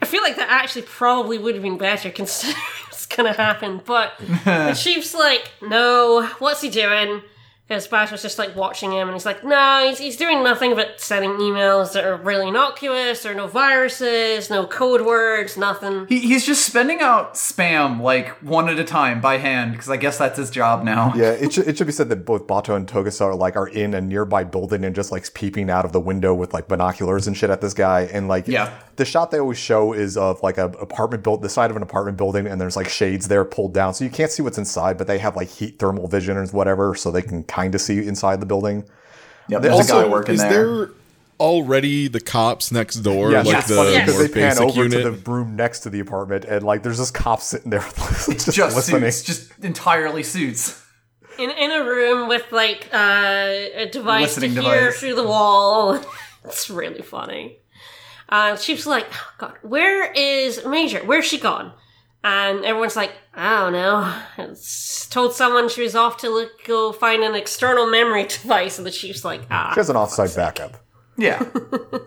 I 0.00 0.06
feel 0.06 0.22
like 0.22 0.36
that 0.36 0.48
actually 0.48 0.82
probably 0.82 1.36
would 1.36 1.54
have 1.54 1.64
been 1.64 1.78
better 1.78 2.10
considering 2.10 2.62
what's 2.86 3.06
gonna 3.06 3.32
happen. 3.32 3.80
But 3.84 4.12
the 4.18 4.78
chief's 4.80 5.12
like, 5.12 5.50
no, 5.60 6.26
what's 6.38 6.60
he 6.60 6.70
doing? 6.70 7.22
Because 7.70 7.86
boss 7.86 8.10
was 8.10 8.20
just 8.20 8.36
like 8.36 8.56
watching 8.56 8.90
him 8.90 9.06
and 9.06 9.14
he's 9.14 9.24
like, 9.24 9.44
no, 9.44 9.86
he's, 9.86 9.98
he's 9.98 10.16
doing 10.16 10.42
nothing 10.42 10.74
but 10.74 11.00
sending 11.00 11.30
emails 11.34 11.92
that 11.92 12.04
are 12.04 12.16
really 12.16 12.48
innocuous. 12.48 13.22
There 13.22 13.30
are 13.30 13.34
no 13.36 13.46
viruses, 13.46 14.50
no 14.50 14.66
code 14.66 15.02
words, 15.02 15.56
nothing. 15.56 16.08
He, 16.08 16.18
he's 16.18 16.44
just 16.44 16.66
spending 16.66 17.00
out 17.00 17.34
spam 17.34 18.00
like 18.00 18.30
one 18.42 18.68
at 18.68 18.80
a 18.80 18.82
time 18.82 19.20
by 19.20 19.36
hand 19.38 19.70
because 19.70 19.88
I 19.88 19.98
guess 19.98 20.18
that's 20.18 20.36
his 20.36 20.50
job 20.50 20.82
now. 20.82 21.14
Yeah, 21.14 21.30
it 21.30 21.52
should, 21.52 21.68
it 21.68 21.78
should 21.78 21.86
be 21.86 21.92
said 21.92 22.08
that 22.08 22.24
both 22.24 22.48
Batou 22.48 22.74
and 22.74 22.88
Togusa 22.88 23.26
are 23.26 23.36
like 23.36 23.54
are 23.54 23.68
in 23.68 23.94
a 23.94 24.00
nearby 24.00 24.42
building 24.42 24.84
and 24.84 24.92
just 24.92 25.12
like 25.12 25.32
peeping 25.32 25.70
out 25.70 25.84
of 25.84 25.92
the 25.92 26.00
window 26.00 26.34
with 26.34 26.52
like 26.52 26.66
binoculars 26.66 27.28
and 27.28 27.36
shit 27.36 27.50
at 27.50 27.60
this 27.60 27.72
guy. 27.72 28.00
And 28.12 28.26
like, 28.26 28.48
Yeah. 28.48 28.76
The 29.00 29.04
shot 29.04 29.30
they 29.32 29.38
always 29.40 29.58
show 29.58 29.92
is 29.92 30.16
of 30.16 30.40
like 30.42 30.58
a 30.58 30.66
apartment 30.66 31.24
built 31.24 31.42
the 31.42 31.48
side 31.48 31.70
of 31.70 31.76
an 31.76 31.82
apartment 31.82 32.16
building, 32.16 32.46
and 32.46 32.60
there's 32.60 32.76
like 32.76 32.88
shades 32.88 33.26
there 33.28 33.44
pulled 33.44 33.74
down, 33.74 33.94
so 33.94 34.04
you 34.04 34.10
can't 34.10 34.30
see 34.30 34.42
what's 34.42 34.58
inside, 34.58 34.96
but 34.98 35.06
they 35.08 35.18
have 35.18 35.34
like 35.36 35.48
heat 35.48 35.78
thermal 35.78 36.06
vision 36.06 36.36
or 36.36 36.46
whatever, 36.48 36.94
so 36.94 37.10
they 37.10 37.22
can 37.22 37.42
kind 37.44 37.74
of 37.74 37.80
see 37.80 37.98
inside 38.06 38.40
the 38.40 38.46
building. 38.46 38.84
yeah 39.48 39.58
there's 39.58 39.74
a 39.86 39.92
guy 39.92 39.98
Also, 39.98 40.10
working 40.10 40.34
is 40.34 40.40
there. 40.40 40.76
there 40.76 40.90
already 41.40 42.06
the 42.06 42.20
cops 42.20 42.70
next 42.70 42.96
door? 42.96 43.32
Yeah, 43.32 43.42
like 43.42 43.58
it's 43.58 43.68
the 43.68 43.82
Yes. 43.90 44.06
because 44.06 44.18
more 44.18 44.28
they 44.28 44.34
pan 44.34 44.58
over 44.62 44.82
unit. 44.84 45.02
to 45.04 45.10
the 45.10 45.30
room 45.30 45.56
next 45.56 45.80
to 45.80 45.90
the 45.90 46.00
apartment, 46.00 46.44
and 46.44 46.62
like 46.62 46.82
there's 46.82 46.98
this 46.98 47.10
cop 47.10 47.40
sitting 47.40 47.70
there 47.70 47.80
just, 47.96 48.52
just 48.52 48.76
listening. 48.76 49.10
suits, 49.10 49.22
just 49.22 49.64
entirely 49.64 50.22
suits. 50.22 50.80
In, 51.38 51.48
in 51.50 51.70
a 51.70 51.82
room 51.84 52.28
with 52.28 52.44
like 52.52 52.88
uh, 52.92 52.98
a 52.98 53.88
device 53.90 54.36
Listening 54.36 54.54
to 54.56 54.60
hear 54.62 54.80
device. 54.86 55.00
through 55.00 55.14
the 55.14 55.24
wall. 55.24 55.98
it's 56.44 56.68
really 56.68 57.00
funny. 57.00 57.56
Uh, 58.30 58.56
Chief's 58.56 58.86
like, 58.86 59.06
oh, 59.12 59.32
God, 59.38 59.54
where 59.62 60.10
is 60.12 60.64
Major? 60.64 61.00
Where's 61.00 61.24
she 61.26 61.38
gone? 61.38 61.72
And 62.22 62.64
everyone's 62.64 62.96
like, 62.96 63.12
I 63.34 63.60
don't 63.60 63.72
know. 63.72 64.14
It's 64.38 65.06
told 65.08 65.34
someone 65.34 65.68
she 65.68 65.82
was 65.82 65.96
off 65.96 66.18
to 66.18 66.30
look, 66.30 66.64
go 66.64 66.92
find 66.92 67.22
an 67.22 67.34
external 67.34 67.90
memory 67.90 68.24
device, 68.28 68.78
and 68.78 68.86
the 68.86 68.90
chief's 68.90 69.24
like, 69.24 69.42
ah. 69.50 69.72
She 69.74 69.80
has 69.80 69.90
an 69.90 69.96
offsite 69.96 70.36
backup. 70.36 70.76
Yeah, 71.16 71.44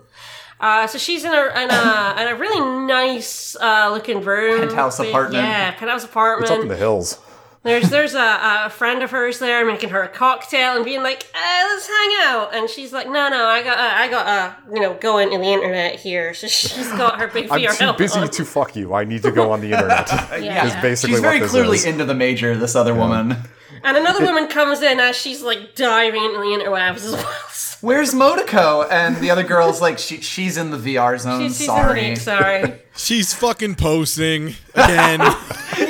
Uh, 0.63 0.87
so 0.87 0.97
she's 0.97 1.25
in 1.25 1.33
a 1.33 1.41
in 1.61 1.69
a, 1.69 2.15
in 2.21 2.27
a 2.29 2.35
really 2.39 2.85
nice 2.87 3.53
uh, 3.57 3.89
looking 3.91 4.21
room, 4.21 4.61
Penthouse 4.61 4.97
apartment. 4.97 5.43
Yeah, 5.43 5.71
penthouse 5.71 6.05
apartment. 6.05 6.49
It's 6.49 6.57
up 6.57 6.61
in 6.61 6.69
the 6.69 6.77
hills. 6.77 7.19
There's 7.63 7.89
there's 7.89 8.13
a, 8.13 8.65
a 8.65 8.69
friend 8.69 9.01
of 9.03 9.11
hers 9.11 9.39
there 9.39 9.65
making 9.65 9.89
her 9.89 10.03
a 10.03 10.09
cocktail 10.09 10.75
and 10.75 10.83
being 10.83 11.01
like, 11.01 11.23
eh, 11.33 11.63
"Let's 11.69 11.87
hang 11.87 12.09
out," 12.23 12.53
and 12.53 12.69
she's 12.69 12.91
like, 12.91 13.07
"No, 13.07 13.29
no, 13.29 13.45
I 13.45 13.63
got 13.63 13.77
uh, 13.77 13.91
I 13.95 14.09
got 14.09 14.27
uh, 14.27 14.53
you 14.73 14.81
know 14.81 14.95
go 14.95 15.17
into 15.17 15.37
the 15.37 15.45
internet 15.45 15.95
here." 15.95 16.33
So 16.33 16.47
she's 16.47 16.89
got 16.91 17.19
her 17.21 17.27
big 17.27 17.47
I'm 17.51 17.61
VR 17.61 17.71
too 17.71 17.83
helmet 17.85 17.97
busy 17.99 18.19
on. 18.19 18.29
to 18.29 18.43
fuck 18.45 18.75
you. 18.75 18.93
I 18.93 19.05
need 19.05 19.23
to 19.23 19.31
go 19.31 19.51
on 19.51 19.61
the 19.61 19.71
internet. 19.71 20.09
Yeah. 20.43 20.65
Is 20.65 20.73
basically 20.81 21.13
she's 21.15 21.21
very 21.21 21.35
what 21.37 21.43
this 21.43 21.51
clearly 21.51 21.77
is. 21.77 21.85
into 21.85 22.03
the 22.03 22.13
major. 22.13 22.57
This 22.57 22.75
other 22.75 22.93
woman. 22.93 23.37
And 23.83 23.97
another 23.97 24.25
woman 24.25 24.47
comes 24.47 24.81
in 24.81 24.99
as 24.99 25.15
she's 25.15 25.41
like 25.41 25.75
diving 25.75 26.23
into 26.23 26.39
the 26.39 26.45
interwebs 26.45 27.05
as 27.05 27.13
well. 27.13 27.33
Where's 27.83 28.13
Motoko? 28.13 28.87
And 28.89 29.17
the 29.17 29.29
other 29.29 29.43
girl's 29.43 29.81
like, 29.81 29.99
she, 29.99 30.21
she's 30.21 30.55
in 30.55 30.71
the 30.71 30.77
VR 30.77 31.19
zone. 31.19 31.41
She's, 31.41 31.57
she's 31.57 31.65
sorry. 31.65 32.05
in 32.05 32.13
the- 32.13 32.19
sorry. 32.19 32.73
She's 32.95 33.33
fucking 33.33 33.75
posting 33.75 34.53
again. 34.75 35.19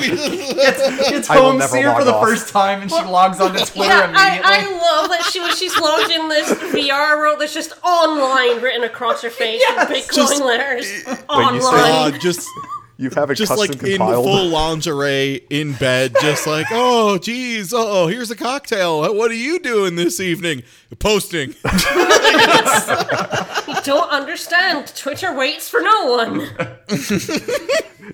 It's 0.05 1.29
I 1.29 1.35
will 1.39 1.51
home 1.51 1.57
never 1.59 1.71
seer 1.71 1.83
for 1.91 1.99
log 1.99 2.05
the 2.05 2.13
off. 2.13 2.23
first 2.27 2.49
time, 2.49 2.81
and 2.81 2.89
she 2.89 3.01
logs 3.03 3.39
on 3.39 3.53
to 3.53 3.59
Twitter 3.65 3.89
Yeah, 3.89 4.11
I, 4.15 4.37
immediately. 4.37 4.75
I 4.77 4.81
love 4.81 5.09
that 5.09 5.29
she 5.31 5.39
when 5.39 5.55
she's 5.55 5.77
logged 5.79 6.09
in 6.11 6.29
this 6.29 6.49
VR 6.73 7.17
world, 7.17 7.39
there's 7.39 7.53
just 7.53 7.73
online 7.83 8.61
written 8.61 8.83
across 8.83 9.21
her 9.21 9.29
face 9.29 9.61
Yes, 9.61 9.87
in 9.87 9.93
big 9.93 10.03
just- 10.13 10.15
glowing 10.41 10.43
letters. 10.59 10.89
you 10.91 10.99
say- 11.03 11.23
online. 11.29 12.13
Uh, 12.13 12.17
just 12.17 12.47
You 12.97 13.09
have 13.15 13.31
it 13.31 13.35
just 13.35 13.49
custom 13.51 13.79
like 13.79 13.83
in 13.89 13.97
full 13.97 14.47
lingerie 14.49 15.41
in 15.49 15.73
bed, 15.73 16.13
just 16.21 16.45
like, 16.45 16.67
oh, 16.71 17.17
geez, 17.17 17.73
oh, 17.75 18.07
here's 18.07 18.29
a 18.29 18.35
cocktail. 18.35 19.01
What 19.15 19.31
are 19.31 19.35
you 19.35 19.59
doing 19.59 19.95
this 19.95 20.19
evening? 20.19 20.63
Posting. 20.99 21.55
You 23.67 23.81
don't 23.83 24.09
understand. 24.11 24.93
Twitter 24.95 25.33
waits 25.35 25.69
for 25.69 25.81
no 25.81 26.05
one. 26.05 26.47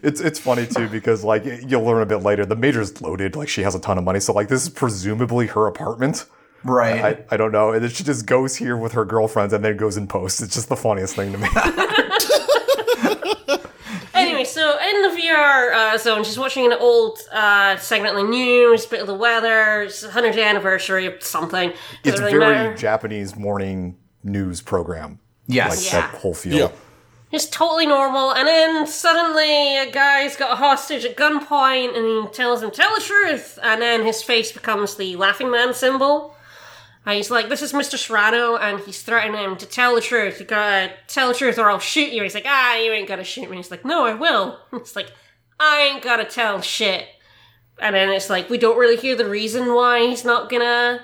It's 0.04 0.22
it's 0.22 0.38
funny 0.40 0.68
too 0.68 0.88
because 0.88 1.24
like 1.24 1.44
you'll 1.68 1.84
learn 1.84 2.04
a 2.04 2.06
bit 2.06 2.18
later. 2.18 2.46
The 2.46 2.56
major's 2.56 3.02
loaded, 3.02 3.36
like 3.36 3.50
she 3.50 3.64
has 3.64 3.74
a 3.74 3.80
ton 3.80 3.98
of 3.98 4.04
money, 4.04 4.20
so 4.20 4.34
like 4.34 4.48
this 4.48 4.62
is 4.64 4.70
presumably 4.70 5.48
her 5.48 5.66
apartment. 5.66 6.26
right. 6.64 7.04
I, 7.32 7.34
I 7.34 7.38
don't 7.38 7.52
know. 7.52 7.72
And 7.72 7.84
then 7.84 7.90
she 7.90 8.04
just 8.04 8.28
goes 8.28 8.56
here 8.56 8.78
with 8.78 8.92
her 8.94 9.04
girlfriends 9.04 9.52
and 9.52 9.64
then 9.66 9.78
goes 9.78 9.98
and 9.98 10.08
posts. 10.08 10.42
It's 10.44 10.54
just 10.54 10.70
the 10.70 10.76
funniest 10.76 11.16
thing 11.16 11.32
to 11.32 11.38
me. 11.40 11.48
Anyway, 14.20 14.44
so 14.44 14.78
in 14.80 15.02
the 15.04 15.22
VR 15.22 15.74
uh, 15.74 15.98
zone, 15.98 16.24
she's 16.24 16.38
watching 16.40 16.66
an 16.66 16.74
old 16.74 17.20
uh, 17.32 17.78
segment 17.78 18.16
of 18.18 18.24
the 18.26 18.30
news, 18.30 18.86
bit 18.86 19.02
of 19.02 19.08
the 19.08 19.14
weather, 19.14 19.84
it's 19.84 20.02
the 20.02 20.08
100th 20.10 20.44
anniversary 20.44 21.06
of 21.06 21.22
something. 21.24 21.70
it's 21.72 21.80
Doesn't 22.20 22.26
really 22.26 22.38
very 22.38 22.54
matter. 22.56 22.76
Japanese 22.76 23.36
morning 23.36 23.98
news 24.24 24.62
program. 24.62 25.20
yes. 25.48 25.70
Like 25.86 25.94
Yeah. 25.94 26.02
that 26.12 26.20
whole 26.20 26.34
feel. 26.34 26.56
Yeah. 26.58 26.72
It's 27.32 27.46
totally 27.48 27.86
normal, 27.86 28.32
and 28.32 28.48
then 28.48 28.88
suddenly 28.88 29.78
a 29.78 29.92
guy's 29.92 30.36
got 30.36 30.52
a 30.54 30.56
hostage 30.56 31.06
at 31.06 31.16
gunpoint, 31.16 31.96
and 31.96 32.28
he 32.28 32.34
tells 32.34 32.64
him, 32.64 32.72
"Tell 32.72 32.94
the 32.96 33.02
truth," 33.02 33.60
and 33.62 33.80
then 33.80 34.04
his 34.04 34.24
face 34.24 34.52
becomes 34.52 34.96
the 34.96 35.16
laughing 35.16 35.52
man 35.52 35.76
symbol. 35.76 36.36
And 37.06 37.16
he's 37.16 37.32
like, 37.32 37.50
"This 37.50 37.62
is 37.62 37.74
Mr. 37.74 37.98
Serano," 37.98 38.58
and 38.58 38.80
he's 38.82 39.02
threatening 39.02 39.42
him 39.42 39.56
to 39.58 39.66
tell 39.66 39.96
the 39.96 40.02
truth. 40.02 40.40
You 40.40 40.46
gotta 40.46 40.92
tell 41.08 41.30
the 41.30 41.34
truth, 41.34 41.58
or 41.58 41.70
I'll 41.70 41.80
shoot 41.80 42.12
you. 42.12 42.24
He's 42.24 42.36
like, 42.36 42.46
"Ah, 42.48 42.76
you 42.76 42.92
ain't 42.92 43.08
gonna 43.08 43.24
shoot 43.24 43.50
me." 43.50 43.58
He's 43.58 43.72
like, 43.72 43.86
"No, 43.86 44.06
I 44.06 44.14
will." 44.14 44.60
It's 44.74 44.96
like, 44.96 45.12
"I 45.60 45.82
ain't 45.82 46.04
gotta 46.04 46.26
tell 46.26 46.62
shit." 46.62 47.08
And 47.82 47.96
then 47.96 48.10
it's 48.10 48.30
like 48.30 48.50
we 48.50 48.58
don't 48.58 48.78
really 48.78 48.98
hear 48.98 49.16
the 49.16 49.30
reason 49.30 49.74
why 49.74 50.08
he's 50.08 50.26
not 50.26 50.50
gonna 50.50 51.02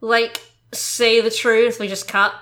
like 0.00 0.40
say 0.72 1.20
the 1.20 1.30
truth. 1.30 1.80
We 1.80 1.88
just 1.88 2.08
cut. 2.08 2.34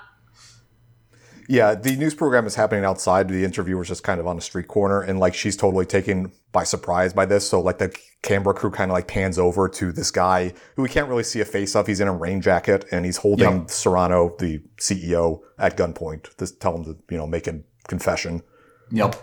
Yeah, 1.49 1.75
the 1.75 1.97
news 1.97 2.15
program 2.15 2.47
is 2.47 2.55
happening 2.55 2.85
outside. 2.85 3.29
The 3.29 3.45
interviewer's 3.45 3.89
just 3.89 4.03
kind 4.03 4.19
of 4.19 4.27
on 4.27 4.39
a 4.39 4.41
street 4.41 4.69
corner, 4.69 5.03
and 5.03 5.19
like 5.19 5.35
she's 5.35 5.57
totally 5.57 5.87
taken 5.87 6.33
by 6.53 6.65
surprise 6.65 7.13
by 7.13 7.27
this. 7.27 7.49
So 7.49 7.61
like 7.61 7.79
the 7.79 7.95
camera 8.25 8.55
crew 8.55 8.71
kind 8.71 8.91
of 8.91 8.95
like 8.95 9.07
pans 9.07 9.39
over 9.39 9.69
to 9.69 9.93
this 9.93 10.11
guy 10.11 10.53
who 10.75 10.83
we 10.83 10.89
can't 10.89 11.09
really 11.09 11.23
see 11.23 11.41
a 11.41 11.45
face 11.45 11.77
of. 11.77 11.87
He's 11.87 12.01
in 12.01 12.09
a 12.09 12.13
rain 12.13 12.41
jacket 12.41 12.87
and 12.91 13.05
he's 13.05 13.19
holding 13.19 13.61
Yep. 13.61 13.71
Serano, 13.71 14.35
the 14.39 14.61
CEO, 14.79 15.41
at 15.59 15.77
gunpoint 15.77 16.35
to 16.37 16.59
tell 16.59 16.75
him 16.75 16.85
to 16.85 16.97
you 17.11 17.19
know 17.19 17.27
make 17.27 17.47
a 17.47 17.61
confession. 17.87 18.43
Yep. 18.91 19.15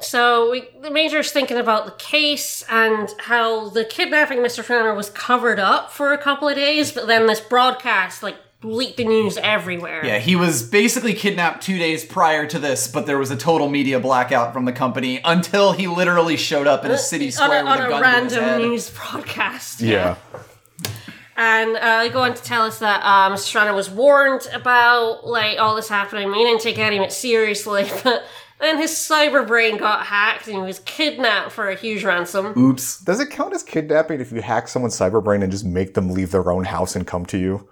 So 0.00 0.50
we, 0.50 0.68
the 0.80 0.90
major's 0.90 1.32
thinking 1.32 1.56
about 1.56 1.86
the 1.86 1.92
case 1.92 2.64
and 2.68 3.08
how 3.18 3.68
the 3.70 3.84
kidnapping 3.84 4.38
of 4.38 4.44
Mr. 4.44 4.62
Fenner 4.62 4.94
was 4.94 5.10
covered 5.10 5.58
up 5.58 5.90
for 5.90 6.12
a 6.12 6.18
couple 6.18 6.48
of 6.48 6.54
days, 6.54 6.92
but 6.92 7.06
then 7.06 7.26
this 7.26 7.40
broadcast 7.40 8.22
like 8.22 8.36
leaked 8.62 8.96
the 8.96 9.04
news 9.04 9.36
everywhere. 9.36 10.04
Yeah, 10.04 10.18
he 10.18 10.34
was 10.34 10.62
basically 10.62 11.14
kidnapped 11.14 11.62
two 11.62 11.78
days 11.78 12.04
prior 12.04 12.46
to 12.46 12.58
this, 12.58 12.88
but 12.88 13.06
there 13.06 13.18
was 13.18 13.30
a 13.30 13.36
total 13.36 13.68
media 13.68 14.00
blackout 14.00 14.52
from 14.52 14.64
the 14.64 14.72
company 14.72 15.20
until 15.24 15.72
he 15.72 15.86
literally 15.86 16.36
showed 16.36 16.66
up 16.66 16.84
in 16.84 16.90
a 16.90 16.98
city 16.98 17.26
on 17.26 17.32
square 17.32 17.60
a, 17.60 17.64
with 17.64 17.72
on 17.72 17.80
a 17.80 17.86
a 17.86 18.00
gun 18.00 18.02
to 18.02 18.24
his 18.24 18.36
random 18.36 18.44
head. 18.44 18.60
news 18.68 18.90
broadcast. 18.90 19.80
Yeah. 19.80 20.16
And 21.36 21.76
uh, 21.76 22.00
they 22.00 22.08
go 22.08 22.22
on 22.22 22.34
to 22.34 22.42
tell 22.42 22.62
us 22.62 22.80
that 22.80 23.00
um, 23.04 23.34
Mr. 23.34 23.52
Fenner 23.52 23.72
was 23.72 23.88
warned 23.88 24.48
about 24.52 25.24
like 25.24 25.58
all 25.58 25.76
this 25.76 25.88
happening. 25.88 26.32
He 26.34 26.42
didn't 26.42 26.60
take 26.60 26.78
any 26.78 26.96
of 26.98 27.04
it 27.04 27.12
seriously, 27.12 27.88
but 28.02 28.24
then 28.58 28.78
his 28.78 28.90
cyber 28.90 29.46
brain 29.46 29.76
got 29.76 30.04
hacked 30.04 30.48
and 30.48 30.56
he 30.56 30.62
was 30.62 30.80
kidnapped 30.80 31.52
for 31.52 31.68
a 31.68 31.76
huge 31.76 32.02
ransom. 32.02 32.58
Oops. 32.58 33.00
Does 33.02 33.20
it 33.20 33.30
count 33.30 33.54
as 33.54 33.62
kidnapping 33.62 34.20
if 34.20 34.32
you 34.32 34.42
hack 34.42 34.66
someone's 34.66 34.98
cyber 34.98 35.22
brain 35.22 35.44
and 35.44 35.52
just 35.52 35.64
make 35.64 35.94
them 35.94 36.10
leave 36.10 36.32
their 36.32 36.50
own 36.50 36.64
house 36.64 36.96
and 36.96 37.06
come 37.06 37.24
to 37.26 37.38
you? 37.38 37.68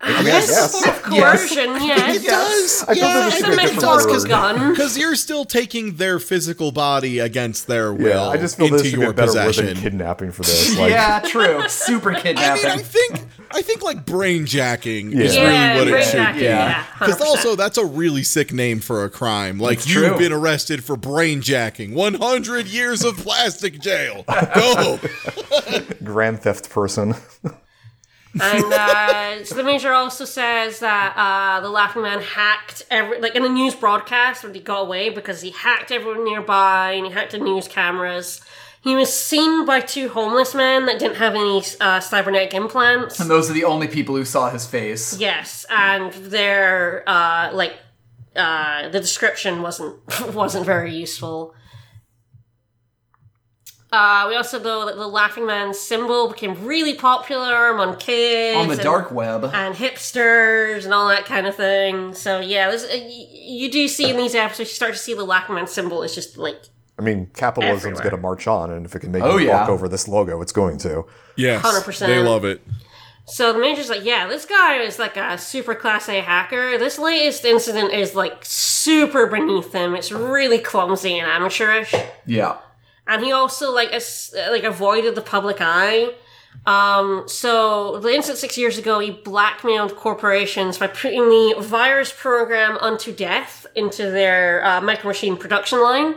I 0.00 0.16
mean, 0.18 0.26
Yes, 0.26 0.48
I 0.50 0.52
guess. 0.52 0.72
sort 0.84 0.96
of 0.96 1.02
coercion, 1.02 1.70
yes. 1.82 2.16
It 2.24 2.26
does. 2.28 2.84
I 2.88 2.92
yeah, 2.92 3.24
was 3.24 3.34
It's 3.34 3.36
should 3.36 3.44
a 3.46 3.48
be 3.48 3.54
a 3.54 3.60
different 3.68 3.74
metaphorical 3.82 4.12
word. 4.18 4.28
gun. 4.28 4.70
Because 4.72 4.98
you're 4.98 5.14
still 5.14 5.44
taking 5.46 5.96
their 5.96 6.18
physical 6.18 6.72
body 6.72 7.20
against 7.20 7.68
their 7.68 7.92
will 7.94 8.08
Yeah, 8.08 8.28
I 8.28 8.36
just 8.36 8.56
feel 8.58 8.66
into 8.66 8.78
this 8.78 8.86
should 8.90 8.96
be 8.96 9.00
your 9.00 9.10
a 9.12 9.14
better 9.14 9.32
word 9.32 9.46
possession. 9.46 9.66
than 9.66 9.76
kidnapping 9.82 10.32
for 10.32 10.42
this. 10.42 10.76
Like, 10.78 10.90
yeah, 10.90 11.20
true. 11.20 11.66
Super 11.70 12.12
kidnapping. 12.14 12.66
I 12.70 12.76
kidnapping. 12.76 12.76
mean, 12.76 12.78
I 12.80 12.82
think 12.82 13.20
I 13.52 13.62
think 13.62 13.82
like 13.82 14.04
brain 14.04 14.44
jacking 14.46 15.12
is 15.12 15.34
Yeah. 15.36 15.42
really 15.42 15.54
Yeah, 15.54 15.78
what 15.78 15.88
it 15.88 16.04
should 16.04 16.34
be. 16.38 16.44
yeah, 16.44 16.84
Because 16.98 17.16
100%. 17.18 17.24
also 17.26 17.56
that's 17.56 17.78
a 17.78 17.84
really 17.86 18.24
sick 18.24 18.52
name 18.52 18.80
for 18.80 19.04
a 19.04 19.10
crime. 19.10 19.58
Like 19.58 19.78
It's 19.78 19.88
you've 19.88 20.04
true. 20.08 20.18
been 20.18 20.32
arrested 20.32 20.84
for 20.84 20.96
brain 20.96 21.40
jacking. 21.40 21.94
100 21.94 22.66
years 22.66 23.04
of 23.04 23.16
plastic 23.16 23.80
jail. 23.80 24.24
Go. 24.54 24.98
grand 26.04 26.40
theft 26.42 26.68
person. 26.68 27.14
And 28.40 28.72
uh, 28.72 29.44
so 29.44 29.54
the 29.54 29.62
major 29.62 29.92
also 29.92 30.24
says 30.24 30.80
that 30.80 31.14
uh, 31.16 31.60
the 31.60 31.68
Laughing 31.68 32.02
Man 32.02 32.20
hacked 32.20 32.84
every 32.90 33.20
like 33.20 33.34
in 33.36 33.44
a 33.44 33.48
news 33.48 33.74
broadcast 33.74 34.42
when 34.42 34.54
he 34.54 34.60
got 34.60 34.80
away 34.82 35.10
because 35.10 35.40
he 35.40 35.50
hacked 35.50 35.92
everyone 35.92 36.24
nearby 36.24 36.92
and 36.92 37.06
he 37.06 37.12
hacked 37.12 37.32
the 37.32 37.38
news 37.38 37.68
cameras. 37.68 38.40
He 38.82 38.94
was 38.94 39.10
seen 39.10 39.64
by 39.64 39.80
two 39.80 40.08
homeless 40.10 40.54
men 40.54 40.84
that 40.86 40.98
didn't 40.98 41.16
have 41.16 41.34
any 41.34 41.62
uh, 41.80 42.00
cybernetic 42.00 42.52
implants. 42.52 43.18
and 43.18 43.30
those 43.30 43.48
are 43.48 43.54
the 43.54 43.64
only 43.64 43.88
people 43.88 44.14
who 44.14 44.24
saw 44.24 44.50
his 44.50 44.66
face. 44.66 45.18
Yes, 45.18 45.64
and 45.70 46.12
their 46.12 47.02
uh, 47.06 47.50
like 47.54 47.74
uh, 48.36 48.88
the 48.88 49.00
description 49.00 49.62
wasn't 49.62 49.96
wasn't 50.34 50.66
very 50.66 50.94
useful. 50.94 51.54
Uh, 53.94 54.26
we 54.28 54.34
also 54.34 54.58
know 54.58 54.86
that 54.86 54.96
the 54.96 55.06
Laughing 55.06 55.46
Man 55.46 55.72
symbol 55.72 56.26
became 56.28 56.64
really 56.64 56.94
popular 56.94 57.68
among 57.68 57.96
kids 57.96 58.56
On 58.58 58.66
the 58.66 58.72
and- 58.74 58.82
dark 58.82 59.12
web. 59.12 59.44
and 59.44 59.72
hipsters 59.74 60.84
and 60.84 60.92
all 60.92 61.06
that 61.08 61.26
kind 61.26 61.46
of 61.46 61.54
thing. 61.54 62.12
So 62.12 62.40
yeah, 62.40 62.70
this, 62.72 62.82
uh, 62.84 62.88
y- 62.90 63.26
you 63.30 63.70
do 63.70 63.86
see 63.86 64.10
in 64.10 64.16
these 64.16 64.34
episodes, 64.34 64.70
you 64.70 64.74
start 64.74 64.94
to 64.94 64.98
see 64.98 65.14
the 65.14 65.22
Laughing 65.24 65.54
Man 65.54 65.68
symbol 65.68 66.02
is 66.02 66.12
just 66.14 66.36
like 66.36 66.60
I 66.98 67.02
mean, 67.02 67.28
capitalism's 67.34 68.00
going 68.00 68.10
to 68.12 68.16
march 68.16 68.46
on, 68.48 68.70
and 68.72 68.84
if 68.86 68.94
it 68.96 69.00
can 69.00 69.12
make 69.12 69.22
Oh, 69.22 69.36
you 69.36 69.46
yeah. 69.48 69.60
walk 69.60 69.68
over 69.68 69.88
this 69.88 70.06
logo, 70.08 70.40
it's 70.42 70.52
going 70.52 70.78
to. 70.78 71.04
Yes. 71.36 71.62
100%. 71.64 71.98
They 72.06 72.18
love 72.20 72.44
it. 72.44 72.62
So 73.26 73.52
the 73.52 73.58
major's 73.58 73.88
like, 73.90 74.04
yeah, 74.04 74.26
this 74.28 74.44
guy 74.44 74.76
is 74.78 74.98
like 74.98 75.16
a 75.16 75.38
super 75.38 75.74
class 75.74 76.08
A 76.08 76.20
hacker. 76.20 76.78
This 76.78 76.98
latest 76.98 77.44
incident 77.44 77.92
is 77.92 78.14
like 78.14 78.44
super 78.44 79.26
beneath 79.26 79.72
him. 79.72 79.94
It's 79.94 80.12
really 80.12 80.58
clumsy 80.58 81.18
and 81.18 81.28
amateurish. 81.30 81.94
Yeah. 82.26 82.58
And 83.06 83.24
he 83.24 83.32
also 83.32 83.72
like 83.72 83.90
as, 83.90 84.34
like 84.50 84.64
avoided 84.64 85.14
the 85.14 85.20
public 85.22 85.58
eye. 85.60 86.14
Um, 86.66 87.24
so 87.26 87.98
the 87.98 88.08
incident 88.08 88.38
six 88.38 88.56
years 88.56 88.78
ago, 88.78 88.98
he 88.98 89.10
blackmailed 89.10 89.96
corporations 89.96 90.78
by 90.78 90.86
putting 90.86 91.28
the 91.28 91.56
virus 91.58 92.12
program 92.16 92.78
unto 92.78 93.12
death 93.12 93.66
into 93.74 94.10
their 94.10 94.64
uh, 94.64 94.80
micro 94.80 95.08
machine 95.08 95.36
production 95.36 95.82
line. 95.82 96.16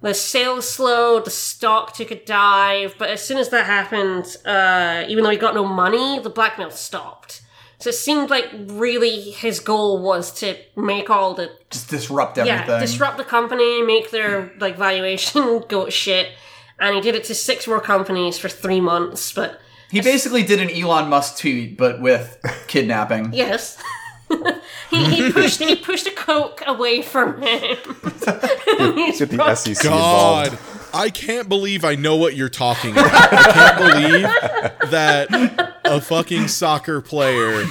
The 0.00 0.14
sales 0.14 0.68
slowed, 0.68 1.26
the 1.26 1.30
stock 1.30 1.92
took 1.92 2.10
a 2.10 2.24
dive, 2.24 2.94
but 2.98 3.10
as 3.10 3.22
soon 3.22 3.36
as 3.36 3.50
that 3.50 3.66
happened, 3.66 4.34
uh, 4.46 5.04
even 5.08 5.22
though 5.22 5.30
he 5.30 5.36
got 5.36 5.54
no 5.54 5.66
money, 5.66 6.18
the 6.18 6.30
blackmail 6.30 6.70
stopped. 6.70 7.42
So 7.80 7.88
it 7.88 7.94
seemed 7.94 8.28
like 8.28 8.46
really 8.66 9.20
his 9.30 9.58
goal 9.58 10.02
was 10.02 10.30
to 10.40 10.56
make 10.76 11.08
all 11.08 11.32
the 11.34 11.50
Just 11.70 11.88
disrupt 11.88 12.36
everything. 12.38 12.68
yeah 12.68 12.78
disrupt 12.80 13.16
the 13.16 13.24
company, 13.24 13.82
make 13.82 14.10
their 14.10 14.52
like 14.58 14.76
valuation 14.76 15.60
go 15.68 15.86
to 15.86 15.90
shit, 15.90 16.28
and 16.78 16.94
he 16.94 17.00
did 17.00 17.14
it 17.14 17.24
to 17.24 17.34
six 17.34 17.66
more 17.66 17.80
companies 17.80 18.38
for 18.38 18.48
three 18.50 18.80
months. 18.80 19.32
But 19.32 19.60
He 19.90 20.00
basically 20.02 20.42
did 20.42 20.60
an 20.60 20.70
Elon 20.70 21.08
Musk 21.08 21.38
tweet, 21.38 21.78
but 21.78 22.00
with 22.02 22.36
kidnapping. 22.68 23.32
yes, 23.32 23.78
he, 24.90 25.04
he 25.06 25.32
pushed 25.32 25.58
he 25.60 25.74
pushed 25.76 26.06
a 26.06 26.10
coke 26.12 26.62
away 26.66 27.00
from 27.02 27.40
him. 27.40 27.76
He's 28.94 29.18
Get 29.20 29.30
the 29.30 29.54
SEC 29.54 29.82
God, 29.82 30.46
involved. 30.52 30.58
I 30.92 31.08
can't 31.08 31.48
believe 31.48 31.84
I 31.84 31.94
know 31.94 32.16
what 32.16 32.34
you're 32.36 32.48
talking 32.48 32.92
about. 32.92 33.10
I 33.12 33.52
can't 33.52 33.78
believe 33.78 34.90
that 34.90 35.69
a 35.90 36.00
fucking 36.00 36.48
soccer 36.48 37.00
player 37.00 37.66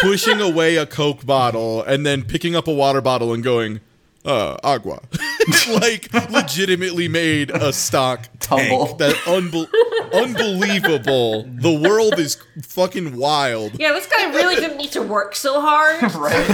pushing 0.00 0.40
away 0.40 0.76
a 0.76 0.86
Coke 0.86 1.26
bottle 1.26 1.82
and 1.82 2.06
then 2.06 2.22
picking 2.24 2.56
up 2.56 2.68
a 2.68 2.72
water 2.72 3.00
bottle 3.00 3.32
and 3.34 3.42
going, 3.42 3.80
uh, 4.24 4.56
agua. 4.62 5.00
like, 5.70 6.12
legitimately 6.30 7.08
made 7.08 7.50
a 7.50 7.72
stock 7.72 8.28
Tumble. 8.40 8.86
tank 8.86 8.98
that 8.98 9.14
unbel- 9.26 9.68
Unbelievable. 10.12 11.44
The 11.44 11.72
world 11.72 12.18
is 12.18 12.38
fucking 12.62 13.16
wild. 13.16 13.78
Yeah, 13.78 13.92
this 13.92 14.06
guy 14.06 14.30
really 14.32 14.56
didn't 14.56 14.78
need 14.78 14.92
to 14.92 15.02
work 15.02 15.34
so 15.34 15.60
hard. 15.60 16.02
right? 16.14 16.46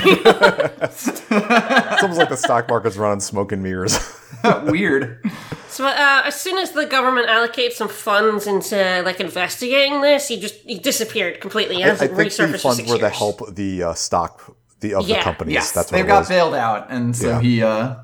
It's 0.82 2.02
almost 2.02 2.18
like 2.18 2.28
the 2.28 2.36
stock 2.36 2.68
market's 2.68 2.96
running 2.96 3.12
on 3.12 3.20
smoke 3.20 3.52
and 3.52 3.62
mirrors. 3.62 3.96
Weird. 4.64 5.20
So 5.68 5.86
uh, 5.86 6.22
as 6.24 6.40
soon 6.40 6.58
as 6.58 6.72
the 6.72 6.86
government 6.86 7.28
allocates 7.28 7.72
some 7.72 7.88
funds 7.88 8.46
into 8.46 9.02
like 9.04 9.20
investigating 9.20 10.00
this, 10.02 10.28
he 10.28 10.38
just 10.38 10.54
he 10.56 10.78
disappeared 10.78 11.40
completely. 11.40 11.76
He 11.76 11.84
I 11.84 11.88
hasn't 11.88 12.14
think 12.16 12.32
the 12.32 12.58
funds 12.58 12.78
six 12.78 12.90
were 12.90 12.98
to 12.98 13.08
help 13.08 13.54
the 13.54 13.82
uh, 13.82 13.94
stock 13.94 14.56
the 14.80 14.94
of 14.94 15.06
the 15.06 15.16
companies. 15.16 15.54
Yes, 15.54 15.72
That's 15.72 15.90
what 15.90 15.98
they've 15.98 16.06
got 16.06 16.20
was. 16.20 16.28
bailed 16.28 16.54
out, 16.54 16.90
and 16.90 17.16
so 17.16 17.28
Yeah. 17.28 17.40
he 17.40 17.62
uh 17.62 17.96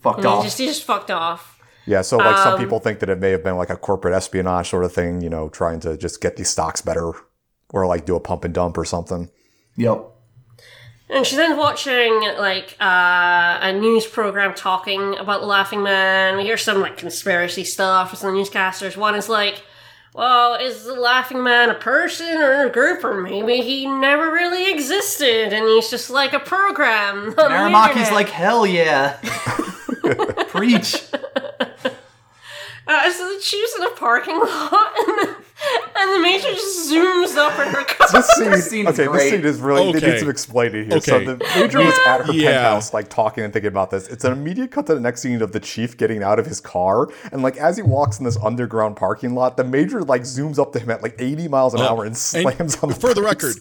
fucked 0.00 0.18
And 0.18 0.26
he 0.26 0.32
off. 0.32 0.44
just 0.44 0.58
he 0.58 0.66
just 0.66 0.84
fucked 0.84 1.10
off. 1.10 1.58
Yeah, 1.84 2.02
so 2.02 2.16
like 2.16 2.36
Um, 2.36 2.42
some 2.44 2.58
people 2.58 2.78
think 2.78 3.00
that 3.00 3.08
it 3.08 3.18
may 3.18 3.30
have 3.32 3.42
been 3.42 3.56
like 3.56 3.70
a 3.70 3.76
corporate 3.76 4.14
espionage 4.14 4.70
sort 4.70 4.84
of 4.84 4.92
thing, 4.92 5.20
you 5.20 5.28
know, 5.28 5.48
trying 5.48 5.80
to 5.80 5.96
just 5.96 6.20
get 6.20 6.36
these 6.36 6.48
stocks 6.48 6.80
better 6.80 7.12
or 7.70 7.86
like 7.86 8.06
do 8.06 8.14
a 8.14 8.20
pump 8.20 8.44
and 8.44 8.54
dump 8.54 8.78
or 8.78 8.84
something. 8.84 9.30
Yep. 9.76 10.04
And 11.12 11.26
she's 11.26 11.36
then 11.36 11.58
watching 11.58 12.22
like 12.38 12.74
uh, 12.80 13.58
a 13.60 13.72
news 13.72 14.06
program 14.06 14.54
talking 14.54 15.18
about 15.18 15.42
the 15.42 15.46
Laughing 15.46 15.82
Man. 15.82 16.38
We 16.38 16.44
hear 16.44 16.56
some 16.56 16.80
like 16.80 16.96
conspiracy 16.96 17.64
stuff 17.64 18.08
from 18.10 18.18
some 18.18 18.34
newscasters. 18.34 18.96
One 18.96 19.14
is 19.14 19.28
like, 19.28 19.62
"Well, 20.14 20.54
is 20.54 20.84
the 20.84 20.94
Laughing 20.94 21.42
Man 21.42 21.68
a 21.68 21.74
person 21.74 22.40
or 22.40 22.66
a 22.66 22.70
group, 22.70 23.04
or 23.04 23.20
maybe 23.20 23.58
he 23.58 23.86
never 23.86 24.32
really 24.32 24.72
existed 24.72 25.52
and 25.52 25.66
he's 25.66 25.90
just 25.90 26.08
like 26.08 26.32
a 26.32 26.40
program?" 26.40 27.18
on 27.18 27.36
the 27.36 27.42
Naramaki's 27.42 27.90
internet." 27.90 28.12
like, 28.14 28.28
hell 28.30 28.66
yeah. 28.66 29.18
Preach. 30.48 31.02
Uh, 32.86 33.10
so 33.12 33.32
the 33.34 33.40
chief's 33.40 33.76
in 33.76 33.84
a 33.84 33.90
parking 33.90 34.36
lot, 34.38 34.92
and 34.98 35.18
the, 35.18 35.36
and 35.96 36.12
the 36.16 36.20
major 36.20 36.48
just 36.52 36.90
zooms 36.90 37.36
up 37.36 37.52
in 37.64 37.72
her 37.72 37.84
car. 37.84 38.08
This 38.12 38.26
scene, 38.30 38.56
scene's 38.60 38.88
okay, 38.98 39.06
great. 39.06 39.18
this 39.18 39.30
scene 39.30 39.44
is 39.44 39.60
really, 39.60 39.92
they 39.92 39.98
Okay. 39.98 40.10
need 40.12 40.18
some 40.18 40.28
explaining 40.30 40.90
here. 40.90 41.00
So 41.00 41.20
the 41.20 41.36
major 41.56 41.78
was 41.78 41.94
at 42.06 42.26
her 42.26 42.32
Yeah. 42.32 42.50
penthouse, 42.50 42.92
like 42.92 43.08
talking 43.08 43.44
and 43.44 43.52
thinking 43.52 43.68
about 43.68 43.90
this. 43.92 44.08
It's 44.08 44.24
an 44.24 44.32
immediate 44.32 44.72
cut 44.72 44.86
to 44.86 44.94
the 44.94 45.00
next 45.00 45.20
scene 45.22 45.40
of 45.42 45.52
the 45.52 45.60
chief 45.60 45.96
getting 45.96 46.22
out 46.24 46.40
of 46.40 46.46
his 46.46 46.60
car. 46.60 47.08
And 47.30 47.42
like 47.42 47.56
as 47.56 47.76
he 47.76 47.82
walks 47.82 48.18
in 48.18 48.24
this 48.24 48.36
underground 48.42 48.96
parking 48.96 49.34
lot, 49.36 49.56
the 49.56 49.64
major 49.64 50.02
like 50.02 50.22
zooms 50.22 50.58
up 50.58 50.72
to 50.72 50.80
him 50.80 50.90
at 50.90 51.02
like 51.04 51.14
80 51.20 51.46
miles 51.48 51.74
an 51.74 51.80
hour 51.82 52.00
and 52.04 52.08
And 52.08 52.16
slams 52.18 52.76
on 52.82 52.88
the 52.88 52.94
for 52.96 53.14
the 53.14 53.22
record, 53.22 53.54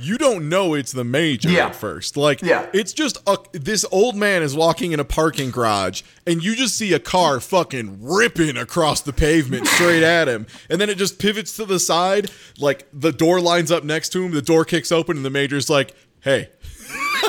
you 0.00 0.18
don't 0.18 0.48
know 0.48 0.74
it's 0.74 0.92
the 0.92 1.04
major 1.04 1.50
Yeah. 1.50 1.66
at 1.66 1.74
first. 1.76 2.16
Like, 2.16 2.42
Yeah. 2.42 2.66
it's 2.72 2.92
just 2.92 3.18
a, 3.26 3.36
this 3.52 3.84
old 3.90 4.16
man 4.16 4.42
is 4.42 4.54
walking 4.54 4.92
in 4.92 5.00
a 5.00 5.04
parking 5.04 5.50
garage, 5.50 6.02
and 6.26 6.42
you 6.42 6.54
just 6.54 6.76
see 6.76 6.92
a 6.92 6.98
car 6.98 7.40
fucking 7.40 7.98
ripping 8.00 8.56
across 8.56 9.00
the 9.00 9.12
pavement 9.12 9.66
straight 9.66 10.02
at 10.02 10.28
him, 10.28 10.46
and 10.70 10.80
then 10.80 10.88
it 10.90 10.98
just 10.98 11.18
pivots 11.18 11.54
to 11.56 11.64
the 11.64 11.78
side. 11.78 12.30
Like 12.58 12.86
the 12.92 13.12
door 13.12 13.40
lines 13.40 13.70
up 13.72 13.84
next 13.84 14.10
to 14.10 14.24
him, 14.24 14.32
the 14.32 14.42
door 14.42 14.64
kicks 14.64 14.90
open, 14.92 15.16
and 15.16 15.24
the 15.24 15.30
major's 15.30 15.68
like, 15.70 15.94
"Hey." 16.20 16.48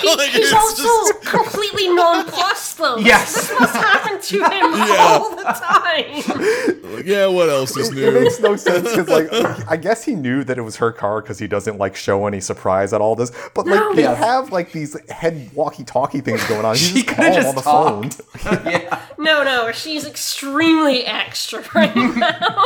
Like, 0.18 0.30
He's 0.32 0.52
also 0.54 0.84
just- 0.84 1.22
completely 1.26 1.90
nonplussed, 1.90 2.78
though. 2.78 2.98
Yes. 2.98 3.34
This 3.36 3.60
must 3.60 3.76
happen 3.76 4.22
to 4.22 4.36
him 4.38 4.92
all 5.00 5.36
the 5.36 5.44
time. 5.44 6.94
like, 6.96 7.06
yeah, 7.06 7.28
what 7.28 7.50
else 7.50 7.76
is 7.78 7.92
new? 7.92 8.08
It 8.08 8.14
new? 8.14 8.22
makes 8.22 8.40
no 8.40 8.56
sense 8.56 8.90
because, 8.90 9.08
like, 9.10 9.32
I 9.70 9.78
guess 9.78 10.04
he 10.04 10.16
knew 10.16 10.44
that 10.44 10.58
it 10.58 10.62
was 10.62 10.78
her 10.78 10.92
car 10.92 11.22
because 11.22 11.40
he 11.40 11.48
doesn't 11.48 11.78
like 11.78 11.96
show 11.96 12.26
any 12.28 12.40
surprise 12.42 12.94
at 12.94 13.02
all 13.02 13.16
this. 13.16 13.32
But 13.54 13.68
like, 13.68 13.80
No. 13.80 13.94
they 13.96 14.04
Yes. 14.04 14.18
have 14.18 14.52
like 14.52 14.72
these 14.72 14.98
head 15.10 15.50
walkie-talkie 15.54 16.22
things 16.22 16.44
going 16.48 16.66
on. 16.66 16.76
He's 16.76 16.88
She 16.90 17.04
just 17.04 17.16
could've 17.16 17.64
calm 17.64 17.96
on 17.98 18.04
just 18.10 18.18
the 18.34 18.40
phone. 18.40 18.66
yeah. 18.72 19.02
No, 19.18 19.44
no, 19.44 19.72
she's 19.72 20.06
extremely 20.06 21.06
extra 21.06 21.64
right 21.76 21.96
now. 21.96 22.66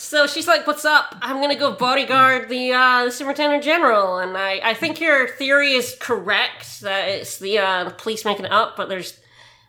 So 0.00 0.26
she's 0.26 0.48
like, 0.48 0.66
"What's 0.66 0.86
up? 0.86 1.14
I'm 1.20 1.42
gonna 1.42 1.54
go 1.54 1.72
bodyguard 1.72 2.48
the 2.48 2.72
uh, 2.72 3.04
the 3.04 3.10
superintendent 3.10 3.62
general." 3.62 4.16
And 4.16 4.34
I, 4.36 4.58
I 4.64 4.74
think 4.74 4.98
your 4.98 5.28
theory 5.28 5.72
is 5.72 5.94
correct 6.00 6.80
that 6.80 7.06
it's 7.08 7.38
the 7.38 7.58
uh, 7.58 7.84
the 7.84 7.90
police 7.90 8.24
making 8.24 8.46
it 8.46 8.50
up, 8.50 8.78
but 8.78 8.88
there's 8.88 9.20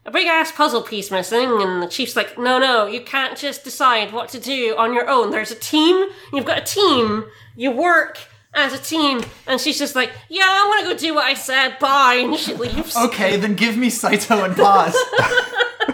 a 0.06 0.10
big 0.10 0.28
ass 0.28 0.52
puzzle 0.54 0.84
piece 0.84 1.12
missing. 1.12 1.62
And 1.62 1.84
the 1.84 1.88
chief's 1.88 2.16
like, 2.16 2.40
"No, 2.40 2.60
no, 2.60 2.88
you 2.88 3.02
can't 3.02 3.38
just 3.38 3.66
decide 3.66 4.14
what 4.14 4.30
to 4.30 4.40
do 4.40 4.74
on 4.78 4.94
your 4.94 5.10
own. 5.10 5.32
There's 5.32 5.52
a 5.52 5.56
team. 5.56 6.08
You've 6.32 6.46
got 6.46 6.60
a 6.60 6.66
team. 6.66 7.26
You 7.56 7.72
work." 7.72 8.18
As 8.54 8.74
a 8.74 8.78
team, 8.78 9.24
and 9.48 9.62
she's 9.62 9.80
just 9.80 9.96
like, 9.96 10.12
"Yeah, 10.28 10.44
I'm 10.46 10.70
gonna 10.70 10.94
go 10.94 10.98
do 10.98 11.16
what 11.16 11.24
I 11.24 11.36
said. 11.36 11.80
Bye," 11.80 12.16
and 12.16 12.36
she 12.38 12.54
leaves. 12.54 12.98
Okay, 12.98 13.38
then 13.38 13.56
give 13.56 13.78
me 13.78 13.90
Saito 13.90 14.44
and 14.44 14.58
pause. 14.58 14.94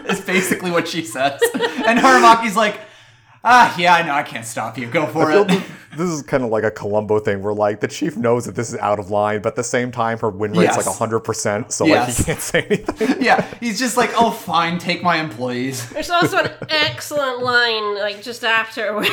is 0.10 0.22
basically 0.26 0.72
what 0.72 0.88
she 0.88 1.04
says. 1.04 1.40
And 1.54 2.00
Aramaki's 2.00 2.56
like, 2.56 2.80
ah, 3.44 3.76
yeah, 3.78 3.96
I 3.96 4.02
know, 4.06 4.14
I 4.14 4.24
can't 4.24 4.46
stop 4.46 4.78
you. 4.78 4.88
Go 4.88 5.06
for 5.08 5.32
it. 5.32 5.48
This 5.96 6.10
is 6.10 6.22
kind 6.22 6.44
of 6.44 6.50
like 6.52 6.64
a 6.64 6.70
Columbo 6.72 7.20
thing 7.20 7.42
where 7.42 7.54
like 7.54 7.80
the 7.80 7.88
chief 7.88 8.16
knows 8.18 8.46
that 8.46 8.56
this 8.56 8.70
is 8.72 8.78
out 8.80 9.00
of 9.00 9.10
line, 9.10 9.42
but 9.42 9.50
at 9.50 9.56
the 9.56 9.64
same 9.64 9.92
time 9.92 10.20
her 10.20 10.30
win 10.30 10.52
rate's 10.52 10.76
Yes. 10.76 10.86
like 10.86 10.96
hundred 10.98 11.22
percent, 11.22 11.72
so 11.72 11.86
Yes. 11.88 12.08
like 12.08 12.18
he 12.18 12.24
can't 12.26 12.40
say 12.42 12.62
anything. 12.70 13.22
yeah, 13.24 13.42
he's 13.60 13.80
just 13.80 13.98
like, 13.98 14.12
oh, 14.16 14.30
fine, 14.32 14.78
take 14.78 15.02
my 15.02 15.18
employees. 15.18 15.90
There's 15.90 16.10
also 16.12 16.38
an 16.38 16.52
excellent 16.70 17.42
line, 17.42 17.98
like 17.98 18.22
just 18.22 18.44
after, 18.44 18.94
where 18.96 19.06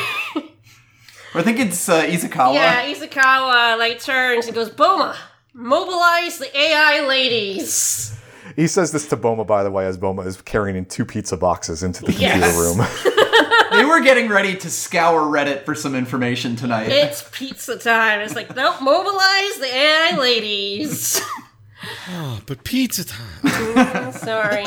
I 1.33 1.41
think 1.41 1.59
it's 1.59 1.89
uh, 1.89 2.03
Ishikawa. 2.03 2.53
yeah, 2.53 2.85
Ishikawa 2.85 3.77
like 3.79 3.99
turns 3.99 4.45
and 4.45 4.53
goes, 4.55 4.69
"Boma, 4.69 5.17
mobilize 5.53 6.37
the 6.37 6.55
AI 6.55 7.05
ladies." 7.07 8.15
He 8.55 8.67
says 8.67 8.91
this 8.91 9.07
to 9.09 9.15
Boma, 9.15 9.43
by 9.45 9.63
the 9.63 9.71
way, 9.71 9.85
as 9.85 9.97
Boma 9.97 10.21
is 10.23 10.41
carrying 10.41 10.75
in 10.77 10.85
two 10.85 11.05
pizza 11.05 11.35
boxes 11.37 11.83
into 11.83 12.03
the 12.03 12.11
Yes. 12.13 12.33
computer 12.33 12.59
room. 12.59 12.87
They 13.71 13.83
were 13.83 13.99
getting 13.99 14.29
ready 14.29 14.55
to 14.55 14.69
scour 14.69 15.21
Reddit 15.23 15.65
for 15.65 15.75
some 15.75 15.95
information 15.95 16.55
tonight. 16.55 16.87
It's 16.89 17.27
pizza 17.33 17.77
time. 17.77 18.21
It's 18.21 18.33
like, 18.35 18.55
nope, 18.55 18.75
mobilize 18.81 19.55
the 19.59 19.65
AI 19.69 20.15
ladies. 20.17 21.19
but 22.45 22.63
pizza 22.63 23.03
time. 23.05 24.11
Sorry. 24.13 24.65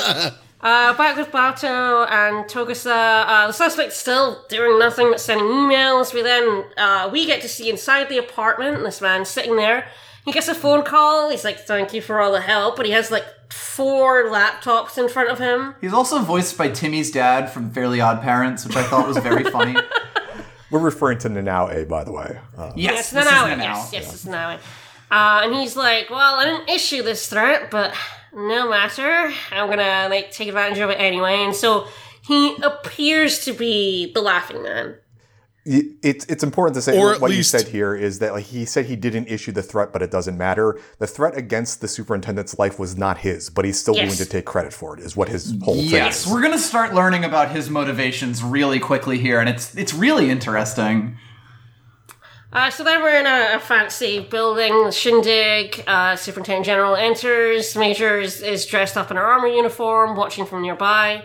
Uh, 0.61 0.93
back 0.95 1.17
with 1.17 1.29
Batou 1.31 2.11
and 2.11 2.45
Togusa, 2.47 3.25
uh, 3.27 3.47
the 3.47 3.53
suspect's 3.53 3.97
still 3.97 4.45
doing 4.49 4.79
nothing 4.79 5.09
but 5.11 5.21
sending 5.21 5.47
emails. 5.47 6.13
We 6.13 6.21
then, 6.23 6.65
uh, 6.77 7.09
we 7.11 7.25
get 7.25 7.41
to 7.43 7.49
see 7.49 7.71
inside 7.71 8.09
the 8.09 8.19
apartment, 8.19 8.83
this 8.83 9.01
man 9.01 9.25
sitting 9.25 9.57
there. 9.57 9.87
He 10.29 10.33
gets 10.33 10.47
a 10.49 10.55
phone 10.55 10.85
call. 10.85 11.31
He's 11.31 11.43
like, 11.43 11.61
thank 11.61 11.95
you 11.95 12.03
for 12.03 12.21
all 12.21 12.33
the 12.33 12.41
help. 12.43 12.77
But 12.77 12.85
he 12.85 12.93
has 12.93 13.11
like 13.11 13.25
four 13.51 14.27
laptops 14.27 14.99
in 14.99 15.09
front 15.09 15.31
of 15.31 15.39
him. 15.39 15.75
He's 15.81 15.95
also 15.95 16.19
voiced 16.19 16.59
by 16.59 16.69
Timmy's 16.69 17.11
dad 17.11 17.51
from 17.51 17.71
Fairly 17.71 18.03
Odd 18.03 18.21
Parents, 18.21 18.67
which 18.67 18.77
I 18.77 18.83
thought 18.83 19.09
was 19.09 19.17
very 19.17 19.45
funny. 19.45 19.75
We're 20.71 20.81
referring 20.81 21.17
to 21.21 21.31
Nanao, 21.31 21.89
by 21.89 22.05
the 22.05 22.13
way. 22.13 22.39
Uh, 22.59 22.73
Yes, 22.77 22.95
Yes, 22.95 23.11
this 23.11 23.25
is 23.25 23.31
Nanaue. 23.33 23.55
Nanao. 23.55 23.59
Yes, 23.63 23.91
yes, 23.95 24.13
it's 24.13 24.25
Nanaue. 24.27 24.59
Uh, 25.11 25.41
and 25.45 25.55
he's 25.55 25.77
like, 25.77 26.11
well, 26.11 26.35
I 26.35 26.45
didn't 26.45 26.69
issue 26.69 27.03
this 27.03 27.27
threat, 27.27 27.71
but 27.71 27.95
no 28.35 28.69
matter. 28.69 29.33
I'm 29.51 29.71
gonna, 29.71 30.09
like, 30.11 30.31
take 30.31 30.49
advantage 30.49 30.79
of 30.81 30.91
it 30.91 30.97
anyway. 31.01 31.37
And 31.37 31.57
so 31.57 31.89
he 32.21 32.55
appears 32.63 33.47
to 33.47 33.55
be 33.55 34.13
the 34.13 34.21
Laughing 34.21 34.63
Man. 34.63 34.97
Y- 35.69 35.83
it's 36.03 36.25
it's 36.27 36.43
important 36.43 36.75
to 36.77 36.83
say 36.83 36.99
Or 36.99 37.07
what 37.07 37.15
at 37.17 37.21
what 37.21 37.33
you 37.33 37.43
said 37.43 37.69
here 37.69 37.95
is 37.95 38.19
that 38.21 38.33
like 38.33 38.45
he 38.47 38.65
said 38.65 38.87
he 38.87 38.97
didn't 38.97 39.27
issue 39.29 39.53
the 39.53 39.63
threat, 39.63 39.93
but 39.93 40.03
it 40.03 40.11
doesn't 40.11 40.37
matter. 40.39 40.81
The 40.99 41.07
threat 41.07 41.37
against 41.37 41.81
the 41.81 41.89
superintendent's 41.89 42.59
life 42.59 42.79
was 42.79 42.97
not 42.97 43.19
his, 43.19 43.51
but 43.51 43.65
he's 43.65 43.79
still 43.79 43.95
Yes. 43.95 44.05
willing 44.05 44.19
to 44.19 44.27
take 44.27 44.45
credit 44.47 44.73
for 44.73 44.97
it. 44.97 45.01
Is 45.05 45.17
what 45.17 45.29
his 45.29 45.55
whole 45.63 45.75
thing 45.75 45.85
Yes, 45.91 46.27
we're 46.27 46.43
gonna 46.43 46.59
start 46.59 46.95
learning 46.95 47.25
about 47.25 47.51
his 47.51 47.69
motivations 47.71 48.43
really 48.43 48.79
quickly 48.81 49.19
here, 49.19 49.39
and 49.41 49.49
it's 49.49 49.75
it's 49.77 49.93
really 49.95 50.31
interesting. 50.31 51.17
Uh, 52.51 52.71
so 52.71 52.83
then 52.83 53.03
we're 53.03 53.21
in 53.21 53.27
a, 53.27 53.57
a 53.57 53.59
fancy 53.61 54.21
building, 54.21 54.73
the 54.85 54.91
shindig. 54.91 55.85
Uh, 55.87 56.17
Superintendent 56.17 56.65
General 56.65 56.97
enters. 56.97 57.77
Major 57.77 58.19
is, 58.21 58.41
is 58.41 58.65
dressed 58.65 58.97
up 58.97 59.11
in 59.11 59.19
her 59.19 59.23
armor 59.23 59.49
uniform, 59.49 60.17
watching 60.17 60.47
from 60.47 60.63
nearby. 60.63 61.25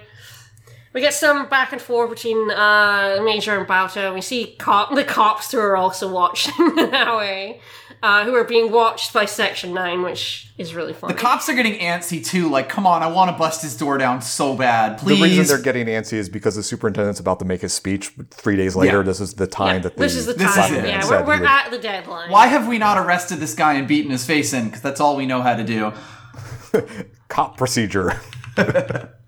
We 0.93 1.01
get 1.01 1.13
some 1.15 1.49
back 1.49 1.71
and 1.73 1.81
forth 1.81 2.11
between 2.11 2.51
uh, 2.51 3.19
Major 3.23 3.57
and 3.57 3.67
Batou. 3.67 4.13
We 4.13 4.21
see 4.21 4.55
cop- 4.59 4.93
the 4.93 5.03
cops 5.03 5.51
who 5.51 5.59
are 5.59 5.75
also 5.75 6.11
watching 6.11 6.53
Naue, 6.75 7.59
uh, 8.03 8.25
who 8.25 8.35
are 8.35 8.43
being 8.43 8.71
watched 8.71 9.11
by 9.11 9.25
Section 9.25 9.73
9, 9.73 10.03
which 10.03 10.51
is 10.59 10.75
really 10.75 10.93
funny. 10.93 11.15
The 11.15 11.19
cops 11.19 11.49
are 11.49 11.55
getting 11.55 11.79
antsy 11.79 12.23
too. 12.23 12.47
Like, 12.47 12.69
come 12.69 12.85
on, 12.85 13.01
I 13.01 13.07
want 13.07 13.31
to 13.31 13.37
bust 13.37 13.63
his 13.63 13.75
door 13.75 13.97
down 13.97 14.21
so 14.21 14.55
bad. 14.55 14.99
Please. 14.99 15.17
The 15.17 15.23
reason 15.23 15.47
they're 15.47 15.63
getting 15.63 15.87
antsy 15.87 16.13
is 16.13 16.29
because 16.29 16.55
the 16.55 16.61
superintendent's 16.61 17.19
about 17.19 17.39
to 17.39 17.45
make 17.45 17.61
his 17.61 17.73
speech. 17.73 18.11
Three 18.29 18.55
days 18.55 18.75
later, 18.75 18.97
Yeah. 18.97 19.03
this 19.03 19.19
is 19.19 19.33
the 19.33 19.47
time 19.47 19.77
Yeah, 19.77 19.81
that 19.83 19.97
this 19.97 20.15
is 20.15 20.27
the 20.27 20.33
This 20.33 20.49
is 20.51 20.55
time. 20.55 20.75
Yeah, 20.85 21.09
we're, 21.09 21.17
he 21.21 21.23
we're 21.23 21.39
would- 21.39 21.47
at 21.49 21.71
the 21.71 21.79
deadline. 21.79 22.29
Why 22.29 22.45
have 22.45 22.67
we 22.67 22.77
not 22.77 22.99
arrested 22.99 23.39
this 23.39 23.55
guy 23.55 23.73
and 23.73 23.87
beaten 23.87 24.11
his 24.11 24.25
face 24.27 24.53
in? 24.53 24.65
Because 24.65 24.81
that's 24.81 24.99
all 25.01 25.15
we 25.15 25.25
know 25.25 25.41
how 25.41 25.55
to 25.55 25.63
do. 25.63 25.91
cop 27.29 27.57
procedure. 27.57 28.19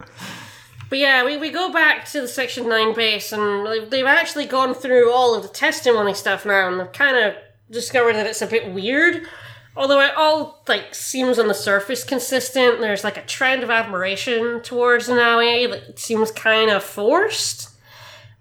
But 0.89 0.99
yeah, 0.99 1.25
we, 1.25 1.38
we 1.38 1.49
go 1.49 1.71
back 1.71 2.05
to 2.09 2.21
the 2.21 2.27
Section 2.27 2.69
9 2.69 2.93
base, 2.93 3.31
and 3.31 3.65
they've, 3.65 3.89
they've 3.89 4.05
actually 4.05 4.45
gone 4.45 4.73
through 4.73 5.11
all 5.11 5.36
of 5.36 5.43
the 5.43 5.49
testimony 5.49 6.13
stuff 6.13 6.45
now, 6.45 6.67
and 6.69 6.79
they've 6.79 6.91
kind 6.91 7.17
of 7.17 7.36
discovered 7.71 8.13
that 8.13 8.27
it's 8.27 8.41
a 8.41 8.47
bit 8.47 8.73
weird. 8.73 9.27
Although 9.75 9.99
it 9.99 10.15
all, 10.15 10.63
like, 10.67 10.93
seems 10.95 11.38
on 11.38 11.47
the 11.47 11.53
surface 11.53 12.03
consistent, 12.03 12.79
there's, 12.79 13.03
like, 13.03 13.17
a 13.17 13.25
trend 13.25 13.63
of 13.63 13.69
admiration 13.69 14.61
towards 14.61 15.09
Naue 15.09 15.67
that 15.69 15.99
seems 15.99 16.31
kind 16.31 16.69
of 16.69 16.83
forced. 16.83 17.71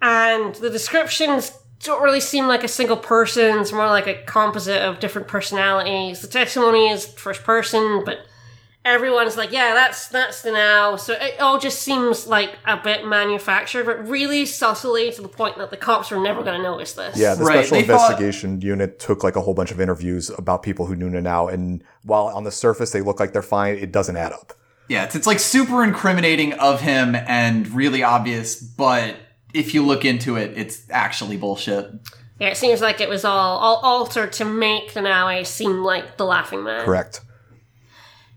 and 0.02 0.54
the 0.56 0.70
descriptions 0.70 1.58
don't 1.82 2.02
really 2.02 2.20
seem 2.20 2.46
like 2.46 2.64
a 2.64 2.68
single 2.68 2.96
person. 2.96 3.60
It's 3.60 3.72
more 3.72 3.86
like 3.86 4.06
a 4.06 4.22
composite 4.24 4.82
of 4.82 5.00
different 5.00 5.28
personalities. 5.28 6.20
The 6.20 6.28
testimony 6.28 6.88
is 6.88 7.06
first 7.06 7.44
person, 7.44 8.02
but 8.04 8.26
everyone's 8.84 9.36
like, 9.36 9.52
"Yeah, 9.52 9.74
that's 9.74 10.08
that's 10.08 10.42
the 10.42 10.52
now." 10.52 10.96
So 10.96 11.14
it 11.14 11.40
all 11.40 11.58
just 11.58 11.82
seems 11.82 12.26
like 12.26 12.56
a 12.66 12.76
bit 12.76 13.06
manufactured, 13.06 13.84
but 13.86 14.06
really 14.08 14.44
subtly 14.46 15.10
to 15.12 15.22
the 15.22 15.28
point 15.28 15.58
that 15.58 15.70
the 15.70 15.76
cops 15.76 16.12
are 16.12 16.20
never 16.20 16.42
going 16.42 16.56
to 16.56 16.62
notice 16.62 16.92
this. 16.92 17.16
Yeah, 17.16 17.34
the 17.34 17.44
Right, 17.44 17.64
special 17.66 17.76
they 17.78 17.86
thought- 17.86 18.10
investigation 18.12 18.60
unit 18.60 18.98
took 18.98 19.22
like 19.24 19.36
a 19.36 19.40
whole 19.40 19.54
bunch 19.54 19.70
of 19.70 19.80
interviews 19.80 20.30
about 20.36 20.62
people 20.62 20.86
who 20.86 20.96
knew 20.96 21.08
now, 21.10 21.48
and 21.48 21.82
while 22.02 22.26
on 22.26 22.44
the 22.44 22.50
surface 22.50 22.90
they 22.90 23.00
look 23.00 23.20
like 23.20 23.32
they're 23.32 23.42
fine, 23.42 23.76
it 23.76 23.92
doesn't 23.92 24.16
add 24.16 24.32
up. 24.32 24.52
Yeah, 24.88 25.04
it's, 25.04 25.14
it's 25.14 25.26
like 25.26 25.38
super 25.40 25.82
incriminating 25.82 26.52
of 26.54 26.80
him 26.82 27.14
and 27.14 27.68
really 27.68 28.02
obvious, 28.02 28.56
but 28.60 29.16
if 29.54 29.72
you 29.72 29.84
look 29.86 30.04
into 30.04 30.36
it, 30.36 30.58
it's 30.58 30.82
actually 30.90 31.36
bullshit. 31.38 31.90
Yeah, 32.40 32.48
it 32.48 32.56
seems 32.56 32.80
like 32.82 33.00
it 33.00 33.08
was 33.08 33.24
all 33.24 33.58
all 33.58 33.76
altered 33.76 34.32
to 34.34 34.44
make 34.44 34.92
the 34.92 35.00
Naue 35.00 35.44
seem 35.46 35.82
like 35.84 36.16
the 36.18 36.24
Laughing 36.26 36.64
Man. 36.64 36.84
Correct. 36.84 37.20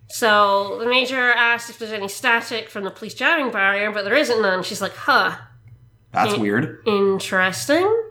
So 0.10 0.78
the 0.80 0.86
major 0.88 1.32
asks 1.32 1.70
if 1.70 1.80
there's 1.80 1.91
any 1.91 2.08
static 2.08 2.70
from 2.70 2.84
the 2.86 2.91
police 2.91 3.14
jamming 3.14 3.51
barrier, 3.51 3.91
but 3.91 4.05
there 4.05 4.16
isn't 4.16 4.41
none. 4.41 4.64
She's 4.64 4.82
like, 4.82 4.95
"Huh, 4.95 5.36
That's 6.12 6.38
weird. 6.38 6.82
interesting." 6.88 8.03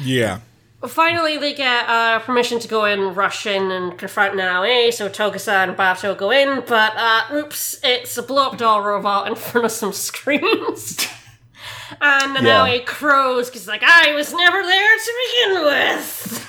Yeah. 0.00 0.40
Finally, 0.88 1.38
they 1.38 1.54
get 1.54 1.88
uh, 1.88 2.18
permission 2.20 2.58
to 2.58 2.66
go 2.66 2.86
in, 2.86 3.14
rush 3.14 3.46
in, 3.46 3.70
and 3.70 3.96
confront 3.96 4.34
Naue. 4.34 4.92
So 4.92 5.08
Togusa 5.08 5.62
and 5.68 5.76
Batou 5.76 6.16
go 6.18 6.32
in, 6.32 6.64
but 6.66 6.94
uh, 6.96 7.22
oops, 7.34 7.78
it's 7.84 8.16
a 8.18 8.22
blow 8.22 8.48
up 8.48 8.58
doll 8.58 8.82
robot 8.82 9.28
in 9.28 9.36
front 9.36 9.64
of 9.64 9.70
some 9.70 9.92
screens. 9.92 11.06
and 12.00 12.34
Yeah. 12.44 12.66
Naue 12.66 12.84
crows 12.84 13.48
because, 13.48 13.68
like, 13.68 13.82
I 13.84 14.12
was 14.14 14.32
never 14.34 14.60
there 14.60 14.96
to 14.98 15.12
begin 15.28 15.64
with. 15.66 16.48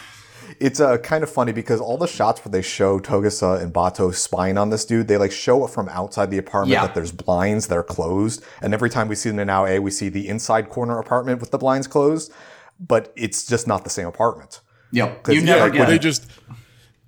It's 0.65 0.79
uh, 0.79 0.97
kind 0.99 1.23
of 1.23 1.29
funny 1.29 1.51
because 1.51 1.81
all 1.81 1.97
the 1.97 2.07
shots 2.07 2.43
where 2.43 2.51
they 2.51 2.61
show 2.61 2.99
Togusa 2.99 3.61
and 3.61 3.73
Batou 3.73 4.13
spying 4.15 4.57
on 4.57 4.69
this 4.69 4.85
dude, 4.85 5.07
they 5.09 5.17
like 5.17 5.31
show 5.31 5.65
it 5.65 5.69
from 5.71 5.89
outside 5.89 6.31
the 6.31 6.37
apartment 6.37 6.71
Yeah. 6.71 6.85
that 6.85 6.95
there's 6.95 7.11
blinds 7.11 7.67
that 7.67 7.77
are 7.77 7.83
closed. 7.83 8.43
And 8.61 8.73
every 8.73 8.89
time 8.89 9.07
we 9.09 9.15
see 9.15 9.29
the 9.29 9.43
now 9.43 9.65
A, 9.65 9.79
we 9.79 9.91
see 9.91 10.07
the 10.09 10.27
inside 10.29 10.69
corner 10.69 10.99
apartment 10.99 11.41
with 11.41 11.51
the 11.51 11.57
blinds 11.57 11.87
closed, 11.87 12.31
but 12.79 13.11
it's 13.15 13.45
just 13.45 13.67
not 13.67 13.83
the 13.83 13.89
same 13.89 14.07
apartment. 14.07 14.61
Yep. 14.91 15.23
'Cause, 15.23 15.35
You 15.35 15.41
never 15.41 15.63
like, 15.65 15.73
get 15.73 15.79
Where 15.79 15.87
they 15.89 15.95
it. 15.95 16.01
just 16.01 16.27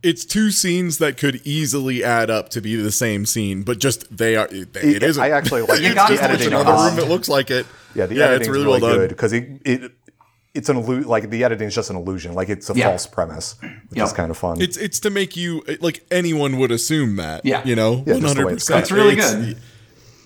it's 0.03 0.23
two 0.25 0.51
scenes 0.51 0.97
that 0.99 1.17
could 1.17 1.41
easily 1.45 2.03
add 2.03 2.29
up 2.29 2.49
to 2.49 2.61
be 2.61 2.75
the 2.75 2.91
same 2.91 3.25
scene, 3.25 3.63
but 3.63 3.79
just 3.79 4.15
they 4.15 4.35
are. 4.35 4.47
It, 4.51 4.75
it 4.75 5.01
isn't. 5.01 5.23
I 5.23 5.29
actually 5.31 5.61
like 5.61 5.79
You 5.81 5.89
the 5.89 5.95
got 5.95 6.09
just 6.09 6.21
to 6.21 6.27
editing 6.29 6.47
it 6.47 6.53
another 6.53 6.73
room 6.73 6.95
this. 6.95 7.05
that 7.05 7.09
looks 7.09 7.29
like 7.29 7.49
it. 7.49 7.65
Yeah, 7.95 8.05
the 8.05 8.15
yeah, 8.15 8.25
editing's 8.25 8.41
it's 8.41 8.49
really, 8.49 8.65
really, 8.65 8.81
well 8.81 8.89
done. 8.91 8.99
good 8.99 9.09
because 9.09 9.33
it, 9.33 9.49
it 9.65 9.91
it's 10.55 10.69
an 10.69 10.77
illusion. 10.77 11.07
Like 11.07 11.29
the 11.29 11.43
editing 11.43 11.67
is 11.67 11.75
just 11.75 11.89
an 11.91 11.95
illusion. 11.95 12.33
Like 12.33 12.49
it's 12.49 12.69
a 12.69 12.73
Yeah. 12.73 12.87
false 12.89 13.05
premise, 13.05 13.55
which 13.61 13.71
Yep. 13.97 14.05
is 14.07 14.13
kind 14.13 14.31
of 14.31 14.37
fun. 14.37 14.61
It's 14.61 14.77
it's 14.77 14.99
to 15.01 15.09
make 15.09 15.35
you 15.37 15.63
like 15.81 16.03
anyone 16.09 16.57
would 16.57 16.71
assume 16.71 17.17
that. 17.17 17.45
Yeah. 17.45 17.61
you 17.65 17.75
know, 17.75 18.03
Yeah, 18.07 18.13
one 18.13 18.21
just 18.21 18.21
the 18.21 18.27
hundred 18.27 18.45
way 18.47 18.53
it's 18.53 18.63
percent. 18.65 18.81
It's 18.81 18.91
really 18.91 19.15
good. 19.15 19.57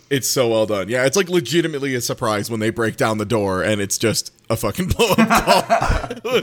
It's 0.09 0.27
so 0.27 0.49
well 0.49 0.65
done. 0.65 0.89
Yeah, 0.89 1.05
it's 1.05 1.15
like 1.17 1.29
legitimately 1.29 1.93
a 1.93 2.01
surprise 2.01 2.49
when 2.49 2.59
they 2.59 2.69
break 2.71 2.97
down 2.97 3.17
the 3.19 3.25
door 3.25 3.61
and 3.61 3.79
it's 3.81 3.97
just 3.97 4.31
a 4.49 4.55
fucking 4.55 4.87
blow 4.97 5.13
up 5.17 6.23
doll. 6.23 6.41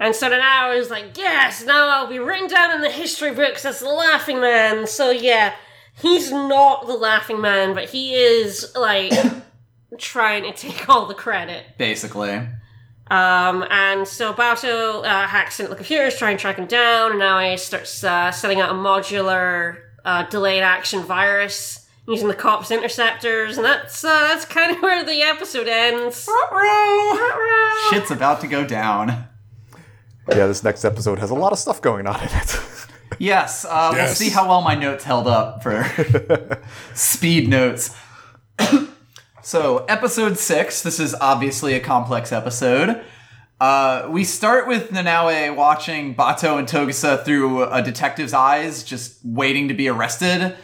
And 0.00 0.14
so 0.14 0.30
then 0.30 0.40
I 0.40 0.76
was 0.76 0.90
like, 0.90 1.16
yes, 1.16 1.64
now 1.64 1.88
I'll 1.88 2.06
be 2.06 2.20
written 2.20 2.46
down 2.48 2.70
in 2.76 2.80
the 2.82 2.90
history 2.90 3.34
books 3.34 3.64
as 3.64 3.80
the 3.80 3.88
Laughing 3.88 4.40
Man. 4.40 4.86
So 4.86 5.10
yeah, 5.10 5.54
he's 6.00 6.30
not 6.30 6.86
the 6.86 6.94
Laughing 6.94 7.40
Man, 7.40 7.74
but 7.74 7.88
he 7.88 8.14
is 8.14 8.70
like 8.76 9.12
trying 9.96 10.42
to 10.44 10.52
take 10.68 10.88
all 10.88 11.06
the 11.06 11.14
credit. 11.14 11.64
Basically. 11.78 12.32
Um, 13.10 13.64
and 13.70 14.06
so 14.06 14.34
Batou 14.34 15.02
uh, 15.02 15.26
hacks 15.26 15.58
into 15.60 15.70
the 15.70 15.76
computers, 15.76 16.18
trying 16.18 16.36
to 16.36 16.40
track 16.40 16.56
him 16.56 16.66
down, 16.66 17.12
and 17.12 17.18
now 17.18 17.40
he 17.40 17.56
starts 17.56 18.04
uh, 18.04 18.30
setting 18.30 18.60
out 18.60 18.70
a 18.70 18.74
modular 18.74 19.78
uh, 20.04 20.24
delayed 20.24 20.62
action 20.62 21.02
virus 21.02 21.86
using 22.06 22.28
the 22.28 22.34
cops' 22.34 22.70
interceptors, 22.70 23.56
and 23.56 23.64
that's 23.64 24.04
uh, 24.04 24.08
that's 24.08 24.44
kind 24.44 24.76
of 24.76 24.82
where 24.82 25.04
the 25.04 25.22
episode 25.22 25.68
ends. 25.68 26.28
Shit's 27.90 28.10
about 28.10 28.42
to 28.42 28.46
go 28.46 28.66
down. 28.66 29.26
yeah, 30.28 30.46
this 30.46 30.62
next 30.62 30.84
episode 30.84 31.18
has 31.18 31.30
a 31.30 31.34
lot 31.34 31.52
of 31.52 31.58
stuff 31.58 31.80
going 31.80 32.06
on 32.06 32.20
in 32.20 32.28
it. 32.28 32.60
Yes, 33.18 33.64
uh, 33.64 33.90
we'll 33.94 34.06
see 34.08 34.28
how 34.28 34.46
well 34.46 34.60
my 34.60 34.74
notes 34.74 35.02
held 35.02 35.26
up 35.26 35.62
for 35.62 35.84
speed 36.94 37.48
notes. 37.48 37.96
So, 39.48 39.86
episode 39.86 40.36
six. 40.36 40.82
This 40.82 41.00
is 41.00 41.14
obviously 41.14 41.72
a 41.72 41.80
complex 41.80 42.32
episode. 42.32 43.02
Uh, 43.58 44.06
we 44.10 44.22
start 44.22 44.68
with 44.68 44.90
Nanao 44.90 45.56
watching 45.56 46.14
Batou 46.14 46.58
and 46.58 46.68
Togusa 46.68 47.24
through 47.24 47.62
a 47.62 47.80
detective's 47.80 48.34
eyes, 48.34 48.84
just 48.84 49.24
waiting 49.24 49.68
to 49.68 49.74
be 49.74 49.88
arrested. 49.88 50.54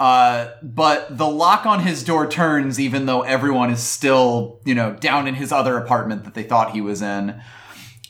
Uh, 0.00 0.48
but 0.60 1.16
the 1.16 1.28
lock 1.28 1.66
on 1.66 1.84
his 1.84 2.02
door 2.02 2.28
turns, 2.28 2.80
even 2.80 3.06
though 3.06 3.22
everyone 3.22 3.70
is 3.70 3.80
still, 3.80 4.60
you 4.64 4.74
know, 4.74 4.92
down 4.94 5.28
in 5.28 5.36
his 5.36 5.52
other 5.52 5.76
apartment 5.76 6.24
that 6.24 6.34
they 6.34 6.42
thought 6.42 6.72
he 6.72 6.80
was 6.80 7.00
in. 7.00 7.40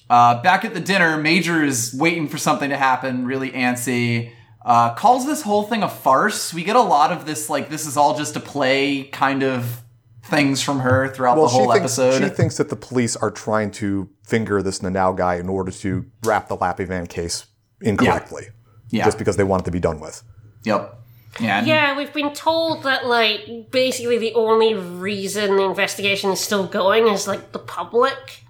Uh, 0.09 0.41
back 0.41 0.65
at 0.65 0.73
the 0.73 0.81
dinner, 0.81 1.19
Major 1.19 1.63
is 1.63 1.95
waiting 1.95 2.27
for 2.27 2.39
something 2.39 2.71
to 2.71 2.77
happen, 2.79 3.27
really 3.27 3.51
antsy. 3.51 4.33
Uh, 4.65 4.95
calls 4.95 5.27
this 5.27 5.43
whole 5.43 5.65
thing 5.65 5.83
a 5.83 5.91
farce. 5.91 6.55
We 6.55 6.65
get 6.65 6.77
a 6.77 6.81
lot 6.81 7.13
of 7.13 7.27
this, 7.27 7.51
like, 7.51 7.69
this 7.69 7.87
is 7.87 7.99
all 7.99 8.17
just 8.17 8.35
a 8.35 8.41
play 8.41 9.03
kind 9.03 9.43
of 9.43 9.83
things 10.25 10.63
from 10.63 10.81
her 10.81 11.09
throughout 11.09 11.37
well, 11.37 11.47
the 11.47 11.53
whole 11.53 11.73
she 11.73 11.79
thinks 11.79 11.99
episode. 11.99 12.23
she 12.23 12.35
thinks 12.35 12.57
that 12.57 12.69
the 12.69 12.77
police 12.77 13.17
are 13.17 13.31
trying 13.31 13.71
to 13.73 14.09
finger 14.25 14.63
this 14.63 14.79
Nanao 14.79 15.17
guy 15.17 15.37
in 15.37 15.49
order 15.49 15.73
to 15.73 16.07
wrap 16.25 16.49
the 16.49 16.57
Laughing 16.57 16.89
Man 16.89 17.07
case 17.07 17.47
incorrectly, 17.81 18.49
yeah. 18.91 19.05
just 19.05 19.19
because 19.19 19.37
they 19.37 19.45
want 19.45 19.63
it 19.63 19.65
to 19.67 19.71
be 19.71 19.81
done 19.81 20.01
with. 20.01 20.23
Yep. 20.65 20.99
Yeah. 21.41 21.65
Yeah, 21.65 21.97
we've 21.97 22.13
been 22.13 22.35
told 22.35 22.85
that 22.85 23.07
like 23.07 23.71
basically 23.71 24.19
the 24.19 24.35
only 24.35 24.75
reason 24.75 25.57
the 25.57 25.65
investigation 25.65 26.31
is 26.31 26.41
still 26.41 26.67
going 26.67 27.09
is 27.09 27.27
like 27.27 27.53
the 27.53 27.59
public 27.59 28.43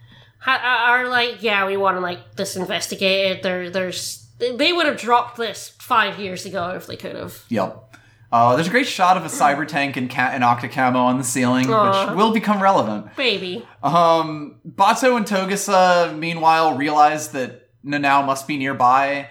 are 0.47 1.09
like, 1.09 1.43
yeah, 1.43 1.66
we 1.66 1.77
want 1.77 1.97
to 1.97 2.01
like 2.01 2.37
this 2.37 2.57
investigated. 2.57 3.43
There, 3.43 3.70
there's 3.70 4.27
they 4.39 4.73
would 4.73 4.87
have 4.87 4.97
dropped 4.97 5.37
this 5.37 5.68
five 5.79 6.18
years 6.18 6.45
ago 6.45 6.70
if 6.70 6.87
they 6.87 6.97
could 6.97 7.14
have. 7.14 7.45
Yep. 7.49 7.97
Uh, 8.33 8.55
there's 8.57 8.66
a 8.68 8.70
great 8.70 8.87
shot 8.87 9.18
of 9.18 9.24
a 9.24 9.28
cyber 9.28 9.68
tank 9.68 9.97
and 9.99 10.09
ca- 10.11 10.30
an 10.33 10.41
octacamo 10.41 10.97
on 10.97 11.18
the 11.18 11.24
ceiling, 11.24 11.66
which 11.68 12.16
will 12.16 12.33
become 12.33 12.62
relevant. 12.62 13.14
Baby, 13.14 13.66
Um, 13.83 14.55
Batou 14.66 15.16
and 15.18 15.26
Togusa, 15.26 16.16
meanwhile, 16.18 16.74
realize 16.76 17.28
that 17.33 17.68
Nanao 17.85 18.24
must 18.24 18.47
be 18.49 18.57
nearby. 18.57 19.28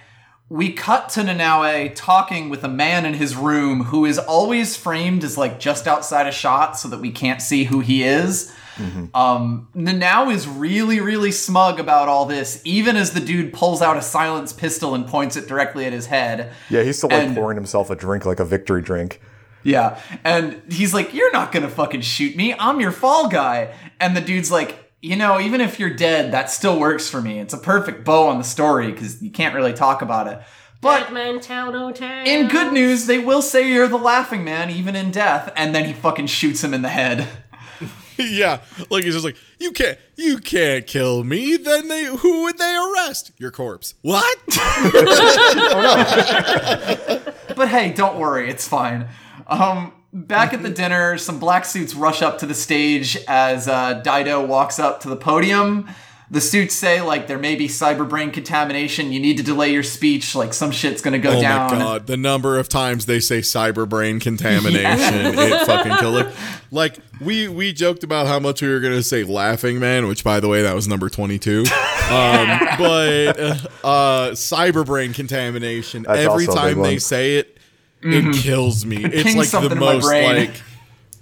We 0.49 0.71
cut 0.73 1.09
to 1.09 1.21
Nanao 1.21 1.91
talking 1.95 2.49
with 2.49 2.63
a 2.63 2.67
man 2.67 3.05
in 3.05 3.13
his 3.15 3.35
room 3.35 3.85
who 3.85 4.05
is 4.05 4.19
always 4.19 4.75
framed 4.75 5.23
as 5.23 5.37
like 5.37 5.59
just 5.59 5.87
outside 5.87 6.27
a 6.27 6.31
shot 6.31 6.77
so 6.77 6.87
that 6.89 6.99
we 6.99 7.09
can't 7.09 7.41
see 7.41 7.63
who 7.63 7.79
he 7.79 8.03
is. 8.03 8.53
Um, 9.13 9.67
Nanao 9.75 10.33
is 10.33 10.47
really, 10.47 10.99
really 10.99 11.31
smug 11.31 11.79
about 11.79 12.07
all 12.07 12.25
this, 12.25 12.61
even 12.65 12.95
as 12.95 13.11
the 13.13 13.19
dude 13.19 13.53
pulls 13.53 13.81
out 13.81 13.97
a 13.97 14.01
silenced 14.01 14.57
pistol 14.57 14.95
and 14.95 15.05
points 15.07 15.35
it 15.35 15.47
directly 15.47 15.85
at 15.85 15.93
his 15.93 16.05
head. 16.07 16.51
Yeah, 16.69 16.83
he's 16.83 16.97
still 16.97 17.09
like 17.09 17.23
And- 17.27 17.35
pouring 17.35 17.57
himself 17.57 17.89
a 17.89 17.95
drink 17.95 18.25
like 18.25 18.39
a 18.39 18.45
victory 18.45 18.81
drink. 18.81 19.21
Yeah. 19.63 19.99
And 20.23 20.61
he's 20.71 20.93
like, 20.93 21.13
You're 21.13 21.31
not 21.31 21.51
gonna 21.51 21.69
fucking 21.69 22.01
shoot 22.01 22.35
me. 22.35 22.55
I'm 22.57 22.79
your 22.79 22.91
fall 22.91 23.27
guy. 23.29 23.73
And 23.99 24.17
the 24.17 24.21
dude's 24.21 24.51
like, 24.51 24.91
You 25.03 25.15
know, 25.15 25.39
even 25.39 25.61
if 25.61 25.79
you're 25.79 25.93
dead, 25.93 26.31
that 26.33 26.49
still 26.49 26.79
works 26.79 27.07
for 27.07 27.21
me. 27.21 27.39
It's 27.39 27.53
a 27.53 27.59
perfect 27.59 28.03
bow 28.03 28.27
on 28.27 28.37
the 28.39 28.43
story 28.43 28.91
because 28.91 29.21
you 29.21 29.29
can't 29.29 29.53
really 29.53 29.73
talk 29.73 30.01
about 30.01 30.25
it. 30.27 30.39
But 30.81 31.13
man 31.13 31.39
tell 31.39 31.71
no 31.71 31.91
tale. 31.91 32.25
in 32.25 32.47
good 32.47 32.73
news, 32.73 33.05
they 33.05 33.19
will 33.19 33.43
say 33.43 33.71
you're 33.71 33.87
the 33.87 33.97
laughing 33.99 34.43
man, 34.43 34.71
even 34.71 34.95
in 34.95 35.11
death. 35.11 35.53
And 35.55 35.75
then 35.75 35.85
he 35.85 35.93
fucking 35.93 36.25
shoots 36.25 36.63
him 36.63 36.73
in 36.73 36.81
the 36.81 36.89
head. 36.89 37.27
yeah, 38.29 38.61
like 38.89 39.03
he's 39.03 39.13
just 39.13 39.25
like 39.25 39.37
you 39.59 39.71
can't 39.71 39.97
you 40.15 40.37
can't 40.37 40.87
kill 40.87 41.23
me. 41.23 41.57
Then 41.57 41.87
they 41.87 42.05
who 42.05 42.43
would 42.43 42.57
they 42.57 42.75
arrest? 42.75 43.31
Your 43.37 43.51
corpse. 43.51 43.95
What? 44.01 44.37
But 47.55 47.69
hey, 47.69 47.93
don't 47.93 48.17
worry, 48.17 48.49
it's 48.49 48.67
fine. 48.67 49.07
Um, 49.45 49.93
back 50.13 50.53
at 50.53 50.63
the 50.63 50.69
dinner, 50.69 51.17
some 51.17 51.39
black 51.39 51.65
suits 51.65 51.93
rush 51.93 52.21
up 52.21 52.39
to 52.39 52.45
the 52.45 52.53
stage 52.53 53.17
as 53.27 53.67
uh, 53.67 54.01
Daido 54.01 54.47
walks 54.47 54.79
up 54.79 55.01
to 55.01 55.09
the 55.09 55.15
podium. 55.15 55.89
The 56.31 56.39
suits 56.39 56.73
say 56.73 57.01
like 57.01 57.27
there 57.27 57.37
may 57.37 57.55
be 57.57 57.67
cyber 57.67 58.07
brain 58.07 58.31
contamination. 58.31 59.11
You 59.11 59.19
need 59.19 59.35
to 59.35 59.43
delay 59.43 59.73
your 59.73 59.83
speech. 59.83 60.33
Like 60.33 60.53
some 60.53 60.71
shit's 60.71 61.01
gonna 61.01 61.19
go 61.19 61.37
oh 61.37 61.41
down. 61.41 61.69
Oh 61.69 61.75
my 61.75 61.79
god, 61.79 62.07
the 62.07 62.15
number 62.15 62.57
of 62.57 62.69
times 62.69 63.05
they 63.05 63.19
say 63.19 63.41
cyber 63.41 63.87
brain 63.87 64.21
contamination, 64.21 65.37
it 65.37 65.65
fucking 65.65 65.97
killer. 65.97 66.31
Like 66.73 66.99
we 67.19 67.49
we 67.49 67.73
joked 67.73 68.05
about 68.05 68.27
how 68.27 68.39
much 68.39 68.61
we 68.61 68.69
were 68.69 68.79
gonna 68.79 69.03
say 69.03 69.25
laughing 69.25 69.77
man, 69.77 70.07
which 70.07 70.23
by 70.23 70.39
the 70.39 70.47
way 70.47 70.61
that 70.61 70.73
was 70.73 70.87
number 70.87 71.09
twenty 71.09 71.37
two. 71.37 71.65
Um, 72.11 72.59
but 72.77 73.39
uh, 73.85 74.31
cyber 74.31 74.85
brain 74.85 75.13
contamination. 75.13 76.03
That's 76.03 76.19
every 76.19 76.45
also 76.45 76.59
a 76.59 76.65
big 76.65 76.75
time 76.75 76.83
they 76.83 76.99
say 76.99 77.37
it, 77.37 77.57
it 78.01 78.35
kills 78.35 78.85
me. 78.85 78.97
It's 79.05 79.33
like 79.33 79.69
the 79.69 79.75
most 79.77 80.05
like 80.05 80.61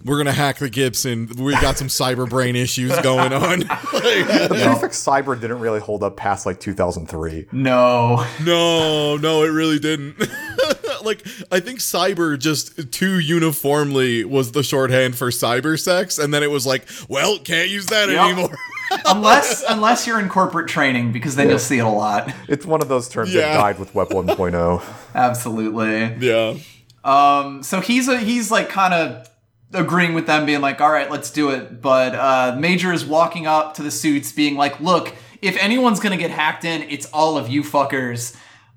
we're 0.05 0.17
gonna 0.17 0.31
hack 0.31 0.57
the 0.57 0.69
Gibson. 0.69 1.29
We 1.37 1.53
got 1.53 1.77
some 1.77 1.87
cyber 1.87 2.29
brain 2.29 2.55
issues 2.55 2.97
going 3.01 3.33
on. 3.33 3.63
The 3.99 4.47
prefix 4.63 5.03
cyber 5.03 5.39
didn't 5.39 5.59
really 5.59 5.79
hold 5.79 6.03
up 6.03 6.15
past 6.17 6.45
like 6.45 6.59
2003. 6.59 7.47
No. 7.51 8.25
no, 8.43 9.17
no, 9.17 9.43
it 9.43 9.49
really 9.49 9.77
didn't. 9.79 10.17
like 11.03 11.25
I 11.51 11.59
think 11.59 11.79
cyber 11.79 12.37
just 12.39 12.91
too 12.91 13.19
uniformly 13.19 14.23
was 14.23 14.51
the 14.53 14.63
shorthand 14.63 15.15
for 15.17 15.29
cyber 15.29 15.79
sex, 15.79 16.17
and 16.17 16.33
then 16.33 16.43
it 16.43 16.49
was 16.51 16.65
like, 16.65 16.87
well, 17.07 17.37
can't 17.39 17.69
use 17.69 17.87
that 17.87 18.09
Yep. 18.09 18.19
anymore. 18.19 18.57
unless 19.05 19.63
unless 19.67 20.07
you're 20.07 20.19
in 20.19 20.29
corporate 20.29 20.67
training, 20.67 21.11
because 21.11 21.35
then 21.35 21.49
you'll 21.49 21.59
see 21.59 21.77
it 21.77 21.85
a 21.85 21.89
lot. 21.89 22.33
It's 22.47 22.65
one 22.65 22.81
of 22.81 22.87
those 22.87 23.09
terms 23.09 23.33
Yeah. 23.33 23.41
that 23.41 23.53
died 23.55 23.79
with 23.79 23.93
Web 23.93 24.07
oh. 24.11 24.23
1.0. 24.23 24.81
Absolutely. 25.13 26.15
yeah. 26.27 26.55
Um, 27.03 27.63
so 27.63 27.79
he's 27.81 28.07
a, 28.07 28.17
he's 28.19 28.51
like 28.51 28.69
kind 28.69 28.93
of 28.93 29.28
agreeing 29.73 30.13
with 30.13 30.25
them, 30.25 30.45
being 30.45 30.61
like, 30.61 30.81
"All 30.81 30.91
right, 30.91 31.09
let's 31.09 31.31
do 31.31 31.49
it." 31.49 31.81
But 31.81 32.15
uh, 32.15 32.55
Major 32.59 32.93
is 32.93 33.05
walking 33.05 33.47
up 33.47 33.75
to 33.75 33.83
the 33.83 33.91
suits, 33.91 34.31
being 34.31 34.55
like, 34.55 34.79
"Look, 34.79 35.13
if 35.41 35.57
anyone's 35.61 35.99
gonna 35.99 36.17
get 36.17 36.31
hacked 36.31 36.65
in, 36.65 36.83
it's 36.83 37.05
all 37.07 37.37
of 37.37 37.49
you 37.49 37.63
fuckers." 37.63 38.35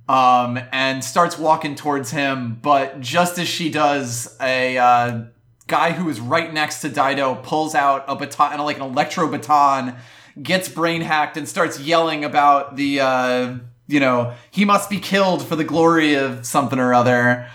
Um, 0.08 0.58
and 0.72 1.02
starts 1.02 1.38
walking 1.38 1.76
towards 1.76 2.10
him, 2.10 2.58
but 2.60 3.00
just 3.00 3.38
as 3.38 3.46
she 3.46 3.70
does, 3.70 4.36
a 4.40 4.76
uh, 4.76 5.22
guy 5.68 5.92
who 5.92 6.08
is 6.10 6.20
right 6.20 6.52
next 6.52 6.80
to 6.82 6.90
Daido 6.90 7.42
pulls 7.42 7.74
out 7.74 8.04
a 8.08 8.16
baton, 8.16 8.58
like 8.60 8.76
an 8.76 8.82
electro 8.82 9.28
baton, 9.28 9.96
gets 10.42 10.68
brain 10.68 11.00
hacked, 11.02 11.36
and 11.36 11.48
starts 11.48 11.80
yelling 11.80 12.24
about 12.24 12.76
the, 12.76 13.00
uh, 13.00 13.54
you 13.86 14.00
know, 14.00 14.34
he 14.50 14.64
must 14.64 14.90
be 14.90 14.98
killed 14.98 15.46
for 15.46 15.56
the 15.56 15.64
glory 15.64 16.14
of 16.14 16.44
something 16.44 16.78
or 16.78 16.92
other. 16.92 17.48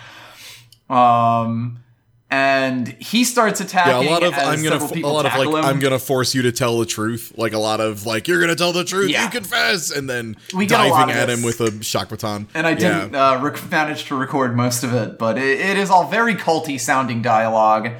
Um, 0.89 1.83
and 2.29 2.87
he 2.99 3.23
starts 3.23 3.61
attacking. 3.61 4.03
Yeah, 4.03 4.09
a 4.09 4.11
lot 4.11 4.23
of 4.23 4.33
I'm 4.33 4.61
gonna 4.63 4.79
several 4.79 4.97
f- 4.97 5.03
a 5.03 5.07
lot 5.07 5.25
of 5.25 5.33
like 5.33 5.47
him. 5.47 5.55
I'm 5.55 5.79
gonna 5.79 5.99
force 5.99 6.35
you 6.35 6.41
to 6.41 6.51
tell 6.51 6.77
the 6.77 6.85
truth. 6.85 7.31
Like 7.37 7.53
a 7.53 7.57
lot 7.57 7.79
of 7.79 8.05
like 8.05 8.27
you're 8.27 8.41
gonna 8.41 8.55
tell 8.55 8.73
the 8.73 8.83
truth. 8.83 9.09
Yeah. 9.09 9.23
You 9.23 9.29
confess, 9.29 9.91
and 9.91 10.09
then 10.09 10.35
We 10.53 10.65
get 10.65 10.79
a 10.79 10.89
lot 10.89 11.07
diving 11.07 11.15
at 11.15 11.27
this. 11.27 11.39
him 11.39 11.45
with 11.45 11.61
a 11.61 11.83
shock 11.83 12.09
baton. 12.09 12.47
and 12.53 12.67
I 12.67 12.73
didn't 12.73 13.15
uh, 13.15 13.39
rec- 13.41 13.71
manage 13.71 14.05
to 14.05 14.15
record 14.15 14.55
most 14.57 14.83
of 14.83 14.93
it, 14.93 15.17
but 15.17 15.37
it, 15.37 15.59
it 15.59 15.77
is 15.77 15.89
all 15.89 16.07
very 16.09 16.35
culty 16.35 16.79
sounding 16.79 17.21
dialogue. 17.21 17.91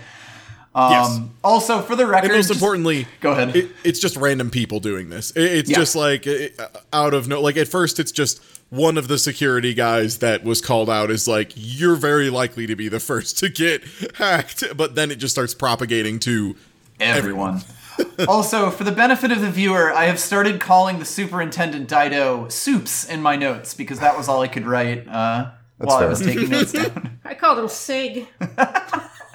Um, 0.78 0.92
Yes. 0.92 1.20
Also, 1.44 1.82
for 1.82 1.96
the 1.96 2.06
record, 2.06 2.26
And 2.28 2.34
most 2.38 2.48
just- 2.50 2.60
importantly, 2.60 3.08
go 3.20 3.32
ahead. 3.32 3.56
It, 3.56 3.70
it's 3.84 4.00
just 4.00 4.16
random 4.16 4.50
people 4.52 4.80
doing 4.80 5.10
this. 5.10 5.32
It, 5.32 5.44
it's 5.44 5.70
Yeah. 5.70 5.78
just 5.78 5.96
like 5.96 6.28
it, 6.28 6.60
out 6.94 7.14
of 7.14 7.28
no. 7.28 7.42
Like 7.42 7.58
at 7.58 7.68
first, 7.68 8.00
it's 8.00 8.12
just 8.12 8.42
one 8.70 8.98
of 8.98 9.08
the 9.08 9.18
security 9.18 9.74
guys 9.74 10.18
that 10.20 10.44
was 10.44 10.62
called 10.62 10.90
out 10.90 11.10
is 11.10 11.28
like, 11.28 11.54
"You're 11.56 11.96
very 11.96 12.30
likely 12.30 12.68
to 12.68 12.76
be 12.76 12.90
the 12.90 13.00
first 13.00 13.38
to 13.40 13.50
get 13.50 13.82
hacked," 14.16 14.64
but 14.78 14.94
then 14.96 15.10
it 15.10 15.16
just 15.16 15.34
starts 15.34 15.54
propagating 15.54 16.20
to 16.20 16.56
everyone. 17.00 17.62
also, 18.28 18.70
for 18.70 18.84
the 18.84 18.92
benefit 18.92 19.32
of 19.32 19.42
the 19.42 19.50
viewer, 19.50 19.92
I 19.92 20.06
have 20.06 20.20
started 20.20 20.60
calling 20.60 21.00
the 21.00 21.06
superintendent 21.06 21.90
Daido 21.90 22.52
Soups 22.52 23.04
in 23.06 23.22
my 23.24 23.36
notes 23.36 23.74
because 23.74 24.00
that 24.00 24.16
was 24.16 24.28
all 24.28 24.42
I 24.42 24.48
could 24.48 24.68
write 24.68 25.08
uh, 25.08 25.50
while 25.78 25.98
I 25.98 26.06
was 26.06 26.20
taking 26.22 26.50
notes 26.50 26.72
down. 26.74 27.20
I 27.26 27.34
called 27.34 27.58
him 27.58 27.68
Sig. 27.68 28.28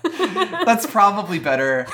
That's 0.64 0.86
probably 0.86 1.38
better. 1.38 1.86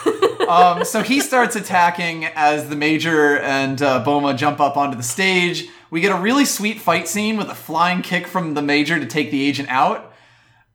Um, 0.48 0.84
so 0.84 1.02
he 1.02 1.20
starts 1.20 1.56
attacking 1.56 2.24
as 2.24 2.68
the 2.68 2.76
major 2.76 3.38
and 3.38 3.80
uh, 3.82 4.02
Boma 4.04 4.34
jump 4.34 4.60
up 4.60 4.76
onto 4.76 4.96
the 4.96 5.02
stage. 5.02 5.66
We 5.90 6.00
get 6.00 6.12
a 6.12 6.20
really 6.20 6.44
sweet 6.44 6.80
fight 6.80 7.08
scene 7.08 7.36
with 7.36 7.48
a 7.48 7.54
flying 7.54 8.02
kick 8.02 8.26
from 8.26 8.54
the 8.54 8.62
major 8.62 8.98
to 8.98 9.06
take 9.06 9.30
the 9.30 9.46
agent 9.46 9.68
out. 9.70 10.12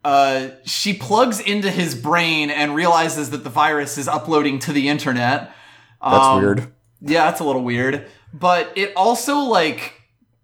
Uh, 0.04 0.50
she 0.66 0.94
plugs 0.94 1.40
into 1.40 1.72
his 1.72 1.96
brain 1.96 2.50
and 2.50 2.76
realizes 2.76 3.30
that 3.32 3.44
the 3.44 3.50
virus 3.50 3.98
is 3.98 4.08
uploading 4.08 4.60
to 4.60 4.74
the 4.74 4.90
internet. 4.90 5.52
That's 6.02 6.26
Um, 6.26 6.42
weird. 6.42 6.74
Yeah, 7.02 7.26
that's 7.26 7.40
a 7.40 7.44
little 7.44 7.64
weird. 7.64 8.08
But 8.34 8.72
it 8.76 8.92
also 8.96 9.38
like 9.40 9.94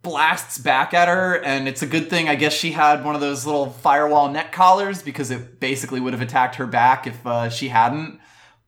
blasts 0.10 0.58
back 0.58 0.94
at 0.94 1.08
her, 1.08 1.36
and 1.44 1.68
it's 1.68 1.82
a 1.84 1.86
good 1.88 2.10
thing 2.10 2.28
I 2.28 2.36
guess 2.36 2.52
she 2.54 2.72
had 2.72 3.04
one 3.06 3.14
of 3.14 3.22
those 3.22 3.46
little 3.46 3.70
firewall 3.70 4.30
neck 4.32 4.52
collars 4.52 5.04
because 5.04 5.30
it 5.30 5.60
basically 5.60 6.00
would 6.00 6.14
have 6.14 6.22
attacked 6.22 6.56
her 6.56 6.66
back 6.66 7.06
if 7.06 7.26
uh, 7.28 7.50
she 7.50 7.68
hadn't. 7.70 8.20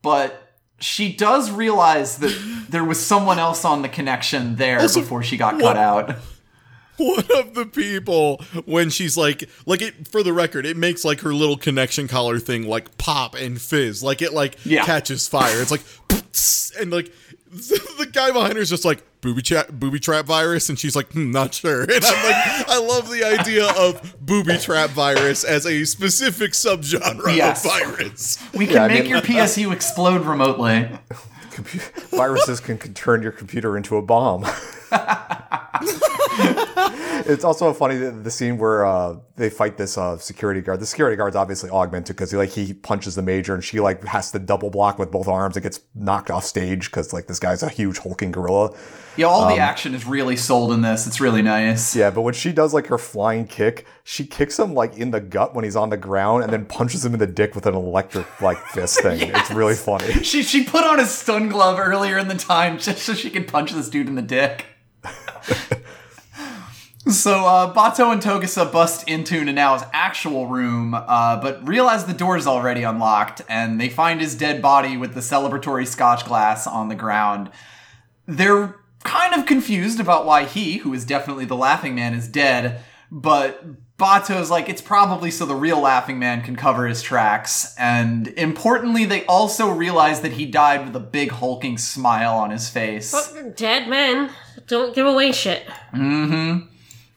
But 0.04 0.54
she 0.80 1.12
does 1.14 1.50
realize 1.52 2.18
that 2.18 2.66
there 2.70 2.84
was 2.84 3.04
someone 3.04 3.40
else 3.40 3.66
on 3.66 3.82
the 3.82 3.90
connection 3.90 4.56
there 4.58 4.80
Also, 4.80 5.00
before 5.02 5.24
she 5.24 5.36
got 5.38 5.56
what- 5.56 5.76
cut 5.76 5.78
out. 5.78 6.16
one 6.98 7.26
of 7.38 7.56
the 7.56 7.66
people 7.66 8.38
when 8.66 8.92
she's 8.92 9.18
like 9.18 9.50
like 9.66 9.82
it 9.82 10.08
for 10.08 10.22
the 10.22 10.32
record 10.34 10.68
it 10.68 10.78
makes 10.78 11.04
like 11.04 11.22
her 11.22 11.34
little 11.34 11.58
connection 11.58 12.08
collar 12.08 12.38
thing 12.38 12.68
like 12.68 12.96
pop 13.00 13.34
and 13.34 13.60
fizz 13.60 14.04
like 14.04 14.22
it 14.22 14.34
like 14.34 14.56
Yeah. 14.66 14.84
catches 14.86 15.28
fire 15.28 15.62
it's 15.62 15.72
like 15.72 15.82
and 16.80 16.92
like 16.92 17.12
the 17.98 18.10
guy 18.12 18.32
behind 18.32 18.54
her 18.54 18.60
is 18.62 18.70
just 18.70 18.86
like 18.86 19.04
booby 19.20 19.42
trap 19.42 19.68
booby 19.72 20.00
trap 20.00 20.26
virus 20.26 20.70
and 20.70 20.80
she's 20.80 20.96
like 20.96 21.12
hmm, 21.12 21.30
not 21.32 21.54
sure 21.54 21.82
and 21.84 21.92
i'm 22.04 22.26
like 22.26 22.70
i 22.70 22.80
love 22.80 23.10
the 23.12 23.24
idea 23.24 23.68
of 23.78 24.16
booby 24.26 24.58
trap 24.58 24.90
virus 24.92 25.44
as 25.44 25.66
a 25.66 25.84
specific 25.84 26.54
subgenre 26.54 27.36
Yes. 27.36 27.66
of 27.66 27.72
virus 27.72 28.38
We 28.54 28.66
can 28.68 28.76
Yeah, 28.76 28.84
I 28.86 28.88
make 28.88 29.02
mean- 29.04 29.10
your 29.12 29.22
PSU 29.22 29.72
explode 29.74 30.26
remotely. 30.26 30.90
Compu- 31.52 32.10
viruses 32.18 32.60
can, 32.62 32.78
can 32.78 32.94
turn 32.94 33.22
your 33.22 33.34
computer 33.34 33.76
into 33.76 33.98
a 33.98 34.02
bomb. 34.02 34.46
It's 37.28 37.44
also 37.44 37.74
funny 37.74 37.96
the 37.96 38.32
scene 38.32 38.58
where 38.58 38.86
uh, 38.86 39.18
they 39.36 39.50
fight 39.50 39.78
this 39.78 39.98
uh, 39.98 40.18
security 40.18 40.62
guard. 40.62 40.80
The 40.80 40.86
security 40.86 41.16
guard's 41.16 41.36
obviously 41.36 41.70
augmented 41.70 42.16
because 42.16 42.32
he 42.32 42.38
like 42.38 42.50
he 42.50 42.74
punches 42.74 43.16
the 43.16 43.22
major 43.22 43.54
and 43.54 43.64
she 43.64 43.80
like 43.80 44.04
has 44.06 44.32
to 44.32 44.40
double 44.40 44.70
block 44.70 45.00
with 45.00 45.12
both 45.12 45.28
arms 45.28 45.56
and 45.56 45.64
gets 45.64 45.80
knocked 45.96 46.32
off 46.32 46.44
stage 46.44 46.90
because 46.90 47.14
like 47.14 47.28
this 47.28 47.40
guy's 47.40 47.64
a 47.64 47.70
huge 47.70 47.98
hulking 48.00 48.32
gorilla. 48.32 48.76
Yeah, 49.18 49.26
all 49.26 49.50
the 49.54 49.60
action 49.60 49.94
is 49.94 50.06
really 50.06 50.38
sold 50.38 50.72
in 50.72 50.82
this. 50.82 51.06
It's 51.06 51.20
really 51.20 51.42
nice. 51.42 51.96
Um, 51.96 52.00
Yeah, 52.00 52.12
but 52.12 52.22
when 52.22 52.34
she 52.34 52.54
does 52.54 52.74
like 52.74 52.88
her 52.88 52.98
flying 52.98 53.46
kick, 53.46 53.86
she 54.04 54.26
kicks 54.26 54.58
him 54.58 54.74
like 54.74 54.96
in 54.98 55.12
the 55.12 55.20
gut 55.20 55.54
when 55.54 55.66
he's 55.66 55.76
on 55.76 55.90
the 55.90 55.98
ground 55.98 56.44
and 56.44 56.54
then 56.54 56.66
punches 56.66 57.04
him 57.04 57.14
in 57.14 57.20
the 57.20 57.28
dick 57.28 57.54
with 57.54 57.66
an 57.66 57.76
electric 57.76 58.42
like 58.42 58.58
fist 58.68 59.02
thing. 59.02 59.32
It's 59.42 59.52
really 59.52 59.76
funny. 59.76 60.24
She 60.24 60.44
she 60.44 60.64
put 60.64 60.84
on 60.84 61.00
a 61.00 61.06
stun 61.06 61.50
glove 61.50 61.80
earlier 61.80 62.18
in 62.18 62.28
the 62.28 62.36
time 62.36 62.78
just 62.78 63.04
so 63.04 63.14
she 63.14 63.30
could 63.30 63.48
punch 63.48 63.72
this 63.72 63.90
dude 63.90 64.08
in 64.08 64.16
the 64.16 64.22
dick. 64.22 64.66
so 67.22 67.46
uh, 67.46 67.74
Batou 67.74 68.12
and 68.12 68.22
Togusa 68.22 68.72
bust 68.72 69.08
into 69.08 69.42
Nanao's 69.42 69.84
actual 69.94 70.48
room, 70.48 70.94
uh, 70.94 71.40
but 71.42 71.66
realize 71.68 72.06
the 72.06 72.14
door 72.14 72.38
is 72.38 72.48
already 72.48 72.84
unlocked, 72.84 73.42
and 73.50 73.80
they 73.80 73.90
find 73.90 74.22
his 74.22 74.36
dead 74.36 74.62
body 74.62 74.98
with 74.98 75.14
the 75.14 75.22
celebratory 75.22 75.88
scotch 75.88 76.26
glass 76.26 76.68
on 76.68 76.90
the 76.90 76.96
ground. 76.96 77.50
They're 78.28 78.76
kind 79.04 79.34
of 79.34 79.46
confused 79.46 80.00
about 80.00 80.26
why 80.26 80.46
he, 80.46 80.78
who 80.78 80.94
is 80.94 81.06
definitely 81.06 81.46
the 81.46 81.56
Laughing 81.56 81.96
Man, 81.96 82.14
is 82.14 82.28
dead, 82.28 82.84
but 83.12 83.64
Batou's 83.98 84.50
like, 84.50 84.68
it's 84.68 84.82
probably 84.82 85.30
so 85.30 85.46
the 85.46 85.56
real 85.56 85.80
Laughing 85.80 86.18
Man 86.18 86.42
can 86.42 86.56
cover 86.56 86.88
his 86.88 87.04
tracks. 87.04 87.76
And 87.78 88.30
importantly, 88.30 89.06
they 89.06 89.26
also 89.26 89.70
realize 89.70 90.22
that 90.22 90.34
he 90.34 90.48
died 90.48 90.86
with 90.86 90.96
a 90.96 91.00
big 91.00 91.30
hulking 91.30 91.78
smile 91.78 92.36
on 92.36 92.50
his 92.50 92.68
face. 92.68 93.12
But 93.12 93.56
dead 93.56 93.88
men 93.88 94.32
don't 94.66 94.96
give 94.96 95.06
away 95.06 95.32
shit. 95.32 95.68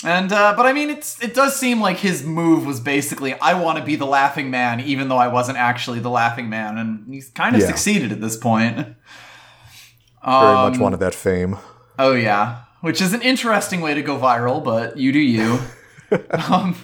And 0.04 0.32
uh, 0.32 0.54
but 0.56 0.66
I 0.66 0.72
mean, 0.72 0.90
it's 0.90 1.22
it 1.22 1.34
does 1.34 1.58
seem 1.58 1.80
like 1.80 1.96
his 1.98 2.22
move 2.24 2.66
was 2.66 2.78
basically, 2.80 3.32
I 3.40 3.54
want 3.54 3.78
to 3.78 3.84
be 3.84 3.96
the 3.96 4.06
Laughing 4.06 4.50
Man, 4.50 4.80
even 4.80 5.08
though 5.08 5.16
I 5.16 5.28
wasn't 5.28 5.58
actually 5.58 6.00
the 6.00 6.10
Laughing 6.10 6.48
Man, 6.50 6.76
and 6.78 7.04
he's 7.08 7.30
kind 7.30 7.54
of 7.56 7.62
Yeah. 7.62 7.68
succeeded 7.68 8.12
at 8.12 8.20
this 8.20 8.36
point. 8.36 8.76
Very 8.76 8.96
Um, 10.56 10.70
much 10.70 10.78
wanted 10.78 11.00
that 11.00 11.14
fame. 11.14 11.58
Oh 11.98 12.12
yeah, 12.12 12.56
which 12.80 13.00
is 13.00 13.12
an 13.14 13.22
interesting 13.22 13.80
way 13.80 13.94
to 13.94 14.02
go 14.02 14.18
viral, 14.18 14.62
but 14.62 14.96
you 14.96 15.12
do 15.12 15.18
you. 15.18 15.58
um, 16.50 16.76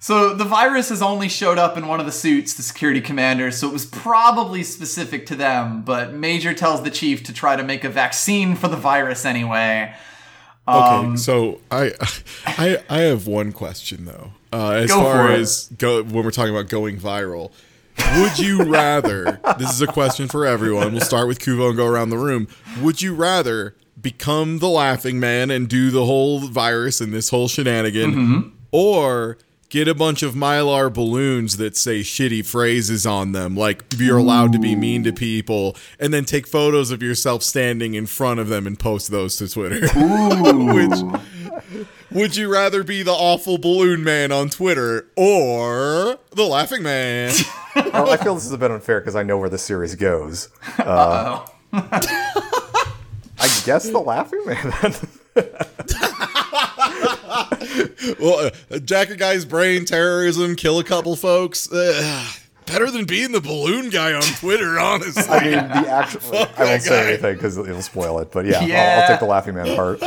so 0.00 0.32
the 0.34 0.44
virus 0.44 0.90
has 0.90 1.02
only 1.02 1.28
showed 1.28 1.58
up 1.58 1.76
in 1.76 1.88
one 1.88 1.98
of 2.00 2.06
the 2.06 2.12
suits, 2.12 2.54
the 2.54 2.62
security 2.62 3.00
commander, 3.00 3.50
so 3.50 3.68
it 3.68 3.72
was 3.72 3.86
probably 3.86 4.62
specific 4.62 5.26
to 5.26 5.34
them. 5.34 5.82
But 5.82 6.12
Major 6.14 6.54
tells 6.54 6.82
the 6.82 6.90
chief 6.90 7.24
to 7.24 7.32
try 7.32 7.56
to 7.56 7.64
make 7.64 7.84
a 7.84 7.88
vaccine 7.90 8.54
for 8.54 8.68
the 8.68 8.76
virus 8.76 9.24
anyway. 9.24 9.92
Okay, 10.68 11.06
Um, 11.06 11.16
so 11.16 11.60
I, 11.70 11.92
I, 12.46 12.82
I 12.90 12.98
have 13.00 13.26
one 13.26 13.52
question 13.52 14.04
though. 14.04 14.32
Uh, 14.52 14.70
as 14.72 14.90
far 14.90 15.30
as 15.32 15.68
go 15.78 16.02
when 16.02 16.24
we're 16.24 16.30
talking 16.30 16.54
about 16.54 16.68
going 16.68 16.98
viral, 16.98 17.50
would 18.16 18.38
you 18.38 18.62
rather? 18.70 19.40
this 19.58 19.70
is 19.72 19.80
a 19.82 19.86
question 19.86 20.28
for 20.28 20.46
everyone. 20.46 20.92
We'll 20.92 21.00
start 21.02 21.28
with 21.28 21.38
Kuvo 21.38 21.68
and 21.68 21.76
go 21.76 21.86
around 21.86 22.10
the 22.10 22.18
room. 22.18 22.48
Would 22.80 23.02
you 23.02 23.14
rather 23.14 23.74
become 24.00 24.58
the 24.60 24.68
Laughing 24.68 25.18
Man 25.20 25.50
and 25.50 25.68
do 25.68 25.90
the 25.90 26.04
whole 26.04 26.38
virus 26.40 27.00
and 27.00 27.12
this 27.12 27.30
whole 27.30 27.48
shenanigan, 27.48 28.14
Mm-hmm. 28.14 28.48
or 28.72 29.36
get 29.68 29.86
a 29.88 29.94
bunch 29.94 30.22
of 30.22 30.34
mylar 30.34 30.92
balloons 30.92 31.56
that 31.58 31.76
say 31.76 32.00
shitty 32.00 32.44
phrases 32.44 33.06
on 33.06 33.32
them, 33.32 33.54
like 33.56 33.84
you're 33.96 34.18
allowed 34.18 34.52
to 34.52 34.58
be 34.58 34.74
mean 34.74 35.04
to 35.04 35.12
people, 35.12 35.76
and 35.98 36.12
then 36.12 36.24
take 36.24 36.46
photos 36.46 36.90
of 36.90 37.02
yourself 37.02 37.42
standing 37.42 37.94
in 37.94 38.06
front 38.06 38.40
of 38.40 38.48
them 38.48 38.66
and 38.66 38.78
post 38.78 39.10
those 39.10 39.36
to 39.36 39.48
Twitter? 39.48 39.86
Which 39.94 41.00
would 42.10 42.36
you 42.36 42.50
rather 42.50 42.82
be 42.82 43.02
the 43.02 43.12
awful 43.12 43.58
balloon 43.58 44.02
man 44.02 44.32
on 44.32 44.48
Twitter 44.48 45.06
or 45.16 46.18
the 46.30 46.44
laughing 46.44 46.82
man? 46.82 47.32
Well, 47.92 48.10
I 48.10 48.16
feel 48.16 48.34
this 48.34 48.44
is 48.44 48.50
a 48.50 48.58
bit 48.58 48.72
unfair 48.72 48.98
because 48.98 49.14
I 49.14 49.22
know 49.22 49.38
where 49.38 49.48
the 49.48 49.56
series 49.58 49.94
goes. 49.94 50.48
Uh, 50.80 51.44
Uh-oh. 51.72 51.88
I 53.38 53.60
guess 53.64 53.88
the 53.88 54.00
Laughing 54.00 54.44
Man. 54.44 54.94
Then. 57.60 57.94
Well, 58.20 58.50
uh, 58.70 58.78
jack 58.78 59.10
a 59.10 59.16
guy's 59.16 59.44
brain, 59.44 59.84
terrorism, 59.84 60.56
kill 60.56 60.78
a 60.78 60.84
couple 60.84 61.14
folks. 61.16 61.70
Uh, 61.70 62.24
better 62.66 62.90
than 62.90 63.04
being 63.04 63.32
the 63.32 63.40
balloon 63.40 63.90
guy 63.90 64.12
on 64.12 64.22
Twitter, 64.22 64.78
honestly. 64.80 65.24
I 65.28 65.44
mean, 65.44 65.52
the 65.52 65.90
actual. 65.90 66.20
I 66.34 66.38
won't 66.38 66.56
that 66.56 66.82
say 66.82 67.08
anything 67.08 67.34
because 67.34 67.58
it'll 67.58 67.82
spoil 67.82 68.18
it. 68.20 68.30
But 68.32 68.46
yeah, 68.46 68.60
I'll, 68.60 69.02
I'll 69.02 69.08
take 69.08 69.20
the 69.20 69.26
Laughing 69.26 69.54
Man 69.54 69.74
part. 69.76 70.00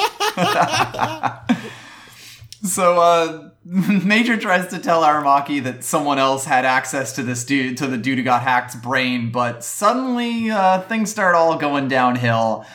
So 2.64 3.00
uh 3.00 3.50
Major 3.64 4.38
tries 4.38 4.68
to 4.70 4.80
tell 4.80 5.04
Aramaki 5.04 5.64
that 5.64 5.84
someone 5.84 6.18
else 6.20 6.46
had 6.46 6.66
access 6.66 7.14
to 7.14 7.24
this 7.24 7.44
dude 7.44 7.78
to 7.78 7.88
the 7.88 7.98
dude 7.98 8.18
who 8.18 8.24
got 8.24 8.42
hacked's 8.44 8.76
brain, 8.76 9.32
but 9.32 9.64
suddenly 9.64 10.52
uh 10.52 10.82
things 10.82 11.10
start 11.10 11.36
all 11.36 11.58
going 11.58 11.88
downhill. 11.88 12.66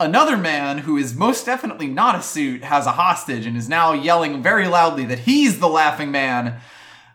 Another 0.00 0.36
man 0.38 0.78
who 0.78 0.96
is 0.96 1.14
most 1.14 1.44
definitely 1.46 1.86
not 1.86 2.14
a 2.18 2.22
suit 2.22 2.64
has 2.64 2.86
a 2.86 2.92
hostage 2.92 3.44
and 3.46 3.56
is 3.56 3.68
now 3.68 3.92
yelling 3.92 4.42
very 4.42 4.66
loudly 4.66 5.04
that 5.04 5.20
he's 5.20 5.60
the 5.60 5.68
laughing 5.68 6.10
man. 6.10 6.58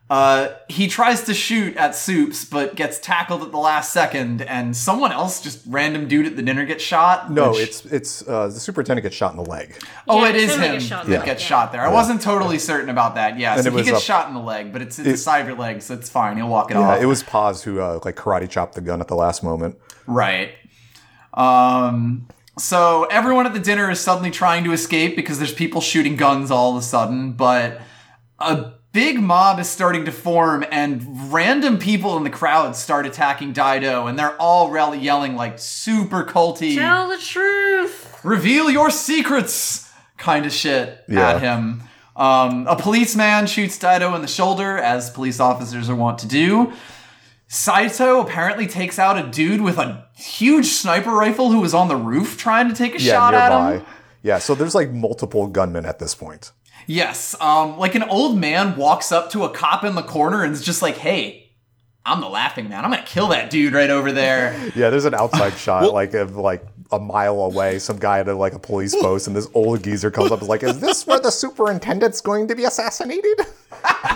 Uh, 0.07 0.49
he 0.69 0.87
tries 0.87 1.23
to 1.23 1.33
shoot 1.33 1.75
at 1.77 1.95
Soups, 1.95 2.45
but 2.45 2.75
gets 2.75 2.99
tackled 2.99 3.41
at 3.41 3.49
the 3.51 3.57
last 3.57 3.91
second, 3.91 4.43
and 4.43 4.77
someone 4.77 5.11
else, 5.11 5.41
just 5.41 5.63
random 5.65 6.07
dude 6.07 6.27
at 6.27 6.35
the 6.35 6.43
dinner, 6.43 6.63
gets 6.63 6.83
shot. 6.83 7.31
No, 7.31 7.49
which- 7.49 7.61
it's 7.61 7.85
it's 7.87 8.27
uh, 8.27 8.45
the 8.49 8.59
superintendent 8.59 9.01
gets 9.01 9.15
shot 9.15 9.31
in 9.31 9.37
the 9.43 9.49
leg. 9.49 9.75
Oh, 10.07 10.21
Yeah, 10.23 10.29
it 10.29 10.35
it's 10.35 10.53
him 10.53 10.61
that 10.61 10.71
gets 10.73 10.85
shot 10.85 11.05
that 11.07 11.11
in 11.21 11.25
gets 11.25 11.25
the 11.25 11.29
leg, 11.31 11.39
shot 11.39 11.71
there. 11.71 11.81
I 11.81 11.91
wasn't 11.91 12.21
totally 12.21 12.59
certain 12.59 12.89
about 12.89 13.15
that. 13.15 13.39
Yeah, 13.39 13.55
And 13.55 13.63
so 13.63 13.71
he 13.71 13.77
gets 13.81 13.97
up- 13.97 14.03
shot 14.03 14.27
in 14.27 14.35
the 14.35 14.41
leg, 14.41 14.71
but 14.71 14.83
it's, 14.83 14.99
it's 14.99 15.09
the 15.09 15.17
side 15.17 15.39
of 15.41 15.47
your 15.47 15.57
leg, 15.57 15.81
so 15.81 15.95
it's 15.95 16.07
fine. 16.07 16.37
He'll 16.37 16.49
walk 16.49 16.69
it 16.69 16.75
Yeah, 16.75 16.81
off. 16.81 17.01
it 17.01 17.07
was 17.07 17.23
Paz 17.23 17.63
who 17.63 17.81
uh, 17.81 17.99
like 18.05 18.15
karate 18.15 18.47
chopped 18.47 18.75
the 18.75 18.81
gun 18.81 19.01
at 19.01 19.07
the 19.07 19.15
last 19.15 19.43
moment. 19.43 19.75
right. 20.05 20.51
Um. 21.33 22.27
So 22.57 23.03
everyone 23.05 23.45
at 23.45 23.53
the 23.53 23.59
dinner 23.59 23.89
is 23.91 23.99
suddenly 23.99 24.31
trying 24.31 24.63
to 24.63 24.71
escape 24.71 25.15
because 25.15 25.39
there's 25.39 25.53
people 25.53 25.81
shooting 25.81 26.15
guns 26.15 26.51
all 26.51 26.71
of 26.71 26.77
a 26.77 26.85
sudden, 26.85 27.33
but 27.33 27.81
a 28.39 28.73
big 28.93 29.19
mob 29.19 29.59
is 29.59 29.67
starting 29.67 30.05
to 30.05 30.11
form, 30.11 30.63
and 30.71 31.33
random 31.33 31.77
people 31.77 32.15
in 32.15 32.23
the 32.23 32.29
crowd 32.29 32.75
start 32.77 33.05
attacking 33.05 33.53
Daido, 33.53 34.07
and 34.09 34.17
they're 34.17 34.37
all 34.41 34.71
rally 34.71 34.99
yelling 34.99 35.35
like 35.35 35.59
super 35.59 36.23
culty. 36.23 36.75
Tell 36.75 37.09
the 37.09 37.17
truth. 37.17 38.19
reveal 38.23 38.69
your 38.71 38.89
secrets 38.89 39.91
kind 40.17 40.45
of 40.45 40.53
shit 40.53 41.03
Yeah. 41.09 41.31
at 41.31 41.41
him. 41.41 41.83
Um, 42.15 42.65
a 42.67 42.77
policeman 42.77 43.45
shoots 43.47 43.77
Daido 43.77 44.15
in 44.15 44.21
the 44.21 44.27
shoulder, 44.29 44.77
as 44.77 45.09
police 45.09 45.41
officers 45.41 45.89
are 45.89 45.95
wont 45.95 46.19
to 46.19 46.27
do. 46.27 46.71
Saito 47.47 48.21
apparently 48.21 48.67
takes 48.67 48.97
out 48.97 49.17
a 49.17 49.27
dude 49.29 49.61
with 49.61 49.77
a 49.77 50.07
huge 50.15 50.67
sniper 50.67 51.11
rifle 51.11 51.51
who 51.51 51.59
was 51.61 51.73
on 51.73 51.87
the 51.87 51.95
roof 51.95 52.37
trying 52.37 52.67
to 52.69 52.75
take 52.75 52.95
a 52.95 53.01
Yeah, 53.01 53.13
shot 53.13 53.31
nearby. 53.33 53.73
at 53.75 53.79
him. 53.81 53.85
Yeah, 54.23 54.39
so 54.39 54.55
there's 54.55 54.73
like 54.75 54.91
multiple 54.91 55.47
gunmen 55.47 55.85
at 55.85 55.99
this 55.99 56.15
point. 56.15 56.51
Yes, 56.87 57.35
um, 57.39 57.77
like 57.77 57.95
an 57.95 58.03
old 58.03 58.37
man 58.37 58.75
walks 58.75 59.11
up 59.11 59.29
to 59.31 59.43
a 59.43 59.49
cop 59.49 59.83
in 59.83 59.95
the 59.95 60.01
corner 60.03 60.43
and 60.43 60.53
is 60.53 60.63
just 60.63 60.81
like, 60.81 60.97
"Hey, 60.97 61.51
I'm 62.05 62.21
the 62.21 62.27
laughing 62.29 62.69
man. 62.69 62.83
I'm 62.85 62.91
gonna 62.91 63.03
kill 63.03 63.27
that 63.29 63.49
dude 63.49 63.73
right 63.73 63.89
over 63.89 64.11
there." 64.11 64.55
Yeah, 64.75 64.89
there's 64.89 65.05
an 65.05 65.13
outside 65.13 65.53
shot 65.57 65.93
like 65.93 66.13
of 66.15 66.35
like 66.35 66.65
a 66.95 66.99
mile 66.99 67.41
away. 67.41 67.79
Some 67.79 67.97
guy 67.97 68.19
at 68.19 68.27
a, 68.27 68.35
like 68.35 68.53
a 68.53 68.59
police 68.59 68.95
post, 68.95 69.27
and 69.27 69.35
this 69.35 69.47
old 69.53 69.83
geezer 69.83 70.09
comes 70.09 70.31
up 70.31 70.39
and 70.39 70.43
is 70.43 70.49
like, 70.49 70.63
"Is 70.63 70.79
this 70.79 71.05
where 71.05 71.19
the 71.19 71.31
superintendent's 71.31 72.21
going 72.21 72.47
to 72.47 72.55
be 72.55 72.65
assassinated?" 72.65 73.41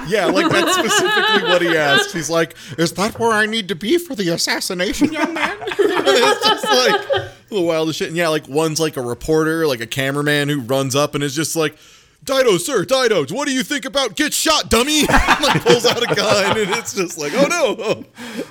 Yeah, 0.08 0.26
like 0.26 0.50
that's 0.50 0.74
specifically 0.74 1.50
what 1.50 1.62
he 1.62 1.76
asked. 1.78 2.14
He's 2.14 2.30
like, 2.30 2.56
"Is 2.78 2.94
that 2.94 3.20
where 3.20 3.32
I 3.32 3.46
need 3.46 3.68
to 3.68 3.76
be 3.76 3.98
for 3.98 4.16
the 4.16 4.30
assassination, 4.30 5.12
young 5.12 5.34
man?" 5.34 5.58
it's 5.62 6.48
just 6.48 6.64
like 6.66 7.32
the 7.50 7.62
wildest 7.62 8.00
shit. 8.00 8.08
And 8.08 8.18
yeah, 8.18 8.30
like 8.30 8.48
one's 8.48 8.80
like 8.80 8.98
a 8.98 9.02
reporter, 9.02 9.68
like 9.68 9.82
a 9.82 9.88
cameraman 9.88 10.50
who 10.50 10.62
runs 10.62 10.96
up 10.96 11.16
and 11.16 11.24
is 11.24 11.36
just 11.36 11.56
like, 11.56 11.76
"Daido, 12.24 12.60
sir, 12.60 12.86
Daido, 12.86 13.32
what 13.32 13.48
do 13.48 13.54
you 13.54 13.64
think 13.64 13.86
about 13.86 14.16
get 14.16 14.34
shot, 14.34 14.70
dummy?" 14.70 15.02
like 15.08 15.62
pulls 15.64 15.86
out 15.86 16.02
a 16.02 16.16
gun, 16.16 16.58
and 16.58 16.70
it's 16.72 16.94
just 16.94 17.18
like, 17.18 17.34
"Oh 17.36 17.48
no!" 17.48 18.06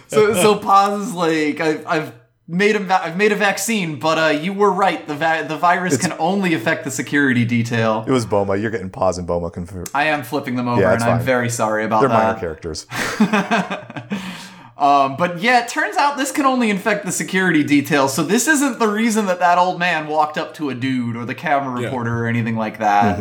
so 0.09 0.35
so 0.35 0.59
Paz 0.59 1.09
is 1.09 1.15
like, 1.15 1.61
I've, 1.61 1.87
I've 1.87 2.13
made 2.49 2.75
a 2.75 2.79
va- 2.81 3.03
I've 3.05 3.17
made 3.17 3.31
a 3.31 3.37
vaccine, 3.37 3.99
but 3.99 4.19
uh, 4.19 4.27
you 4.29 4.53
were 4.55 4.73
right. 4.73 5.07
The 5.07 5.15
va- 5.15 5.45
the 5.47 5.57
virus 5.57 5.97
can 5.99 6.15
only 6.19 6.55
affect 6.55 6.85
the 6.85 6.91
security 6.91 7.45
detail. 7.45 8.05
It 8.09 8.11
was 8.11 8.25
Boma. 8.27 8.57
You're 8.57 8.71
getting 8.71 8.91
Paz 8.91 9.19
and 9.19 9.27
Boma 9.27 9.51
confused. 9.51 9.91
I 9.95 10.05
am 10.05 10.23
flipping 10.25 10.57
them 10.57 10.67
over, 10.67 10.81
Yeah, 10.81 10.89
and 10.93 10.97
it's 10.97 11.05
I'm 11.05 11.21
very 11.21 11.51
sorry 11.51 11.85
about 11.85 12.01
that. 12.03 12.09
They're 12.09 12.19
minor 12.19 12.41
characters. 12.41 12.87
Um, 14.79 15.17
but 15.17 15.41
yeah, 15.41 15.65
it 15.65 15.69
turns 15.69 15.97
out 15.97 16.17
this 16.17 16.31
can 16.31 16.47
only 16.47 16.71
infect 16.71 17.05
the 17.05 17.11
security 17.11 17.65
detail. 17.65 18.07
So 18.07 18.23
this 18.23 18.47
isn't 18.47 18.79
the 18.79 18.87
reason 18.87 19.27
that 19.27 19.41
that 19.41 19.59
old 19.59 19.81
man 19.81 20.07
walked 20.07 20.39
up 20.39 20.55
to 20.55 20.71
a 20.71 20.75
dude 20.77 21.17
or 21.17 21.25
the 21.25 21.35
camera 21.35 21.81
Yeah. 21.81 21.87
reporter 21.87 22.17
or 22.23 22.29
anything 22.29 22.55
like 22.55 22.79
that. 22.79 23.19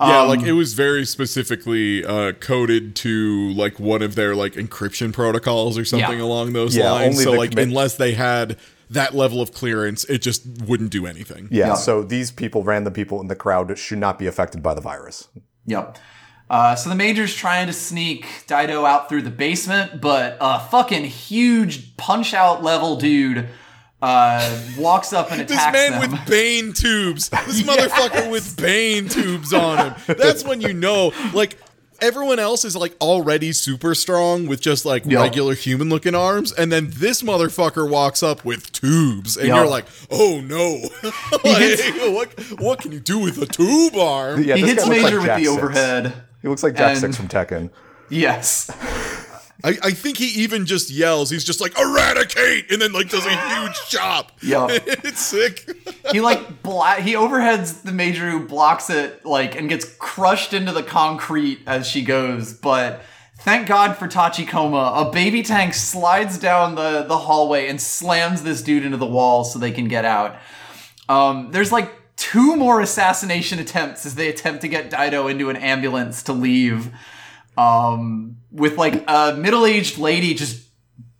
Yeah, 0.00 0.22
Um, 0.22 0.28
like 0.28 0.42
it 0.42 0.52
was 0.52 0.74
very 0.74 1.06
specifically 1.06 2.04
uh, 2.04 2.32
coded 2.32 2.94
to 2.96 3.50
like 3.54 3.80
one 3.80 4.02
of 4.02 4.14
their 4.14 4.34
like 4.34 4.52
encryption 4.54 5.12
protocols 5.12 5.78
or 5.78 5.84
something 5.86 6.18
Yeah. 6.18 6.24
along 6.24 6.52
those 6.52 6.76
Yeah, 6.76 6.90
lines. 6.90 7.14
only 7.14 7.24
So 7.24 7.32
like 7.32 7.50
commit- 7.52 7.68
unless 7.68 7.96
they 7.96 8.12
had 8.12 8.56
that 8.90 9.14
level 9.14 9.40
of 9.40 9.52
clearance, 9.52 10.04
it 10.04 10.20
just 10.22 10.42
wouldn't 10.66 10.90
do 10.90 11.06
anything. 11.06 11.48
Yeah, 11.50 11.68
Yeah. 11.68 11.74
so 11.74 12.02
these 12.02 12.30
people, 12.30 12.62
random 12.62 12.92
people 12.92 13.20
in 13.22 13.28
the 13.28 13.34
crowd, 13.34 13.76
should 13.78 13.98
not 13.98 14.18
be 14.18 14.26
affected 14.26 14.62
by 14.62 14.74
the 14.74 14.80
virus. 14.82 15.28
Yep. 15.66 15.98
Uh, 16.48 16.76
so 16.76 16.88
the 16.90 16.94
major's 16.94 17.34
trying 17.34 17.66
to 17.66 17.72
sneak 17.72 18.26
Daido 18.46 18.86
out 18.86 19.08
through 19.08 19.22
the 19.22 19.30
basement, 19.30 20.00
but 20.00 20.36
a 20.40 20.60
fucking 20.60 21.04
huge 21.06 21.96
punch 21.96 22.34
out 22.34 22.62
level 22.62 22.96
dude 22.96 23.48
uh, 24.06 24.60
walks 24.78 25.12
up 25.12 25.32
and 25.32 25.40
attacks 25.40 25.64
This 25.64 25.72
man 25.72 26.00
them. 26.00 26.10
with 26.12 26.26
Bane 26.28 26.72
tubes. 26.72 27.28
This 27.28 27.62
motherfucker 27.70 28.30
with 28.30 28.56
Bane 28.56 29.08
tubes 29.08 29.52
on 29.52 29.78
him. 29.90 29.94
That's 30.16 30.44
when 30.44 30.60
you 30.60 30.72
know, 30.72 31.12
like, 31.34 31.58
everyone 32.00 32.38
else 32.38 32.64
is 32.64 32.76
like 32.76 32.94
already 33.00 33.52
super 33.52 33.94
strong 33.94 34.46
with 34.46 34.60
just 34.60 34.84
like 34.84 35.04
Yeah. 35.06 35.22
regular 35.22 35.54
human 35.54 35.88
looking 35.88 36.14
arms, 36.14 36.52
and 36.52 36.70
then 36.70 36.88
this 36.90 37.22
motherfucker 37.22 37.88
walks 37.88 38.22
up 38.22 38.44
with 38.44 38.70
tubes, 38.70 39.36
and 39.36 39.48
Yeah. 39.48 39.56
you're 39.56 39.66
like, 39.66 39.86
oh 40.10 40.40
no, 40.40 40.88
like, 41.44 41.56
hits- 41.58 42.10
what 42.12 42.60
what 42.60 42.80
can 42.80 42.92
you 42.92 43.00
do 43.00 43.18
with 43.18 43.40
a 43.42 43.46
tube 43.46 43.96
arm? 43.96 44.42
Yeah, 44.42 44.56
he 44.56 44.66
hits 44.66 44.86
Major 44.86 45.02
like 45.02 45.14
with 45.14 45.24
Jack 45.24 45.38
the 45.38 45.44
Six. 45.46 45.56
overhead. 45.62 46.12
He 46.42 46.48
looks 46.48 46.62
like 46.62 46.74
Jack 46.76 46.90
And- 46.92 47.00
Six 47.00 47.16
from 47.16 47.28
Tekken. 47.28 47.70
Yes. 48.08 48.70
I, 49.66 49.76
I 49.82 49.90
think 49.90 50.16
he 50.16 50.42
even 50.42 50.64
just 50.64 50.90
yells. 50.90 51.28
He's 51.28 51.44
just 51.44 51.60
like 51.60 51.76
eradicate, 51.78 52.70
and 52.70 52.80
then 52.80 52.92
like 52.92 53.10
does 53.10 53.26
a 53.26 53.30
huge 53.30 53.76
chop. 53.88 54.32
Yeah. 54.40 54.68
it's 54.70 55.20
sick. 55.20 55.68
he 56.12 56.20
like 56.20 56.62
bla- 56.62 57.00
he 57.00 57.14
overheads 57.14 57.82
the 57.82 57.92
major 57.92 58.30
who 58.30 58.46
blocks 58.46 58.90
it 58.90 59.24
like 59.24 59.56
and 59.56 59.68
gets 59.68 59.84
crushed 59.98 60.52
into 60.52 60.72
the 60.72 60.82
concrete 60.82 61.60
as 61.66 61.86
she 61.86 62.02
goes 62.02 62.52
but 62.52 63.02
thank 63.40 63.66
god 63.66 63.96
for 63.96 64.06
tachikoma 64.06 65.06
a 65.06 65.10
baby 65.10 65.42
tank 65.42 65.74
slides 65.74 66.38
down 66.38 66.74
the 66.74 67.02
the 67.02 67.18
hallway 67.18 67.68
and 67.68 67.80
slams 67.80 68.42
this 68.42 68.62
dude 68.62 68.84
into 68.84 68.96
the 68.96 69.06
wall 69.06 69.44
so 69.44 69.58
they 69.58 69.70
can 69.70 69.88
get 69.88 70.04
out 70.04 70.36
um 71.08 71.50
there's 71.52 71.72
like 71.72 71.92
two 72.16 72.56
more 72.56 72.80
assassination 72.80 73.58
attempts 73.58 74.06
as 74.06 74.14
they 74.14 74.28
attempt 74.28 74.60
to 74.62 74.68
get 74.68 74.90
dido 74.90 75.26
into 75.28 75.50
an 75.50 75.56
ambulance 75.56 76.22
to 76.22 76.32
leave 76.32 76.90
um 77.56 78.36
with 78.52 78.76
like 78.78 79.04
a 79.06 79.34
middle-aged 79.36 79.98
lady 79.98 80.34
just 80.34 80.66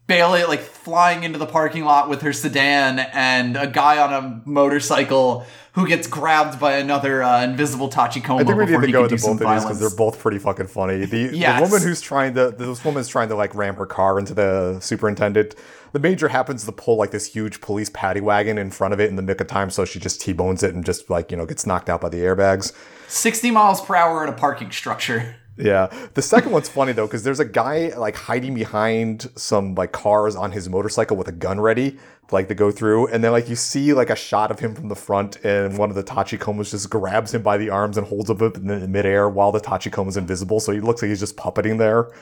barely 0.07 0.45
like 0.45 0.61
flying 0.61 1.25
into 1.25 1.39
the 1.39 1.47
parking 1.47 1.85
lot 1.85 2.09
with 2.09 2.23
her 2.23 2.33
sedan 2.33 2.99
and 3.13 3.57
a 3.57 3.67
guy 3.67 3.99
on 3.99 4.13
a 4.13 4.43
motorcycle 4.49 5.45
who 5.73 5.87
gets 5.87 6.07
grabbed 6.07 6.59
by 6.59 6.77
another 6.77 7.23
uh, 7.23 7.43
invisible 7.43 7.91
Tachikoma 7.91 8.41
I 8.41 8.45
think 8.45 8.57
we 8.57 8.67
need 8.67 8.87
to 8.87 8.93
go 8.93 9.05
into 9.05 9.17
both 9.17 9.41
of 9.43 9.49
these 9.51 9.63
because 9.63 9.79
they're 9.81 9.91
both 9.91 10.19
pretty 10.19 10.39
fucking 10.39 10.69
funny. 10.69 11.05
The, 11.05 11.37
Yes. 11.37 11.61
the 11.61 11.67
woman 11.67 11.87
who's 11.87 12.01
trying 12.01 12.35
to 12.35 12.51
this 12.51 12.83
woman's 12.85 13.09
trying 13.09 13.29
to 13.29 13.35
like 13.35 13.55
ram 13.55 13.75
her 13.77 13.85
car 13.85 14.19
into 14.19 14.33
the 14.33 14.79
superintendent. 14.81 15.55
The 15.93 15.99
major 15.99 16.29
happens 16.29 16.65
to 16.65 16.73
pull 16.73 16.97
like 16.97 17.11
this 17.11 17.27
huge 17.27 17.61
police 17.61 17.91
paddy 17.91 18.21
wagon 18.21 18.57
in 18.59 18.71
front 18.71 18.95
of 18.95 19.01
it 19.01 19.11
in 19.11 19.17
the 19.17 19.23
nick 19.23 19.41
of 19.41 19.49
time, 19.49 19.69
so 19.71 19.85
she 19.85 19.99
just 19.99 20.21
t-bones 20.21 20.63
it 20.63 20.75
and 20.75 20.85
just 20.85 21.11
like 21.11 21.31
you 21.31 21.37
know 21.37 21.45
gets 21.45 21.67
knocked 21.67 21.91
out 21.91 22.01
by 22.01 22.09
the 22.09 22.19
airbags. 22.19 22.73
60 23.09 23.51
miles 23.51 23.81
per 23.83 23.97
hour 23.97 24.23
in 24.23 24.31
a 24.31 24.37
parking 24.37 24.71
structure. 24.71 25.37
Yeah. 25.59 25.87
The 26.15 26.23
second 26.23 26.53
one's 26.53 26.69
funny 26.69 26.93
though, 26.93 27.07
because 27.07 27.23
there's 27.23 27.41
a 27.41 27.45
guy 27.45 27.93
like 27.97 28.15
hiding 28.17 28.55
behind 28.55 29.31
some 29.37 29.75
like 29.75 29.93
cars 29.93 30.37
on 30.37 30.53
his 30.53 30.69
motorcycle 30.69 31.17
with 31.17 31.29
a 31.29 31.33
gun 31.33 31.61
ready, 31.61 31.99
like 32.31 32.49
to 32.49 32.55
go 32.55 32.71
through, 32.71 33.07
and 33.09 33.25
then 33.25 33.33
like 33.33 33.49
you 33.49 33.57
see 33.57 33.93
like 33.95 34.11
a 34.11 34.17
shot 34.17 34.51
of 34.51 34.61
him 34.61 34.75
from 34.75 34.89
the 34.89 34.97
front, 34.97 35.37
and 35.45 35.79
one 35.79 35.89
of 35.91 35.97
the 35.97 36.05
Tachikomas 36.05 36.71
just 36.71 36.91
grabs 36.91 37.33
him 37.35 37.43
by 37.43 37.57
the 37.57 37.71
arms 37.71 37.97
and 37.97 38.07
holds 38.07 38.29
him 38.29 38.43
up 38.43 38.57
in 38.57 38.67
the 38.67 38.87
midair 38.89 39.29
while 39.29 39.53
the 39.53 39.61
Tachikoma's 39.61 40.17
invisible, 40.17 40.61
so 40.61 40.73
he 40.73 40.81
looks 40.81 41.01
like 41.03 41.09
he's 41.09 41.21
just 41.21 41.37
puppeting 41.37 41.79
there. 41.79 42.11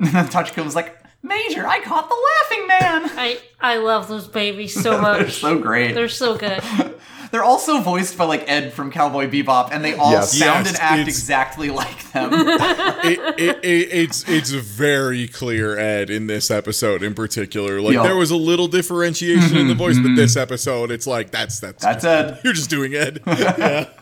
And 0.00 0.28
Tachikoma's 0.28 0.74
like, 0.74 0.96
Major, 1.22 1.66
I 1.66 1.80
caught 1.80 2.08
the 2.08 2.14
laughing 2.14 2.66
man. 2.66 3.18
I 3.18 3.38
I 3.58 3.76
love 3.78 4.08
those 4.08 4.28
babies 4.28 4.74
so 4.80 5.00
much. 5.00 5.18
They're 5.20 5.30
so 5.30 5.58
great. 5.58 5.94
They're 5.94 6.08
so 6.08 6.36
good. 6.36 6.62
They're 7.34 7.42
also 7.42 7.80
voiced 7.80 8.16
by 8.16 8.26
like 8.26 8.48
Ed 8.48 8.72
from 8.72 8.92
Cowboy 8.92 9.26
Bebop, 9.28 9.70
and 9.72 9.84
they 9.84 9.94
all 9.96 10.12
Yes. 10.12 10.38
sound 10.38 10.66
Yes, 10.66 10.74
and 10.74 10.80
act 11.00 11.08
exactly 11.08 11.68
like 11.68 12.12
them. 12.12 12.30
it, 12.32 13.18
it, 13.40 13.56
it, 13.64 13.88
it's 13.92 14.28
it's 14.28 14.50
very 14.50 15.26
clear 15.26 15.76
Ed 15.76 16.10
in 16.10 16.28
this 16.28 16.48
episode 16.48 17.02
in 17.02 17.12
particular. 17.12 17.80
Like 17.80 17.94
Yeah. 17.94 18.04
there 18.04 18.14
was 18.14 18.30
a 18.30 18.36
little 18.36 18.68
differentiation 18.68 19.56
in 19.56 19.66
the 19.66 19.74
voice, 19.74 19.98
but 19.98 20.14
this 20.14 20.36
episode 20.36 20.92
it's 20.92 21.08
like 21.08 21.32
that's 21.32 21.58
that's 21.58 21.82
That's 21.82 22.04
Ed. 22.04 22.38
You're 22.44 22.52
just 22.52 22.70
doing 22.70 22.94
Ed. 22.94 23.20
yeah. 23.26 23.88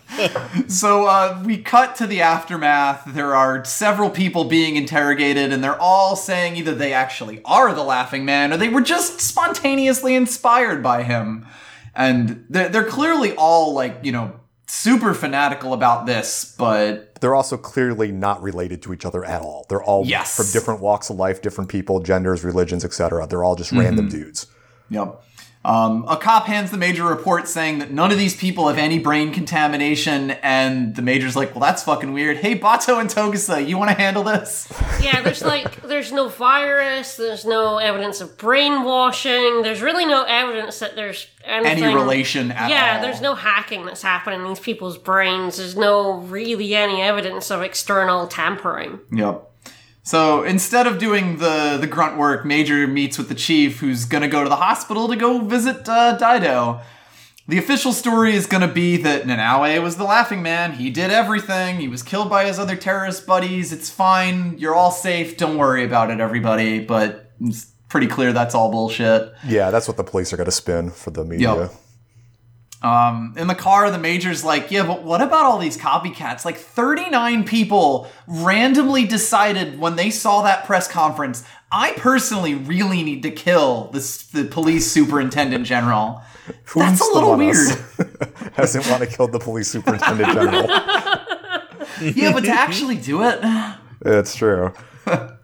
So 0.69 1.07
uh, 1.07 1.43
we 1.43 1.57
cut 1.57 1.97
to 1.97 2.07
the 2.07 2.21
aftermath. 2.21 3.05
There 3.07 3.35
are 3.35 3.65
several 3.65 4.11
people 4.11 4.45
being 4.45 4.77
interrogated, 4.77 5.55
and 5.55 5.65
they're 5.65 5.81
all 5.81 6.17
saying 6.17 6.57
either 6.57 6.75
they 6.75 6.93
actually 6.93 7.41
are 7.47 7.73
the 7.73 7.83
Laughing 7.83 8.27
Man 8.27 8.53
or 8.53 8.59
they 8.59 8.69
were 8.69 8.83
just 8.83 9.23
spontaneously 9.23 10.15
inspired 10.15 10.83
by 10.83 11.03
him. 11.03 11.47
And 11.95 12.47
they're, 12.49 12.69
they're 12.69 12.85
clearly 12.89 13.35
all 13.37 13.75
like, 13.75 13.99
you 14.03 14.13
know, 14.13 14.33
super 14.67 15.13
fanatical 15.15 15.75
about 15.75 16.07
this, 16.07 16.55
but 16.59 17.15
They're 17.21 17.35
also 17.35 17.57
clearly 17.59 18.11
not 18.11 18.43
related 18.43 18.81
to 18.83 18.93
each 18.95 19.05
other 19.05 19.25
at 19.25 19.43
all. 19.43 19.67
They're 19.69 19.83
all 19.83 20.07
Yes. 20.07 20.35
from 20.37 20.47
different 20.53 20.81
walks 20.81 21.11
of 21.11 21.17
life, 21.17 21.43
different 21.43 21.69
people, 21.71 22.01
genders, 22.01 22.43
religions, 22.45 22.85
etc. 22.85 23.27
They're 23.27 23.45
all 23.45 23.55
just 23.57 23.71
Mm-hmm. 23.71 23.81
random 23.81 24.09
dudes. 24.09 24.47
Yep. 24.89 25.23
Um, 25.65 26.05
a 26.09 26.17
cop 26.17 26.47
hands 26.47 26.73
the 26.73 26.77
major 26.77 27.07
a 27.07 27.09
report 27.09 27.47
saying 27.47 27.79
that 27.79 27.93
none 27.93 28.11
of 28.11 28.19
these 28.19 28.35
people 28.37 28.67
have 28.67 28.79
any 28.79 28.99
brain 28.99 29.33
contamination, 29.33 30.33
and 30.43 30.97
the 30.97 31.03
major's 31.03 31.37
like, 31.37 31.55
"Well, 31.55 31.61
that's 31.61 31.85
fucking 31.85 32.13
weird." 32.13 32.39
Hey, 32.39 32.59
Batou 32.59 33.01
and 33.01 33.09
Togusa, 33.09 33.65
you 33.67 33.79
want 33.79 33.91
to 33.91 33.97
handle 33.97 34.25
this? 34.25 34.67
Yeah, 35.01 35.23
there's 35.23 35.41
like 35.55 35.83
there's 35.83 36.11
no 36.11 36.27
virus, 36.29 37.17
there's 37.17 37.45
no 37.45 37.79
evidence 37.79 38.21
of 38.21 38.37
brainwashing, 38.39 39.63
there's 39.63 39.83
really 39.83 40.05
no 40.05 40.25
evidence 40.25 40.81
that 40.81 40.97
there's 40.97 41.27
anything 41.45 41.85
Any 41.85 41.95
relation 41.95 42.51
at 42.51 42.69
Yeah, 42.71 42.97
all? 42.97 43.03
there's 43.03 43.21
no 43.21 43.35
hacking 43.37 43.87
that's 43.87 44.03
happening 44.03 44.41
in 44.41 44.49
these 44.49 44.61
people's 44.61 44.99
brains. 44.99 45.59
There's 45.59 45.77
no 45.77 46.15
really 46.15 46.75
any 46.75 47.01
evidence 47.03 47.51
of 47.51 47.63
external 47.63 48.27
tampering. 48.27 48.99
Yep. 49.13 49.49
So 50.03 50.43
instead 50.43 50.87
of 50.87 50.99
doing 50.99 51.39
the 51.39 51.79
the 51.81 51.87
grunt 51.87 52.19
work, 52.19 52.45
Major 52.45 52.87
meets 52.87 53.19
with 53.19 53.29
the 53.29 53.35
chief, 53.35 53.81
who's 53.81 54.05
gonna 54.05 54.29
go 54.29 54.43
to 54.43 54.49
the 54.49 54.57
hospital 54.57 55.09
to 55.09 55.17
go 55.17 55.39
visit 55.39 55.89
uh, 55.89 56.19
Daido. 56.19 56.83
The 57.49 57.59
official 57.59 57.93
story 57.93 58.35
is 58.35 58.47
gonna 58.47 58.73
be 58.73 58.97
that 58.99 59.25
Nanao 59.25 59.83
was 59.83 59.97
the 59.97 60.05
Laughing 60.05 60.43
Man. 60.43 60.73
He 60.73 60.91
did 60.91 61.11
everything. 61.11 61.79
He 61.79 61.89
was 61.89 62.03
killed 62.03 62.31
by 62.31 62.47
his 62.47 62.59
other 62.59 62.77
terrorist 62.77 63.27
buddies. 63.27 63.73
It's 63.73 63.91
fine. 63.91 64.57
You're 64.59 64.75
all 64.75 64.91
safe. 64.93 65.37
Don't 65.37 65.57
worry 65.57 65.85
about 65.85 66.11
it, 66.11 66.21
everybody. 66.21 66.81
But 66.81 67.33
it's 67.41 67.73
pretty 67.89 68.07
clear 68.07 68.33
that's 68.33 68.55
all 68.55 68.71
bullshit. 68.71 69.33
Yeah, 69.47 69.71
that's 69.71 69.87
what 69.87 69.97
the 69.97 70.05
police 70.05 70.33
are 70.33 70.37
going 70.37 70.47
to 70.47 70.51
spin 70.51 70.91
for 70.91 71.11
the 71.11 71.25
media. 71.25 71.55
Yep. 71.55 71.75
Um, 72.83 73.35
in 73.37 73.47
the 73.47 73.55
car, 73.55 73.91
the 73.91 73.99
major's 73.99 74.45
like, 74.45 74.71
yeah, 74.73 74.85
but 74.85 75.05
what 75.05 75.23
about 75.23 75.45
all 75.45 75.59
these 75.59 75.77
copycats? 75.77 76.45
Like 76.45 76.57
39 76.57 77.45
people 77.45 78.09
randomly 78.27 79.05
decided 79.05 79.79
when 79.79 79.95
they 79.95 80.11
saw 80.11 80.43
that 80.43 80.65
press 80.65 80.89
conference, 80.89 81.45
I 81.71 81.93
personally 81.93 82.55
really 82.55 83.05
need 83.05 83.23
to 83.23 83.31
kill 83.31 83.91
this 83.93 84.25
the 84.25 84.45
police 84.45 84.91
superintendent 84.91 85.65
general. 85.65 86.23
That's 86.75 87.01
a 87.01 87.15
little 87.15 87.37
weird. 87.37 87.55
Hasn't 88.55 88.87
want 88.89 89.03
to 89.03 89.07
kill 89.07 89.29
the 89.29 89.39
police 89.39 89.69
superintendent 89.69 90.33
general. 90.33 90.67
yeah, 92.03 92.33
but 92.33 92.45
to 92.45 92.51
actually 92.51 92.97
do 92.97 93.23
it. 93.23 93.39
It's 94.05 94.35
true. 94.35 94.73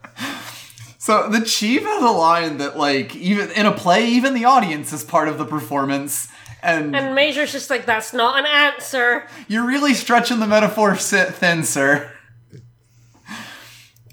So 1.09 1.27
the 1.31 1.41
chief 1.41 1.85
has 1.85 2.03
a 2.03 2.11
line 2.11 2.59
that, 2.59 2.77
like, 2.77 3.17
even 3.17 3.51
in 3.53 3.65
a 3.65 3.73
play, 3.73 4.07
even 4.09 4.35
the 4.35 4.45
audience 4.45 4.93
is 4.93 5.03
part 5.03 5.29
of 5.29 5.39
the 5.39 5.47
performance. 5.47 6.29
And 6.63 6.95
And 6.95 7.15
Major's 7.15 7.53
just 7.53 7.71
like, 7.71 7.87
that's 7.87 8.13
not 8.13 8.39
an 8.39 8.47
answer. 8.47 9.27
You're 9.47 9.67
really 9.67 9.95
stretching 9.95 10.41
the 10.41 10.47
metaphor 10.47 10.97
thin, 10.97 11.65
sir. 11.65 12.13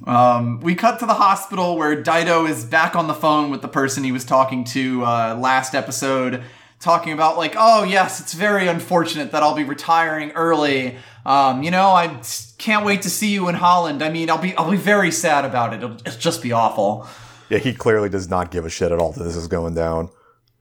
Um, 0.05 0.59
we 0.59 0.75
cut 0.75 0.99
to 0.99 1.05
the 1.05 1.15
hospital 1.15 1.77
where 1.77 2.01
Daido 2.01 2.47
is 2.47 2.63
back 2.63 2.95
on 2.95 3.07
the 3.07 3.13
phone 3.13 3.49
with 3.49 3.61
the 3.61 3.67
person 3.67 4.03
he 4.03 4.11
was 4.11 4.23
talking 4.23 4.63
to 4.65 5.03
uh, 5.03 5.35
last 5.39 5.73
episode, 5.73 6.43
talking 6.79 7.11
about 7.11 7.37
like, 7.37 7.55
oh 7.57 7.83
yes, 7.83 8.19
it's 8.19 8.33
very 8.33 8.67
unfortunate 8.67 9.31
that 9.31 9.41
I'll 9.41 9.55
be 9.55 9.63
retiring 9.63 10.31
early. 10.31 10.97
Um, 11.25 11.63
you 11.63 11.71
know, 11.71 11.89
I 11.89 12.21
can't 12.59 12.85
wait 12.85 13.01
to 13.01 13.09
see 13.09 13.33
you 13.33 13.49
in 13.49 13.55
Holland. 13.55 14.03
I 14.03 14.09
mean, 14.11 14.29
I'll 14.29 14.37
be 14.37 14.55
I'll 14.55 14.69
be 14.69 14.77
very 14.77 15.11
sad 15.11 15.43
about 15.43 15.73
it. 15.73 15.77
It'll, 15.77 15.95
it'll 15.95 16.19
just 16.19 16.43
be 16.43 16.51
awful. 16.51 17.07
Yeah, 17.49 17.57
he 17.57 17.73
clearly 17.73 18.09
does 18.09 18.29
not 18.29 18.51
give 18.51 18.65
a 18.65 18.69
shit 18.69 18.91
at 18.91 18.99
all 18.99 19.11
that 19.13 19.23
this 19.23 19.35
is 19.35 19.47
going 19.47 19.73
down 19.73 20.09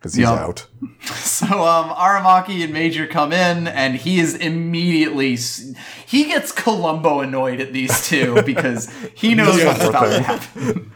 because 0.04 0.14
he's 0.16 0.24
Yeah. 0.24 0.32
out. 0.34 0.66
So 1.06 1.46
um, 1.66 1.90
Aramaki 1.90 2.62
and 2.64 2.72
Major 2.72 3.06
come 3.06 3.30
in, 3.32 3.66
and 3.68 3.94
he 3.96 4.20
is 4.20 4.34
immediately 4.34 5.36
he 6.06 6.24
gets 6.24 6.50
Columbo 6.52 7.20
annoyed 7.20 7.60
at 7.60 7.72
these 7.74 8.06
two 8.08 8.42
because 8.46 8.90
he 9.14 9.34
knows 9.34 9.58
Yeah, 9.58 9.66
what's 9.66 9.84
about 9.84 10.06
to 10.06 10.22
happen. 10.22 10.92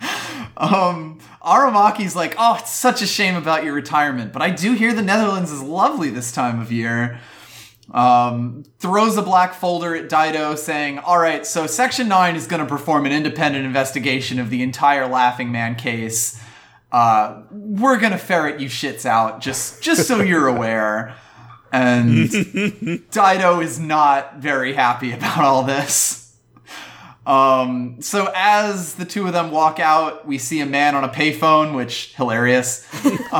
um, 0.56 1.18
Aramaki's 1.44 2.14
like, 2.14 2.34
"Oh, 2.38 2.56
it's 2.60 2.70
such 2.70 3.02
a 3.02 3.06
shame 3.06 3.34
about 3.34 3.64
your 3.64 3.74
retirement, 3.74 4.32
but 4.32 4.42
I 4.42 4.50
do 4.50 4.74
hear 4.74 4.92
the 4.92 5.02
Netherlands 5.02 5.50
is 5.50 5.60
lovely 5.62 6.10
this 6.10 6.30
time 6.32 6.60
of 6.60 6.70
year." 6.70 7.18
Um, 7.92 8.64
throws 8.78 9.16
a 9.16 9.22
black 9.22 9.54
folder 9.54 9.94
at 9.96 10.08
Daido, 10.08 10.56
saying, 10.56 10.98
"All 11.00 11.18
right, 11.18 11.44
so 11.44 11.66
Section 11.66 12.06
Nine 12.08 12.36
is 12.36 12.46
going 12.46 12.60
to 12.60 12.66
perform 12.68 13.06
an 13.06 13.12
independent 13.12 13.64
investigation 13.66 14.38
of 14.38 14.50
the 14.50 14.62
entire 14.62 15.06
Laughing 15.08 15.50
Man 15.50 15.74
case." 15.74 16.40
Uh, 16.92 17.42
we're 17.50 17.98
gonna 17.98 18.18
ferret 18.18 18.60
you 18.60 18.68
shits 18.68 19.06
out 19.06 19.40
just 19.40 19.82
just 19.82 20.06
so 20.06 20.20
you're 20.20 20.46
aware. 20.46 21.14
And 21.72 22.28
Daido 22.28 23.64
is 23.64 23.80
not 23.80 24.36
very 24.36 24.74
happy 24.74 25.12
about 25.12 25.38
all 25.38 25.62
this. 25.62 26.18
Um, 27.24 27.98
so 28.02 28.30
as 28.34 28.94
the 28.96 29.04
two 29.04 29.26
of 29.26 29.32
them 29.32 29.52
walk 29.52 29.78
out, 29.80 30.26
we 30.26 30.38
see 30.38 30.60
a 30.60 30.66
man 30.66 30.94
on 30.96 31.04
a 31.04 31.08
payphone, 31.08 31.74
which 31.74 32.14
hilarious. 32.16 32.86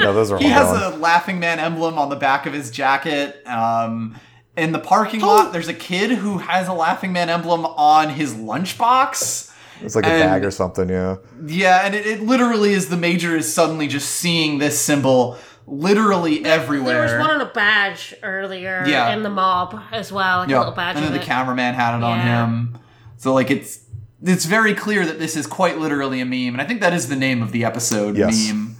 No, 0.00 0.12
those 0.12 0.30
are 0.32 0.38
He 0.38 0.48
has 0.48 0.66
gone. 0.66 0.92
a 0.92 0.96
Laughing 0.96 1.38
Man 1.40 1.58
emblem 1.58 1.96
on 1.98 2.08
the 2.10 2.16
back 2.16 2.44
of 2.46 2.52
his 2.52 2.70
jacket. 2.70 3.46
Um, 3.46 4.18
in 4.56 4.72
the 4.72 4.78
parking 4.78 5.20
lot, 5.20 5.52
there's 5.52 5.68
a 5.68 5.74
kid 5.74 6.10
who 6.10 6.38
has 6.38 6.68
a 6.68 6.72
Laughing 6.72 7.12
Man 7.12 7.30
emblem 7.30 7.64
on 7.64 8.10
his 8.10 8.34
lunchbox. 8.34 9.49
It's 9.82 9.94
like 9.96 10.04
a 10.06 10.08
and- 10.10 10.22
bag 10.22 10.44
or 10.44 10.50
something, 10.50 10.88
yeah. 10.88 11.16
Yeah, 11.46 11.82
and 11.86 11.94
it, 11.94 12.06
it 12.06 12.20
literally 12.22 12.72
is 12.72 12.88
the 12.88 12.96
major 12.96 13.36
is 13.36 13.52
suddenly 13.52 13.86
just 13.88 14.08
seeing 14.10 14.58
this 14.58 14.78
symbol 14.78 15.36
literally 15.66 16.44
everywhere. 16.44 17.06
There 17.06 17.18
was 17.18 17.26
one 17.28 17.30
on 17.36 17.40
a 17.40 17.50
badge 17.52 18.14
earlier 18.22 18.84
Yeah. 18.86 19.14
in 19.14 19.22
the 19.22 19.30
mob 19.30 19.80
as 19.92 20.10
well, 20.10 20.40
like 20.40 20.48
Yeah, 20.48 20.58
a 20.58 20.60
little 20.60 20.74
badge 20.74 20.96
and 20.96 21.04
then 21.04 21.12
the 21.12 21.20
it. 21.20 21.24
cameraman 21.24 21.74
had 21.74 21.96
it 21.96 22.02
on 22.02 22.20
him. 22.20 22.78
So 23.18 23.32
like 23.34 23.50
it's 23.50 23.78
it's 24.22 24.44
very 24.44 24.74
clear 24.74 25.06
that 25.06 25.18
this 25.18 25.34
is 25.36 25.46
quite 25.46 25.78
literally 25.78 26.20
a 26.20 26.24
meme, 26.26 26.52
and 26.54 26.60
I 26.60 26.64
think 26.66 26.80
that 26.82 26.92
is 26.92 27.08
the 27.08 27.16
name 27.16 27.42
of 27.42 27.52
the 27.52 27.64
episode 27.64 28.16
Yes. 28.18 28.48
meme. 28.48 28.76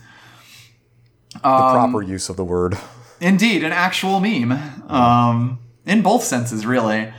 The 1.32 1.48
Um, 1.48 1.72
proper 1.72 2.02
use 2.02 2.28
of 2.28 2.36
the 2.36 2.44
word. 2.44 2.76
Indeed, 3.20 3.62
an 3.64 3.72
actual 3.72 4.20
meme. 4.20 4.52
Um, 4.88 5.58
in 5.86 6.02
both 6.02 6.24
senses, 6.24 6.66
really. 6.66 7.12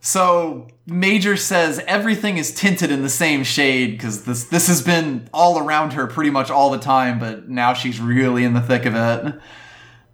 So 0.00 0.66
Major 0.84 1.36
says 1.36 1.80
everything 1.86 2.38
is 2.38 2.52
tinted 2.52 2.90
in 2.90 3.02
the 3.02 3.08
same 3.08 3.44
shade 3.44 3.92
because 3.92 4.24
this 4.24 4.44
this 4.44 4.66
has 4.66 4.82
been 4.82 5.28
all 5.32 5.58
around 5.58 5.92
her 5.92 6.08
pretty 6.08 6.30
much 6.30 6.50
all 6.50 6.70
the 6.70 6.78
time, 6.78 7.20
but 7.20 7.48
now 7.48 7.72
she's 7.72 8.00
really 8.00 8.42
in 8.42 8.54
the 8.54 8.60
thick 8.60 8.84
of 8.84 8.94
it. 8.94 9.40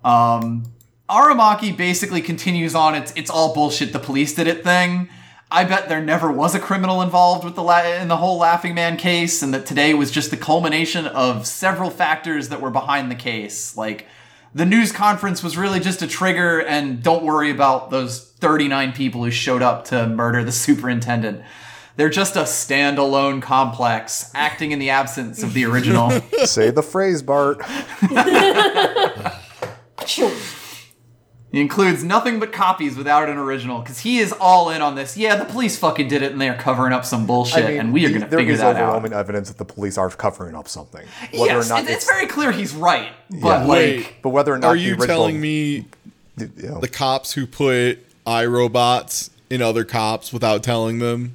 Um, 0.05 0.64
Aramaki 1.09 1.75
basically 1.75 2.21
continues 2.21 2.75
on 2.75 2.95
its 2.95 3.14
it's 3.16 3.31
all 3.31 3.55
bullshit. 3.55 3.95
The 3.95 3.99
police 3.99 4.35
did 4.35 4.47
it 4.47 4.62
thing. 4.62 5.09
I 5.51 5.64
bet 5.64 5.89
there 5.89 6.03
never 6.03 6.31
was 6.31 6.55
a 6.55 6.61
criminal 6.61 7.01
involved 7.01 7.43
with 7.43 7.55
the 7.55 7.62
la- 7.62 7.83
in 7.83 8.09
the 8.09 8.19
whole 8.19 8.37
Laughing 8.37 8.75
Man 8.75 8.99
case, 8.99 9.43
and 9.43 9.55
that 9.55 9.64
today 9.64 9.95
was 9.95 10.11
just 10.11 10.31
the 10.31 10.37
culmination 10.37 11.07
of 11.07 11.47
several 11.47 11.89
factors 11.89 12.51
that 12.51 12.61
were 12.61 12.71
behind 12.71 13.11
the 13.11 13.14
case. 13.14 13.75
Like 13.75 14.07
the 14.55 14.66
news 14.66 14.93
conference 14.93 15.43
was 15.43 15.57
really 15.57 15.81
just 15.81 16.03
a 16.03 16.07
trigger, 16.07 16.61
and 16.61 17.03
don't 17.03 17.25
worry 17.25 17.51
about 17.51 17.89
those 17.89 18.28
39 18.41 18.93
people 18.93 19.24
who 19.24 19.30
showed 19.30 19.62
up 19.62 19.84
to 19.86 20.07
murder 20.07 20.45
the 20.45 20.53
superintendent. 20.66 21.43
They're 21.97 22.09
just 22.09 22.36
a 22.36 22.43
standalone 22.43 23.43
complex 23.43 24.30
acting 24.32 24.70
in 24.70 24.78
the 24.78 24.91
absence 24.91 25.43
of 25.43 25.53
the 25.53 25.64
original. 25.64 26.11
Say 26.45 26.70
the 26.70 26.82
phrase, 26.82 27.22
Bart. 27.22 27.61
He 31.51 31.62
includes 31.62 32.05
nothing 32.05 32.39
but 32.41 32.53
copies 32.53 32.95
without 32.97 33.30
an 33.30 33.39
original 33.39 33.80
because 33.80 34.01
he 34.01 34.18
is 34.18 34.32
all 34.32 34.68
in 34.68 34.82
on 34.82 34.97
this. 34.97 35.16
Yeah, 35.16 35.36
the 35.36 35.47
police 35.47 35.78
fucking 35.78 36.07
did 36.07 36.22
it 36.22 36.30
and 36.30 36.39
they 36.41 36.49
are 36.51 36.57
covering 36.57 36.93
up 36.93 37.07
some 37.07 37.26
bullshit, 37.26 37.64
and 37.64 37.91
we 37.93 38.05
are 38.05 38.11
going 38.11 38.20
to 38.20 38.26
there 38.28 38.39
figure 38.39 38.55
that 38.59 38.66
out. 38.66 38.72
There 38.74 38.82
is 38.82 38.82
overwhelming 38.84 39.12
evidence 39.14 39.49
that 39.49 39.57
the 39.57 39.64
police 39.64 39.97
are 39.97 40.11
covering 40.11 40.55
up 40.55 40.68
something. 40.68 41.07
Whether 41.32 41.47
Yes, 41.55 41.66
or 41.66 41.74
not 41.74 41.84
it- 41.84 41.91
it's, 41.91 42.05
very 42.05 42.26
clear 42.26 42.53
he's 42.53 42.74
right, 42.74 43.11
but 43.30 43.39
Yeah. 43.39 43.59
like, 43.64 43.68
Wait, 43.68 44.22
but 44.22 44.28
whether 44.28 44.53
or 44.53 44.59
not 44.59 44.68
are 44.68 44.74
the 44.74 44.80
you 44.82 44.91
original, 44.93 45.07
telling 45.07 45.41
me 45.41 45.86
you 46.36 46.51
know, 46.59 46.80
the 46.80 46.89
cops 46.89 47.32
who 47.32 47.47
put 47.47 47.99
iRobots 48.29 49.31
in 49.51 49.62
other 49.62 49.85
cops 49.85 50.33
without 50.33 50.62
telling 50.62 50.99
them 50.99 51.35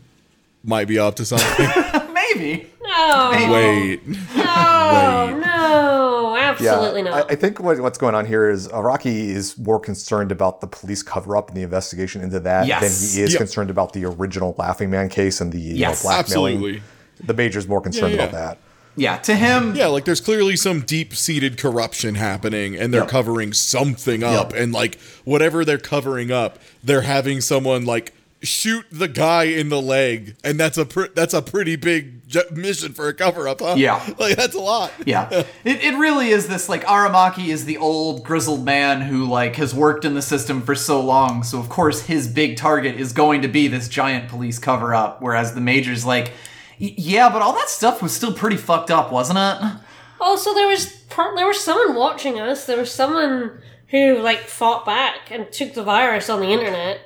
might 0.64 0.88
be 0.88 1.00
up 1.00 1.16
to 1.16 1.26
something? 1.26 1.68
maybe. 2.14 2.70
No, 2.84 3.30
Wait. 3.52 4.06
no, 4.08 4.14
Wait. 4.14 5.40
no, 5.40 6.36
Absolutely 6.38 7.02
yeah, 7.02 7.10
not. 7.10 7.30
I, 7.32 7.34
I 7.34 7.36
think 7.36 7.60
what, 7.60 7.80
what's 7.80 7.98
going 7.98 8.14
on 8.14 8.26
here 8.26 8.50
is 8.50 8.72
uh, 8.72 8.82
Rocky 8.82 9.32
is 9.32 9.58
more 9.58 9.80
concerned 9.80 10.32
about 10.32 10.62
the 10.62 10.68
police 10.68 11.02
cover 11.02 11.36
up 11.36 11.48
and 11.48 11.58
the 11.58 11.64
investigation 11.64 12.22
into 12.22 12.40
that 12.42 12.68
Yes. 12.68 12.82
than 12.82 12.90
he 13.18 13.24
is 13.24 13.32
Yep. 13.34 13.40
concerned 13.40 13.70
about 13.72 13.94
the 13.94 14.06
original 14.06 14.54
Laughing 14.60 14.92
Man 14.92 15.10
case 15.10 15.42
and 15.42 15.52
the 15.52 15.60
you 15.60 15.74
know, 15.74 15.80
Yes. 15.80 16.04
blackmailing. 16.04 16.54
Absolutely. 16.56 16.84
The 17.26 17.34
major's 17.34 17.68
more 17.68 17.82
concerned 17.82 18.14
Yeah, 18.14 18.24
about 18.26 18.32
that. 18.34 18.58
Yeah, 18.96 19.18
to 19.18 19.36
him, 19.36 19.76
Yeah, 19.76 19.88
like 19.88 20.06
there's 20.06 20.22
clearly 20.22 20.56
some 20.56 20.82
deep 20.82 21.16
seated 21.16 21.58
corruption 21.58 22.16
happening, 22.16 22.76
and 22.78 22.94
they're 22.94 23.02
Yep. 23.02 23.10
covering 23.10 23.54
something 23.54 24.24
up, 24.24 24.52
Yep. 24.54 24.62
and 24.62 24.74
like 24.74 25.00
whatever 25.24 25.66
they're 25.66 25.78
covering 25.78 26.32
up, 26.32 26.60
they're 26.84 27.02
having 27.02 27.42
someone 27.42 27.86
like 27.86 28.14
shoot 28.44 28.86
the 28.92 29.08
guy 29.08 29.44
in 29.46 29.70
the 29.70 29.82
leg, 29.82 30.36
and 30.44 30.60
that's 30.60 30.78
a 30.78 30.84
pr- 30.86 31.06
that's 31.16 31.34
a 31.34 31.42
pretty 31.42 31.78
big 31.78 32.28
j- 32.28 32.42
mission 32.52 32.92
for 32.92 33.08
a 33.08 33.14
cover 33.14 33.48
up, 33.48 33.62
huh? 33.62 33.76
Yeah. 33.78 34.02
like 34.20 34.36
that's 34.36 34.54
a 34.54 34.60
lot. 34.60 34.92
yeah, 35.06 35.30
it, 35.64 35.82
it 35.84 35.98
really 35.98 36.30
is 36.30 36.48
this 36.50 36.68
like 36.68 36.84
Aramaki 36.84 37.48
is 37.48 37.64
the 37.64 37.78
old 37.78 38.24
grizzled 38.26 38.66
man 38.66 39.00
who 39.02 39.26
like 39.26 39.56
has 39.56 39.74
worked 39.74 40.04
in 40.04 40.14
the 40.14 40.22
system 40.22 40.62
for 40.62 40.76
so 40.76 41.00
long, 41.02 41.42
so 41.44 41.58
of 41.58 41.70
course 41.70 42.02
his 42.08 42.28
big 42.28 42.58
target 42.58 43.00
is 43.00 43.14
going 43.14 43.42
to 43.44 43.48
be 43.48 43.70
this 43.70 43.88
giant 43.88 44.28
police 44.30 44.60
cover 44.60 44.94
up, 44.94 45.22
whereas 45.22 45.56
the 45.56 45.62
major's 45.62 46.06
like, 46.06 46.34
"Y- 46.80 46.94
yeah, 46.98 47.30
but 47.30 47.42
all 47.42 47.54
that 47.54 47.70
stuff 47.70 48.02
was 48.02 48.14
still 48.16 48.34
pretty 48.34 48.58
fucked 48.58 48.92
up, 48.92 49.12
wasn't 49.12 49.40
it? 49.40 49.80
Also, 50.22 50.54
there 50.54 50.68
was 50.68 50.86
per- 51.10 51.36
there 51.36 51.48
was 51.48 51.60
someone 51.60 51.96
watching 51.96 52.40
us. 52.40 52.66
There 52.66 52.78
was 52.78 52.92
someone 52.92 53.60
who 53.88 54.20
like 54.20 54.40
fought 54.42 54.86
back 54.86 55.30
and 55.32 55.52
took 55.52 55.74
the 55.74 55.84
virus 55.84 56.30
on 56.30 56.40
the 56.40 56.48
internet. 56.48 57.00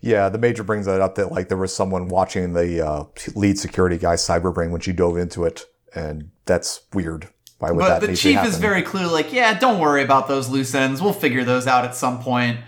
Yeah, 0.00 0.28
the 0.30 0.38
major 0.38 0.62
brings 0.62 0.86
that 0.86 1.00
up 1.00 1.16
that 1.16 1.30
like 1.30 1.48
there 1.48 1.58
was 1.58 1.74
someone 1.74 2.08
watching 2.08 2.54
the 2.54 2.86
uh, 2.86 3.04
lead 3.34 3.58
security 3.58 3.98
guy 3.98 4.14
Cyberbrain 4.14 4.70
when 4.70 4.80
she 4.80 4.92
dove 4.92 5.16
into 5.18 5.44
it, 5.44 5.66
and 5.94 6.30
that's 6.46 6.82
weird. 6.94 7.28
Why 7.58 7.70
would 7.72 7.80
But 7.80 7.88
that 7.88 8.00
the 8.00 8.06
need 8.08 8.16
to 8.16 8.22
chief 8.22 8.34
happen? 8.36 8.50
is 8.50 8.56
very 8.56 8.80
clearly 8.80 9.12
like, 9.12 9.32
yeah, 9.34 9.58
don't 9.58 9.78
worry 9.78 10.02
about 10.02 10.28
those 10.28 10.48
loose 10.48 10.74
ends. 10.74 11.02
We'll 11.02 11.12
figure 11.12 11.44
those 11.44 11.66
out 11.66 11.84
at 11.84 11.94
some 11.94 12.20
point. 12.22 12.58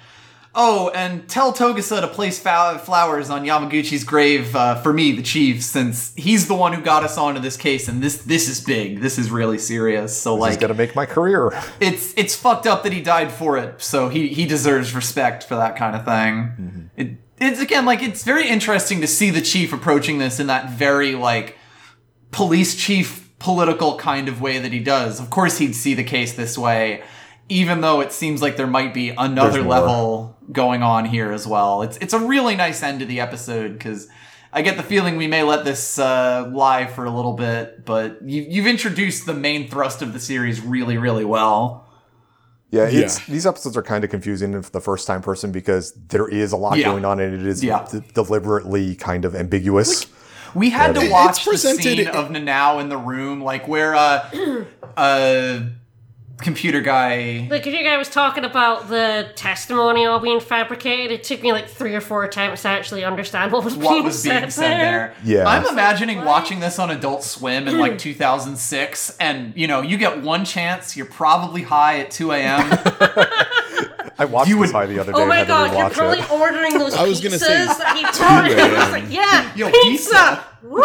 Oh, 0.54 0.90
and 0.90 1.26
tell 1.30 1.54
Togusa 1.54 2.02
to 2.02 2.08
place 2.08 2.38
flowers 2.38 3.30
on 3.30 3.44
Yamaguchi's 3.44 4.04
grave 4.04 4.54
uh, 4.54 4.74
for 4.74 4.92
me, 4.92 5.12
the 5.12 5.22
chief, 5.22 5.62
since 5.62 6.14
he's 6.14 6.46
the 6.46 6.54
one 6.54 6.74
who 6.74 6.82
got 6.82 7.04
us 7.04 7.16
onto 7.16 7.40
this 7.40 7.56
case, 7.56 7.88
and 7.88 8.02
this 8.02 8.18
this 8.18 8.48
is 8.48 8.60
big. 8.60 9.00
This 9.00 9.18
is 9.18 9.30
really 9.30 9.56
serious. 9.56 10.14
So 10.14 10.34
He's 10.34 10.40
like, 10.42 10.60
gonna 10.60 10.74
make 10.74 10.94
my 10.94 11.06
career. 11.06 11.58
it's 11.80 12.12
it's 12.18 12.36
fucked 12.36 12.66
up 12.66 12.82
that 12.82 12.92
he 12.92 13.00
died 13.00 13.32
for 13.32 13.56
it. 13.56 13.80
So 13.80 14.10
he 14.10 14.28
he 14.28 14.44
deserves 14.44 14.94
respect 14.94 15.44
for 15.44 15.54
that 15.54 15.76
kind 15.76 15.96
of 15.96 16.04
thing. 16.04 16.90
It 16.96 17.16
it's 17.38 17.60
again 17.60 17.86
like 17.86 18.02
it's 18.02 18.22
very 18.22 18.46
interesting 18.46 19.00
to 19.00 19.06
see 19.06 19.30
the 19.30 19.40
chief 19.40 19.72
approaching 19.72 20.18
this 20.18 20.38
in 20.38 20.48
that 20.48 20.70
very 20.70 21.14
like 21.14 21.56
police 22.30 22.76
chief 22.76 23.30
political 23.38 23.96
kind 23.96 24.28
of 24.28 24.42
way 24.42 24.58
that 24.58 24.70
he 24.72 24.80
does. 24.80 25.18
Of 25.18 25.30
course, 25.30 25.56
he'd 25.58 25.72
see 25.74 25.94
the 25.94 26.04
case 26.04 26.34
this 26.34 26.58
way, 26.58 27.02
even 27.48 27.80
though 27.80 28.00
it 28.00 28.12
seems 28.12 28.42
like 28.42 28.56
there 28.56 28.66
might 28.66 28.92
be 28.92 29.10
another 29.10 29.62
level 29.62 30.31
going 30.50 30.82
on 30.82 31.04
here 31.04 31.30
as 31.32 31.46
well. 31.46 31.82
It's 31.82 31.96
it's 31.98 32.14
a 32.14 32.18
really 32.18 32.56
nice 32.56 32.82
end 32.82 33.00
to 33.00 33.06
the 33.06 33.20
episode 33.20 33.72
because. 33.74 34.08
I 34.54 34.60
get 34.60 34.76
the 34.76 34.82
feeling 34.82 35.16
we 35.16 35.28
may 35.28 35.42
let 35.44 35.64
this 35.64 35.98
uh, 35.98 36.46
lie 36.52 36.84
for 36.86 37.06
a 37.06 37.10
little 37.10 37.32
bit, 37.32 37.86
but 37.86 38.20
you, 38.20 38.42
you've 38.46 38.66
introduced 38.66 39.24
the 39.24 39.32
main 39.32 39.66
thrust 39.66 40.02
of 40.02 40.12
the 40.12 40.20
series 40.20 40.60
really, 40.60 40.98
really 40.98 41.24
well. 41.24 41.88
Yeah, 42.70 42.82
it's 42.84 43.18
Yeah. 43.20 43.32
these 43.32 43.46
episodes 43.46 43.78
are 43.78 43.82
kind 43.82 44.04
of 44.04 44.10
confusing 44.10 44.60
for 44.60 44.70
the 44.70 44.82
first 44.82 45.06
time 45.06 45.22
person 45.22 45.52
because 45.52 45.92
there 46.08 46.28
is 46.28 46.52
a 46.52 46.58
lot 46.58 46.76
Yeah. 46.76 46.84
going 46.84 47.06
on 47.06 47.18
and 47.18 47.32
it 47.34 47.46
is 47.46 47.64
Yeah. 47.64 47.86
d- 47.90 48.02
deliberately 48.12 48.94
kind 48.94 49.24
of 49.24 49.34
ambiguous. 49.34 50.04
We 50.54 50.68
had 50.68 50.94
to 50.96 51.08
watch 51.08 51.30
it's 51.36 51.44
the 51.46 51.50
presented- 51.50 51.82
scene 51.82 52.08
of 52.08 52.28
Nanao 52.28 52.78
in 52.82 52.90
the 52.90 52.98
room, 52.98 53.40
like 53.42 53.66
where 53.66 53.94
uh, 53.94 54.28
uh, 54.98 55.60
computer 56.42 56.80
guy. 56.80 57.46
The 57.48 57.60
computer 57.60 57.84
guy 57.84 57.96
was 57.96 58.08
talking 58.08 58.44
about 58.44 58.88
the 58.88 59.28
testimony 59.34 60.04
all 60.04 60.20
being 60.20 60.40
fabricated. 60.40 61.10
It 61.10 61.24
took 61.24 61.42
me 61.42 61.52
like 61.52 61.68
three 61.68 61.94
or 61.94 62.00
four 62.00 62.24
attempts 62.24 62.62
to 62.62 62.68
actually 62.68 63.04
understand 63.04 63.52
what 63.52 63.64
was 63.64 63.76
What 63.76 63.92
being, 63.92 64.04
was 64.04 64.22
said, 64.22 64.40
being 64.40 64.50
said 64.50 64.70
there? 64.80 65.14
Yeah. 65.24 65.46
I'm 65.48 65.64
imagining 65.66 66.18
What? 66.18 66.26
watching 66.26 66.60
this 66.60 66.78
on 66.78 66.90
Adult 66.90 67.24
Swim 67.24 67.68
in 67.68 67.78
like 67.78 67.92
hmm. 67.92 67.98
2006, 67.98 69.16
and 69.18 69.56
you 69.56 69.66
know, 69.66 69.80
you 69.80 69.96
get 69.96 70.22
one 70.22 70.44
chance. 70.44 70.96
You're 70.96 71.06
probably 71.06 71.62
high 71.62 72.00
at 72.00 72.10
2 72.10 72.32
a.m. 72.32 72.60
I 74.18 74.24
watched 74.26 74.48
You 74.50 74.56
this 74.60 74.68
would- 74.68 74.76
high 74.76 74.86
the 74.86 74.98
other 74.98 75.12
oh 75.14 75.16
day. 75.16 75.18
Oh 75.18 75.22
and 75.22 75.28
my 75.28 75.36
had 75.36 75.44
to 75.44 75.48
god, 75.48 75.72
you're 75.72 75.88
rewatch 75.88 75.92
probably 75.94 76.18
it. 76.20 76.30
ordering 76.30 76.78
those 76.78 76.94
I 76.94 77.06
was 77.06 77.20
pizzas 77.20 77.24
gonna 77.24 77.38
say, 77.38 77.66
that 77.66 77.96
he 77.96 78.02
brought. 78.18 78.50
in. 78.50 78.58
I 78.58 78.84
was 78.84 78.92
like, 78.92 79.10
yeah, 79.12 79.54
Yo, 79.56 79.70
pizza! 79.70 80.10
pizza. 80.10 80.44
Woo! 80.62 80.82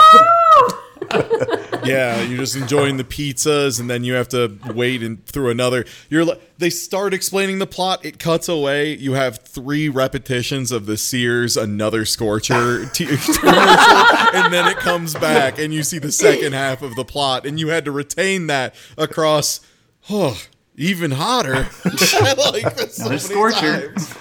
Yeah, 1.85 2.21
you're 2.23 2.39
just 2.39 2.57
enjoying 2.57 2.97
the 2.97 3.05
pizzas, 3.05 3.79
and 3.79 3.89
then 3.89 4.03
you 4.03 4.13
have 4.15 4.27
to 4.29 4.57
wait 4.73 5.01
and 5.01 5.25
through 5.25 5.51
another. 5.51 5.85
You're 6.09 6.25
li- 6.25 6.39
they 6.57 6.69
start 6.69 7.13
explaining 7.13 7.59
the 7.59 7.67
plot. 7.67 8.03
It 8.03 8.19
cuts 8.19 8.49
away. 8.49 8.93
You 8.97 9.13
have 9.13 9.39
three 9.39 9.87
repetitions 9.87 10.73
of 10.73 10.85
the 10.85 10.97
Sears 10.97 11.55
another 11.55 12.03
Scorcher 12.03 12.85
t- 12.93 13.05
and 13.07 14.53
then 14.53 14.67
it 14.67 14.77
comes 14.77 15.13
back, 15.13 15.59
and 15.59 15.73
you 15.73 15.81
see 15.83 15.97
the 15.97 16.11
second 16.11 16.51
half 16.53 16.81
of 16.81 16.95
the 16.95 17.05
plot, 17.05 17.45
and 17.45 17.57
you 17.57 17.69
had 17.69 17.85
to 17.85 17.91
retain 17.91 18.47
that 18.47 18.75
across. 18.97 19.61
Oh, 20.09 20.41
even 20.75 21.11
hotter. 21.11 21.53
like 21.85 22.75
this 22.75 22.95
so 22.97 23.05
Another 23.05 23.19
Scorcher. 23.19 23.93
times. 23.93 24.13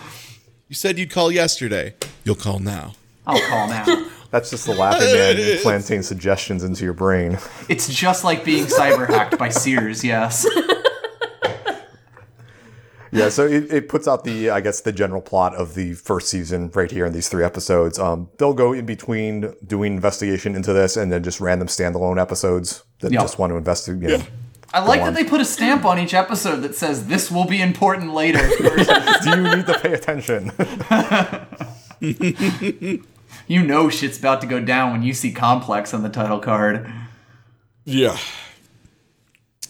You 0.68 0.76
said 0.76 0.98
you'd 0.98 1.10
call 1.10 1.32
yesterday. 1.32 1.94
You'll 2.22 2.36
call 2.36 2.60
now. 2.60 2.92
I'll 3.26 3.40
call 3.48 3.66
now. 3.68 4.06
That's 4.36 4.50
just 4.50 4.66
the 4.66 4.74
laughing 4.74 5.10
man 5.14 5.38
implanting 5.56 6.02
suggestions 6.02 6.62
into 6.62 6.84
your 6.84 6.92
brain. 6.92 7.38
It's 7.70 7.88
just 7.88 8.22
like 8.22 8.44
being 8.44 8.66
cyber 8.66 9.08
hacked 9.08 9.38
by 9.38 9.48
Sears. 9.48 10.04
Yes. 10.04 10.46
Yeah, 13.12 13.30
so 13.30 13.46
it, 13.46 13.72
it 13.72 13.88
puts 13.88 14.06
out 14.06 14.24
the, 14.24 14.50
I 14.50 14.60
guess, 14.60 14.80
the 14.82 14.92
general 14.92 15.22
plot 15.22 15.54
of 15.54 15.74
the 15.74 15.94
first 15.94 16.28
season 16.28 16.70
right 16.74 16.90
here 16.90 17.06
in 17.06 17.14
these 17.14 17.30
three 17.30 17.44
episodes. 17.44 17.98
Um, 17.98 18.28
they'll 18.36 18.52
go 18.52 18.74
in 18.74 18.84
between 18.84 19.54
doing 19.66 19.94
investigation 19.94 20.54
into 20.54 20.74
this 20.74 20.98
and 20.98 21.10
then 21.10 21.22
just 21.22 21.40
random 21.40 21.68
standalone 21.68 22.20
episodes 22.20 22.82
that 23.00 23.12
Yeah. 23.12 23.20
just 23.22 23.38
want 23.38 23.52
to 23.52 23.56
investigate. 23.56 24.10
You 24.10 24.18
know, 24.18 24.24
I 24.74 24.80
like 24.84 25.00
that 25.00 25.14
they 25.14 25.24
put 25.24 25.40
a 25.40 25.46
stamp 25.46 25.86
on 25.86 25.98
each 25.98 26.12
episode 26.12 26.56
that 26.56 26.74
says 26.74 27.06
this 27.06 27.30
will 27.30 27.46
be 27.46 27.62
important 27.62 28.12
later. 28.12 28.40
Do 28.58 29.30
you 29.30 29.56
need 29.56 29.66
to 29.66 29.78
pay 29.80 29.94
attention? 29.94 30.50
You 33.46 33.62
know 33.62 33.88
shit's 33.88 34.18
about 34.18 34.40
to 34.42 34.46
go 34.46 34.60
down 34.60 34.92
when 34.92 35.02
you 35.02 35.12
see 35.12 35.32
complex 35.32 35.92
on 35.94 36.02
the 36.02 36.08
title 36.08 36.38
card. 36.40 36.90
Yeah. 37.84 38.16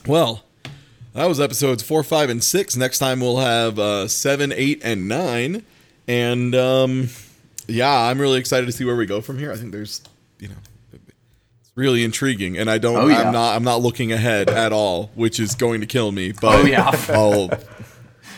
Well, 0.06 0.42
that 1.14 1.26
was 1.28 1.40
episodes 1.40 1.82
four, 1.82 2.02
five, 2.02 2.30
and 2.30 2.42
six. 2.42 2.76
Next 2.76 2.98
time 2.98 3.20
we'll 3.20 3.38
have 3.38 3.78
uh, 3.78 4.08
seven, 4.08 4.52
eight, 4.52 4.80
and 4.84 5.08
nine. 5.08 5.64
And 6.08 6.54
um, 6.54 7.08
yeah, 7.66 7.90
I'm 7.92 8.20
really 8.20 8.38
excited 8.38 8.66
to 8.66 8.72
see 8.72 8.84
where 8.84 8.96
we 8.96 9.06
go 9.06 9.20
from 9.20 9.38
here. 9.38 9.50
I 9.52 9.56
think 9.56 9.72
there's, 9.72 10.02
you 10.38 10.48
know, 10.48 10.54
it's 10.92 11.72
really 11.74 12.04
intriguing, 12.04 12.56
and 12.56 12.70
I 12.70 12.78
don't, 12.78 12.96
Oh, 12.96 13.08
yeah. 13.08 13.22
I'm 13.22 13.32
not, 13.32 13.56
I'm 13.56 13.64
not 13.64 13.80
looking 13.82 14.12
ahead 14.12 14.48
at 14.48 14.72
all, 14.72 15.10
which 15.14 15.40
is 15.40 15.54
going 15.54 15.80
to 15.80 15.86
kill 15.86 16.12
me. 16.12 16.32
But 16.32 16.60
Oh, 16.60 16.64
yeah. 16.64 16.90
I'll, 17.08 17.50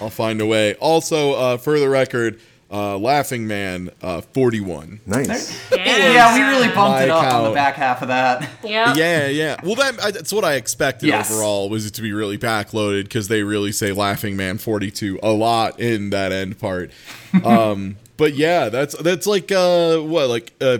I'll 0.01 0.11
find 0.11 0.41
a 0.41 0.47
way. 0.47 0.75
Also, 0.77 1.33
uh, 1.35 1.57
for 1.59 1.79
the 1.79 1.89
record, 1.89 2.41
uh, 2.71 2.99
Laughing 2.99 3.47
Man, 3.47 3.91
uh, 4.03 4.21
41. 4.21 5.01
nice. 5.07 5.71
Yeah, 5.73 6.35
we 6.35 6.43
really 6.43 6.69
bumped 6.75 7.01
it 7.03 7.09
My 7.09 7.15
up 7.15 7.35
on 7.35 7.45
the 7.45 7.55
back 7.55 7.75
half 7.77 8.03
of 8.03 8.09
that. 8.09 8.49
Yeah. 8.63 8.95
Yeah, 8.95 9.27
yeah. 9.29 9.57
Well, 9.63 9.75
that 9.77 9.99
I, 10.03 10.11
that's 10.11 10.33
what 10.33 10.45
I 10.45 10.55
expected 10.55 11.07
Yes. 11.07 11.31
overall 11.31 11.71
was 11.71 11.87
it 11.87 11.95
to 11.95 12.03
be 12.03 12.13
really 12.13 12.37
backloaded 12.37 13.05
because 13.05 13.29
they 13.29 13.43
really 13.43 13.73
say 13.73 13.93
"Laughing 13.93 14.37
Man 14.37 14.59
42" 14.59 15.19
a 15.23 15.31
lot 15.31 15.81
in 15.81 16.11
that 16.11 16.33
end 16.33 16.59
part. 16.59 16.91
Um, 17.45 17.97
but 18.17 18.35
yeah, 18.35 18.69
that's 18.71 18.97
that's 18.97 19.27
like 19.27 19.53
uh 19.53 19.99
what 19.99 20.29
like 20.29 20.53
uh 20.63 20.79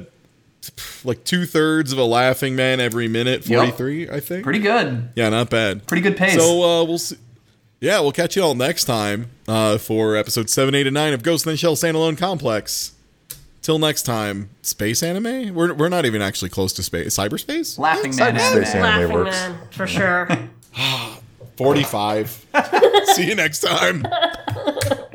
like 1.05 1.23
two 1.25 1.45
thirds 1.47 1.93
of 1.93 1.99
a 1.99 2.05
Laughing 2.05 2.57
Man 2.57 2.81
every 2.81 3.07
minute. 3.09 3.47
Yep. 3.47 3.59
Forty 3.59 3.73
three, 3.73 4.11
I 4.11 4.21
think. 4.21 4.45
Pretty 4.45 4.59
good. 4.59 5.11
yeah, 5.15 5.29
not 5.29 5.51
bad. 5.51 5.87
Pretty 5.87 6.01
good 6.03 6.17
pace. 6.17 6.35
So 6.35 6.63
uh, 6.63 6.85
we'll 6.85 6.99
see. 6.99 7.17
Yeah, 7.81 8.01
we'll 8.01 8.13
catch 8.13 8.35
you 8.37 8.43
all 8.43 8.55
next 8.55 8.85
time 8.85 9.31
uh, 9.47 9.79
for 9.79 10.17
episode 10.17 10.51
seven, 10.51 10.75
eight, 10.75 10.87
and 10.87 10.95
nine 10.95 11.13
of 11.13 11.23
Ghost 11.23 11.47
in 11.47 11.53
the 11.53 11.57
Shell 11.57 11.77
Standalone 11.77 12.19
Complex. 12.19 12.93
Till 13.63 13.79
next 13.79 14.03
time, 14.03 14.51
space 14.63 15.03
anime? 15.03 15.55
We're, 15.55 15.75
we're 15.75 15.89
not 15.89 16.07
even 16.07 16.23
actually 16.23 16.49
close 16.49 16.73
to 16.75 16.83
space. 16.83 17.17
Cyberspace? 17.17 17.79
Laughing 17.79 18.17
Man 18.17 18.35
Cyberspace 18.37 18.75
anime. 18.75 18.85
anime 18.85 19.11
Laughing 19.11 19.15
works. 19.15 19.31
man, 19.37 19.59
for 19.71 19.87
sure. 19.87 20.29
45. 21.57 22.47
See 23.15 23.27
you 23.29 23.35
next 23.35 23.61
time. 23.61 24.07